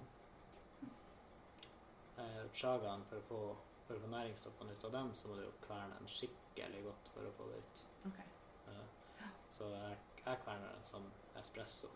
Eh, 2.18 2.44
Chagaen, 2.52 3.04
for 3.08 3.16
å, 3.16 3.22
få, 3.28 3.38
for 3.86 3.96
å 3.96 4.00
få 4.04 4.10
næringsstoffene 4.12 4.72
ut 4.76 4.84
av 4.84 4.92
dem, 4.92 5.14
så 5.14 5.28
må 5.28 5.36
du 5.38 5.42
jo 5.46 5.52
kverne 5.66 5.96
den 5.98 6.08
skikkelig 6.12 6.82
godt 6.84 7.08
for 7.14 7.26
å 7.28 7.32
få 7.38 7.48
det 7.50 7.58
ut. 7.64 7.80
Okay. 8.10 8.24
Uh, 8.68 9.28
Så 9.52 9.68
jeg, 9.72 9.96
jeg 10.26 10.38
kverner 10.44 10.72
den 10.74 10.82
som 10.84 11.08
espresso. 11.40 11.88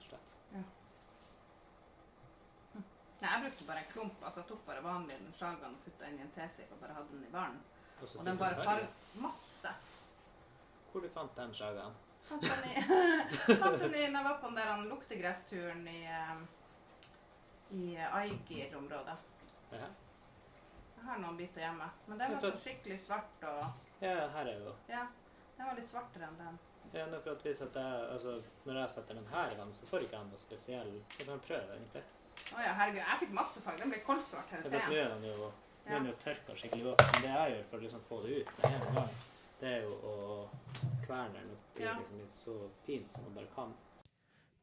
slett. 0.00 0.34
Ja. 0.54 0.62
Nei, 3.20 3.30
jeg 3.32 3.42
brukte 3.46 3.64
bare 3.68 3.82
en 3.82 3.92
klump. 3.92 4.24
altså 4.24 4.40
Jeg 4.42 4.48
tok 4.50 4.64
bare 4.66 4.82
vanlig 4.84 5.18
den 5.20 5.32
shagaen 5.38 5.76
og 5.76 5.84
putta 5.84 6.08
inn 6.10 6.18
i 6.18 6.24
en 6.26 6.32
tesikk 6.34 6.72
og 6.76 6.80
bare 6.82 6.96
hadde 6.98 7.14
den 7.14 7.24
i 7.24 7.30
baren. 7.32 7.60
Og 8.00 8.08
Og 8.18 8.26
den 8.26 8.38
bare 8.38 8.64
farg 8.64 8.88
masse. 9.22 9.72
Hvor 10.92 11.00
du 11.04 11.08
fant 11.14 11.36
den 11.36 11.54
chagaen? 11.54 11.94
Fant 12.28 12.42
den 12.42 12.68
i, 12.70 12.82
fant 13.62 13.80
den 13.80 13.94
i 13.94 14.04
når 14.10 14.18
jeg 14.20 14.24
var 14.28 14.38
på 14.42 14.50
den 14.50 14.56
der 14.60 14.84
luktegressturen 14.90 15.88
i, 15.88 16.02
eh, 16.04 16.44
i 17.78 17.96
Aigir-området. 17.96 19.16
Ja. 19.72 19.88
Jeg 20.96 21.04
har 21.08 21.18
noen 21.22 21.36
biter 21.38 21.62
hjemme. 21.62 21.88
Men 22.06 22.18
den 22.18 22.34
var 22.34 22.40
så 22.50 22.52
skikkelig 22.60 23.00
svart 23.00 23.44
og 23.48 23.64
Ja, 24.02 24.28
her 24.34 24.48
er 24.52 24.58
jo 24.60 24.74
Ja, 24.90 25.06
den 25.56 25.66
var 25.66 25.78
litt 25.78 25.88
svartere 25.88 26.28
enn 26.28 26.40
den. 26.40 26.58
Det 26.92 27.00
er 27.02 27.20
for 27.20 27.32
at 27.32 27.42
hvis 27.42 27.62
at 27.64 27.74
jeg, 27.74 28.02
altså, 28.12 28.42
Når 28.64 28.78
jeg 28.80 28.90
setter 28.90 29.14
den 29.18 29.26
her 29.26 29.50
i 29.52 29.56
vann, 29.58 29.72
så 29.74 29.86
får 29.86 30.04
ikke 30.06 30.16
jeg 30.20 30.28
noe 30.30 30.38
spesiell 30.38 30.92
Jeg 31.18 31.26
kan 31.28 31.40
prøve, 31.48 31.76
egentlig. 31.78 32.02
Å 32.56 32.62
ja, 32.62 32.74
herregud. 32.80 33.00
Jeg 33.02 33.20
fikk 33.22 33.32
masse 33.36 33.62
farge. 33.64 33.82
Den 33.84 33.94
ble 33.94 34.02
koldsvart 34.06 34.52
hele 34.54 34.70
Jeg 34.70 34.90
nå 34.90 34.98
er 35.00 35.08
den 35.14 35.24
jo, 35.30 35.50
nå 35.86 35.94
er 35.94 35.98
den 35.98 36.10
jo 36.10 36.18
tørka 36.22 36.58
skikkelig 36.58 36.92
opp. 36.92 37.02
Men 37.12 37.24
det 37.24 37.32
jeg 37.32 37.56
gjør 37.56 37.64
for 37.70 37.78
å 37.78 37.86
liksom 37.86 38.04
få 38.10 38.20
det 38.26 38.36
ut 38.40 38.54
med 38.60 38.76
en 38.76 38.94
gang, 39.00 39.16
det 39.60 39.72
er 39.72 39.82
jo 39.86 39.96
å 40.12 40.14
kverne 41.06 41.34
den 41.40 41.50
opp 41.56 41.80
Ja. 41.80 41.96
liksom, 41.98 42.22
litt 42.22 42.38
så 42.38 42.56
fint 42.86 43.12
som 43.12 43.26
man 43.28 43.36
bare 43.40 43.52
kan. 43.54 43.74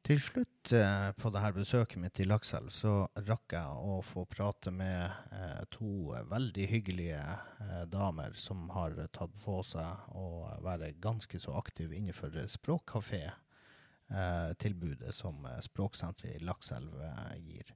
Til 0.03 0.19
slutt 0.19 0.73
eh, 0.75 1.11
på 1.15 1.29
det 1.31 1.39
her 1.39 1.53
besøket 1.55 2.01
mitt 2.03 2.19
i 2.19 2.25
Lakselv 2.27 2.67
så 2.75 3.05
rakk 3.23 3.53
jeg 3.55 3.83
å 3.87 4.01
få 4.03 4.25
prate 4.27 4.73
med 4.75 5.13
eh, 5.31 5.61
to 5.71 6.11
veldig 6.27 6.65
hyggelige 6.67 7.21
eh, 7.23 7.85
damer 7.87 8.35
som 8.35 8.65
har 8.75 8.97
tatt 9.15 9.31
på 9.45 9.61
seg 9.63 10.17
å 10.19 10.25
være 10.65 10.91
ganske 10.99 11.39
så 11.39 11.55
aktive 11.55 11.95
innenfor 11.95 12.35
språkkafé-tilbudet 14.03 15.15
som 15.15 15.45
eh, 15.45 15.59
Språksenteret 15.59 16.35
i 16.35 16.43
Lakselv 16.43 17.01
eh, 17.01 17.37
gir. 17.37 17.73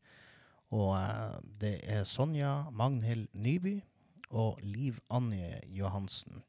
Og 0.72 0.96
eh, 0.98 1.40
det 1.60 1.80
er 1.88 2.04
Sonja 2.04 2.70
Magnhild 2.72 3.30
Nyby 3.34 3.82
og 4.30 4.60
Liv 4.62 5.00
Anje 5.10 5.62
Johansen. 5.68 6.44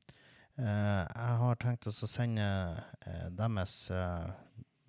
Eh, 0.59 1.05
jeg 1.07 1.39
har 1.43 1.57
tenkt 1.61 1.87
å 1.87 1.93
sende 1.93 2.49
eh, 3.07 3.29
deres 3.31 3.91
eh, 3.91 4.29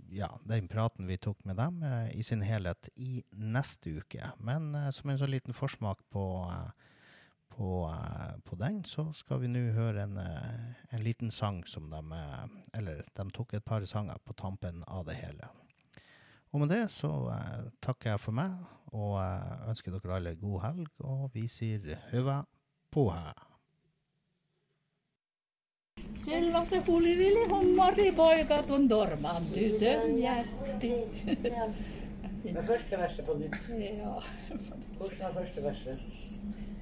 ja, 0.10 0.30
den 0.44 0.68
praten 0.68 1.06
vi 1.06 1.20
tok 1.22 1.44
med 1.46 1.60
dem 1.60 1.84
eh, 1.84 2.10
i 2.18 2.24
sin 2.24 2.42
helhet 2.42 2.90
i 2.96 3.24
neste 3.32 4.00
uke. 4.02 4.32
Men 4.38 4.74
eh, 4.76 4.90
som 4.92 5.10
en 5.10 5.20
sånn 5.22 5.34
liten 5.34 5.54
forsmak 5.54 6.02
på, 6.10 6.26
eh, 6.50 6.72
på, 7.50 7.90
eh, 7.90 8.40
på 8.44 8.56
den, 8.56 8.84
så 8.86 9.10
skal 9.14 9.42
vi 9.44 9.52
nå 9.52 9.66
høre 9.76 10.04
en, 10.04 10.18
eh, 10.18 10.76
en 10.96 11.04
liten 11.04 11.32
sang 11.32 11.64
som 11.68 11.90
de 11.90 12.02
eh, 12.16 12.46
Eller 12.80 13.04
de 13.16 13.26
tok 13.36 13.54
et 13.54 13.66
par 13.66 13.86
sanger 13.86 14.18
på 14.24 14.34
tampen 14.34 14.84
av 14.88 15.06
det 15.06 15.18
hele. 15.20 15.50
Og 16.54 16.64
med 16.64 16.70
det 16.70 16.88
så 16.90 17.10
uh, 17.30 17.68
takker 17.82 18.16
jeg 18.16 18.22
for 18.24 18.34
meg, 18.34 18.56
og 18.90 19.20
uh, 19.22 19.68
ønsker 19.70 19.94
dere 19.94 20.16
alle 20.16 20.32
god 20.40 20.64
helg, 20.64 20.88
og 21.06 21.28
vi 21.36 21.44
sier 21.52 21.92
høva 22.10 22.40
på 22.90 23.04
her. 23.14 23.38
Selvä 26.18 26.64
se 26.66 26.80
hulivili 26.88 27.46
hommari 27.52 28.10
poikat 28.18 28.72
on 28.74 28.88
dorman 28.90 29.46
tytön 29.54 30.18
jätti. 30.18 30.94
Men 32.44 32.64
første 32.64 32.98
verset 32.98 33.26
på 33.26 33.34
nytt. 33.38 33.70
Ja. 33.70 34.16
Hvordan 34.98 35.28
er 35.28 35.34
første 35.34 35.64
verset? 35.64 36.00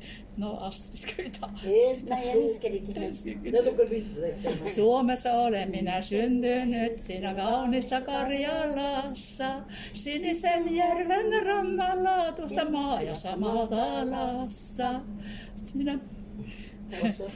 No 0.37 0.57
Astrid, 0.61 0.99
ska 0.99 1.23
vi 1.23 1.29
ta? 1.29 1.47
Nei, 1.63 2.19
jeg 2.25 2.35
husker 2.35 2.73
ikke 2.77 2.93
helt. 2.99 3.23
Det 3.25 3.53
er 3.57 3.65
noe 3.65 3.87
lyd 3.89 4.09
på 4.13 4.21
det 4.21 4.33
stemmen. 4.39 4.69
Suomessa 4.69 5.31
olen 5.31 5.71
minä 5.71 6.01
syntynyt 6.01 6.99
siinä 6.99 7.33
kaunissa 7.33 8.01
Karjalassa. 8.01 9.49
Sinisen 9.93 10.75
järven 10.75 11.45
rannalla 11.45 12.31
tuossa 12.31 12.69
maajassa 12.69 13.37
matalassa. 13.37 15.01
Siinä 15.63 15.99
Også, 17.03 17.23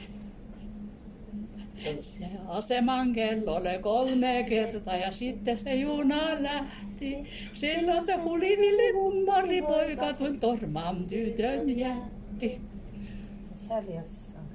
Se 2.00 2.24
aseman 2.48 3.12
kello 3.14 3.54
oli 3.54 3.78
kolme 3.80 4.46
kertaa 4.48 4.96
ja 4.96 5.10
sitten 5.10 5.56
se 5.56 5.74
juna 5.74 6.42
lähti. 6.42 7.16
Silloin 7.52 8.02
se 8.02 8.16
hulivilli 8.16 8.92
hummari 8.92 9.62
poika 9.62 10.12
tuon 10.18 10.40
torman 10.40 11.06
tytön 11.06 11.78
jätti. 11.78 12.21
Kjærlighetssang. 12.40 14.48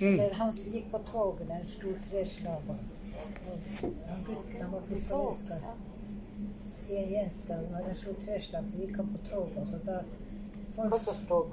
er 0.00 0.34
han 0.34 0.52
som 0.52 0.72
gikk 0.72 0.90
på 0.90 0.98
toget 1.12 1.48
der 1.48 1.54
han 1.54 1.66
slo 1.66 1.88
tre 2.10 2.26
slag. 2.26 2.62
Han 4.08 4.24
gutten 4.26 4.60
han 4.60 4.72
var 4.72 4.80
blitt 4.88 5.04
forelska 5.04 5.54
i 6.90 6.96
en 6.96 7.10
jente. 7.12 7.58
og 7.58 7.70
Når 7.70 7.84
han 7.86 7.94
slo 7.94 8.12
tre 8.12 8.40
slag, 8.40 8.68
så 8.68 8.76
gikk 8.78 8.96
han 8.96 9.06
på 9.12 9.18
toget. 9.30 9.62
og 9.62 9.68
Så 9.68 9.76
da 9.86 10.00
hva 10.74 10.98
slags 10.98 11.26
tog? 11.28 11.46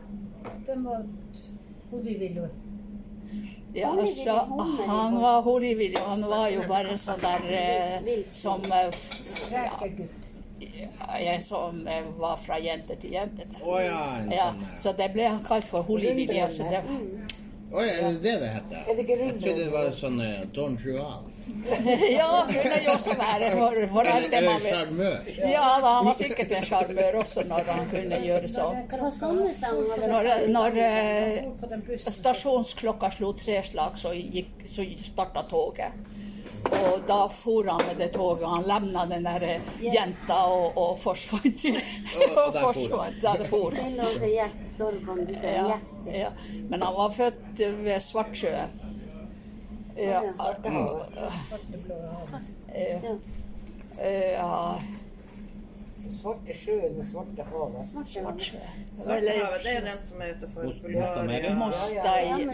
Den 0.66 0.84
var 0.84 1.06
Hodivillo. 1.92 2.48
Ja, 3.76 4.00
altså, 4.00 4.32
han 4.88 5.22
var 5.22 5.42
hulivilli. 5.42 5.96
Han 6.06 6.26
var 6.28 6.48
jo 6.52 6.64
bare 6.68 6.98
sånn 7.00 7.22
der 7.24 7.46
eh, 7.56 8.10
som 8.28 8.66
eh, 8.68 8.98
Rækegutt. 9.52 10.21
Ja, 11.22 11.36
som 11.42 11.88
eh, 11.88 12.04
var 12.20 12.38
fra 12.38 12.60
jente 12.60 12.96
til 13.02 13.14
jente. 13.18 13.48
Oh, 13.62 13.78
ja, 13.82 14.00
Ja, 14.32 14.50
sånn 14.52 14.64
eh, 14.66 14.80
så 14.84 14.94
det 14.98 15.12
ble 15.16 15.28
han 15.30 15.44
kalt 15.48 15.68
for 15.70 15.84
hulivilli. 15.88 16.40
Altså 16.44 16.68
det, 16.72 16.82
Å 17.72 17.84
ja, 17.86 17.92
er 18.04 18.16
det 18.18 18.22
det 18.26 18.32
det 18.42 18.48
heter? 18.52 18.80
Er 18.92 18.98
det 18.98 19.04
Jeg 19.08 19.36
trodde 19.40 19.60
det 19.64 19.70
var 19.72 19.92
sånn 19.96 20.18
eh, 20.26 20.42
Don 20.56 20.74
Juan. 20.82 21.28
ja, 22.20 22.28
kunne 22.48 22.80
jo 22.84 22.92
også 22.94 23.14
være 23.18 23.48
for, 23.56 23.78
for 23.94 24.08
alt 24.12 24.28
det 24.30 24.38
Eller 24.38 24.50
man 24.50 24.62
vet. 24.62 24.74
sjarmør. 24.74 25.30
Ja, 25.40 25.64
da, 25.84 25.94
han 25.98 26.10
var 26.10 26.18
sikkert 26.20 26.52
en 26.58 26.68
sjarmør 26.68 27.18
også 27.22 27.46
når 27.48 27.72
han 27.72 27.90
kunne 27.92 28.20
gjøre 28.26 28.52
sånn. 28.52 28.78
Når, 28.92 30.30
når 30.52 30.80
eh, 30.84 31.38
For 31.48 31.56
på 31.64 31.72
den 31.74 31.84
bussen. 31.88 32.16
stasjonsklokka 32.20 33.12
slo 33.16 33.32
tre 33.40 33.62
slag, 33.68 33.98
så, 34.04 34.14
gikk, 34.16 34.68
så 34.72 34.86
starta 35.08 35.44
toget. 35.50 35.96
Og 36.72 37.02
da 37.08 37.18
for 37.36 37.64
han 37.72 37.82
med 37.88 37.96
det 38.00 38.12
toget. 38.16 38.46
Han 38.48 38.64
lemna 38.68 39.06
den 39.16 39.26
der 39.26 39.44
jenta 39.84 40.34
og, 40.48 40.78
og 40.78 41.00
forsvant. 41.00 41.66
Og- 41.66 42.38
og 42.38 42.46
Og 42.48 42.54
der 42.54 42.62
for 42.62 42.68
han. 42.68 42.74
forsvant. 42.74 43.22
Der 43.22 43.44
for 43.50 43.70
han. 43.76 43.94
Ja, 45.44 46.20
ja. 46.20 46.30
Men 46.70 46.82
han 46.82 46.94
var 46.98 47.10
født 47.12 47.60
ved 47.84 48.00
Svartsjøen. 48.00 48.72
Ja. 49.98 50.22
Ja. 54.02 54.78
Ja. 56.12 56.18
Svarte 56.22 56.54
sjøen 56.58 57.00
og 57.00 57.06
svarte 57.08 57.44
havet. 57.48 57.86
Svarte 58.12 59.36
havet, 59.38 59.64
det 59.64 59.72
er 59.72 59.80
jo 59.80 59.86
den 59.86 60.02
som 60.08 60.22
er 60.22 60.34
utenfor 60.36 60.62
Bulgaria. 60.84 61.56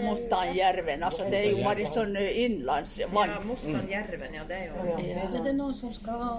Mostanjärven. 0.07 1.03
Altså, 1.03 1.23
det 1.31 1.39
er 1.41 1.49
jo 1.51 1.63
bare 1.65 1.87
sånn 1.89 2.15
innlandsvann. 2.21 3.33
Ja, 3.33 3.43
Mostanjärven, 3.49 4.33
ja, 4.39 4.43
det 4.47 4.57
er 4.61 4.65
jo 4.71 4.73
Ja. 5.07 5.27
Er 5.27 5.43
det 5.43 5.55
noen 5.57 5.73
som 5.73 5.91
skal 5.93 6.21
ha 6.23 6.33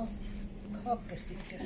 kakestykke? 0.85 1.59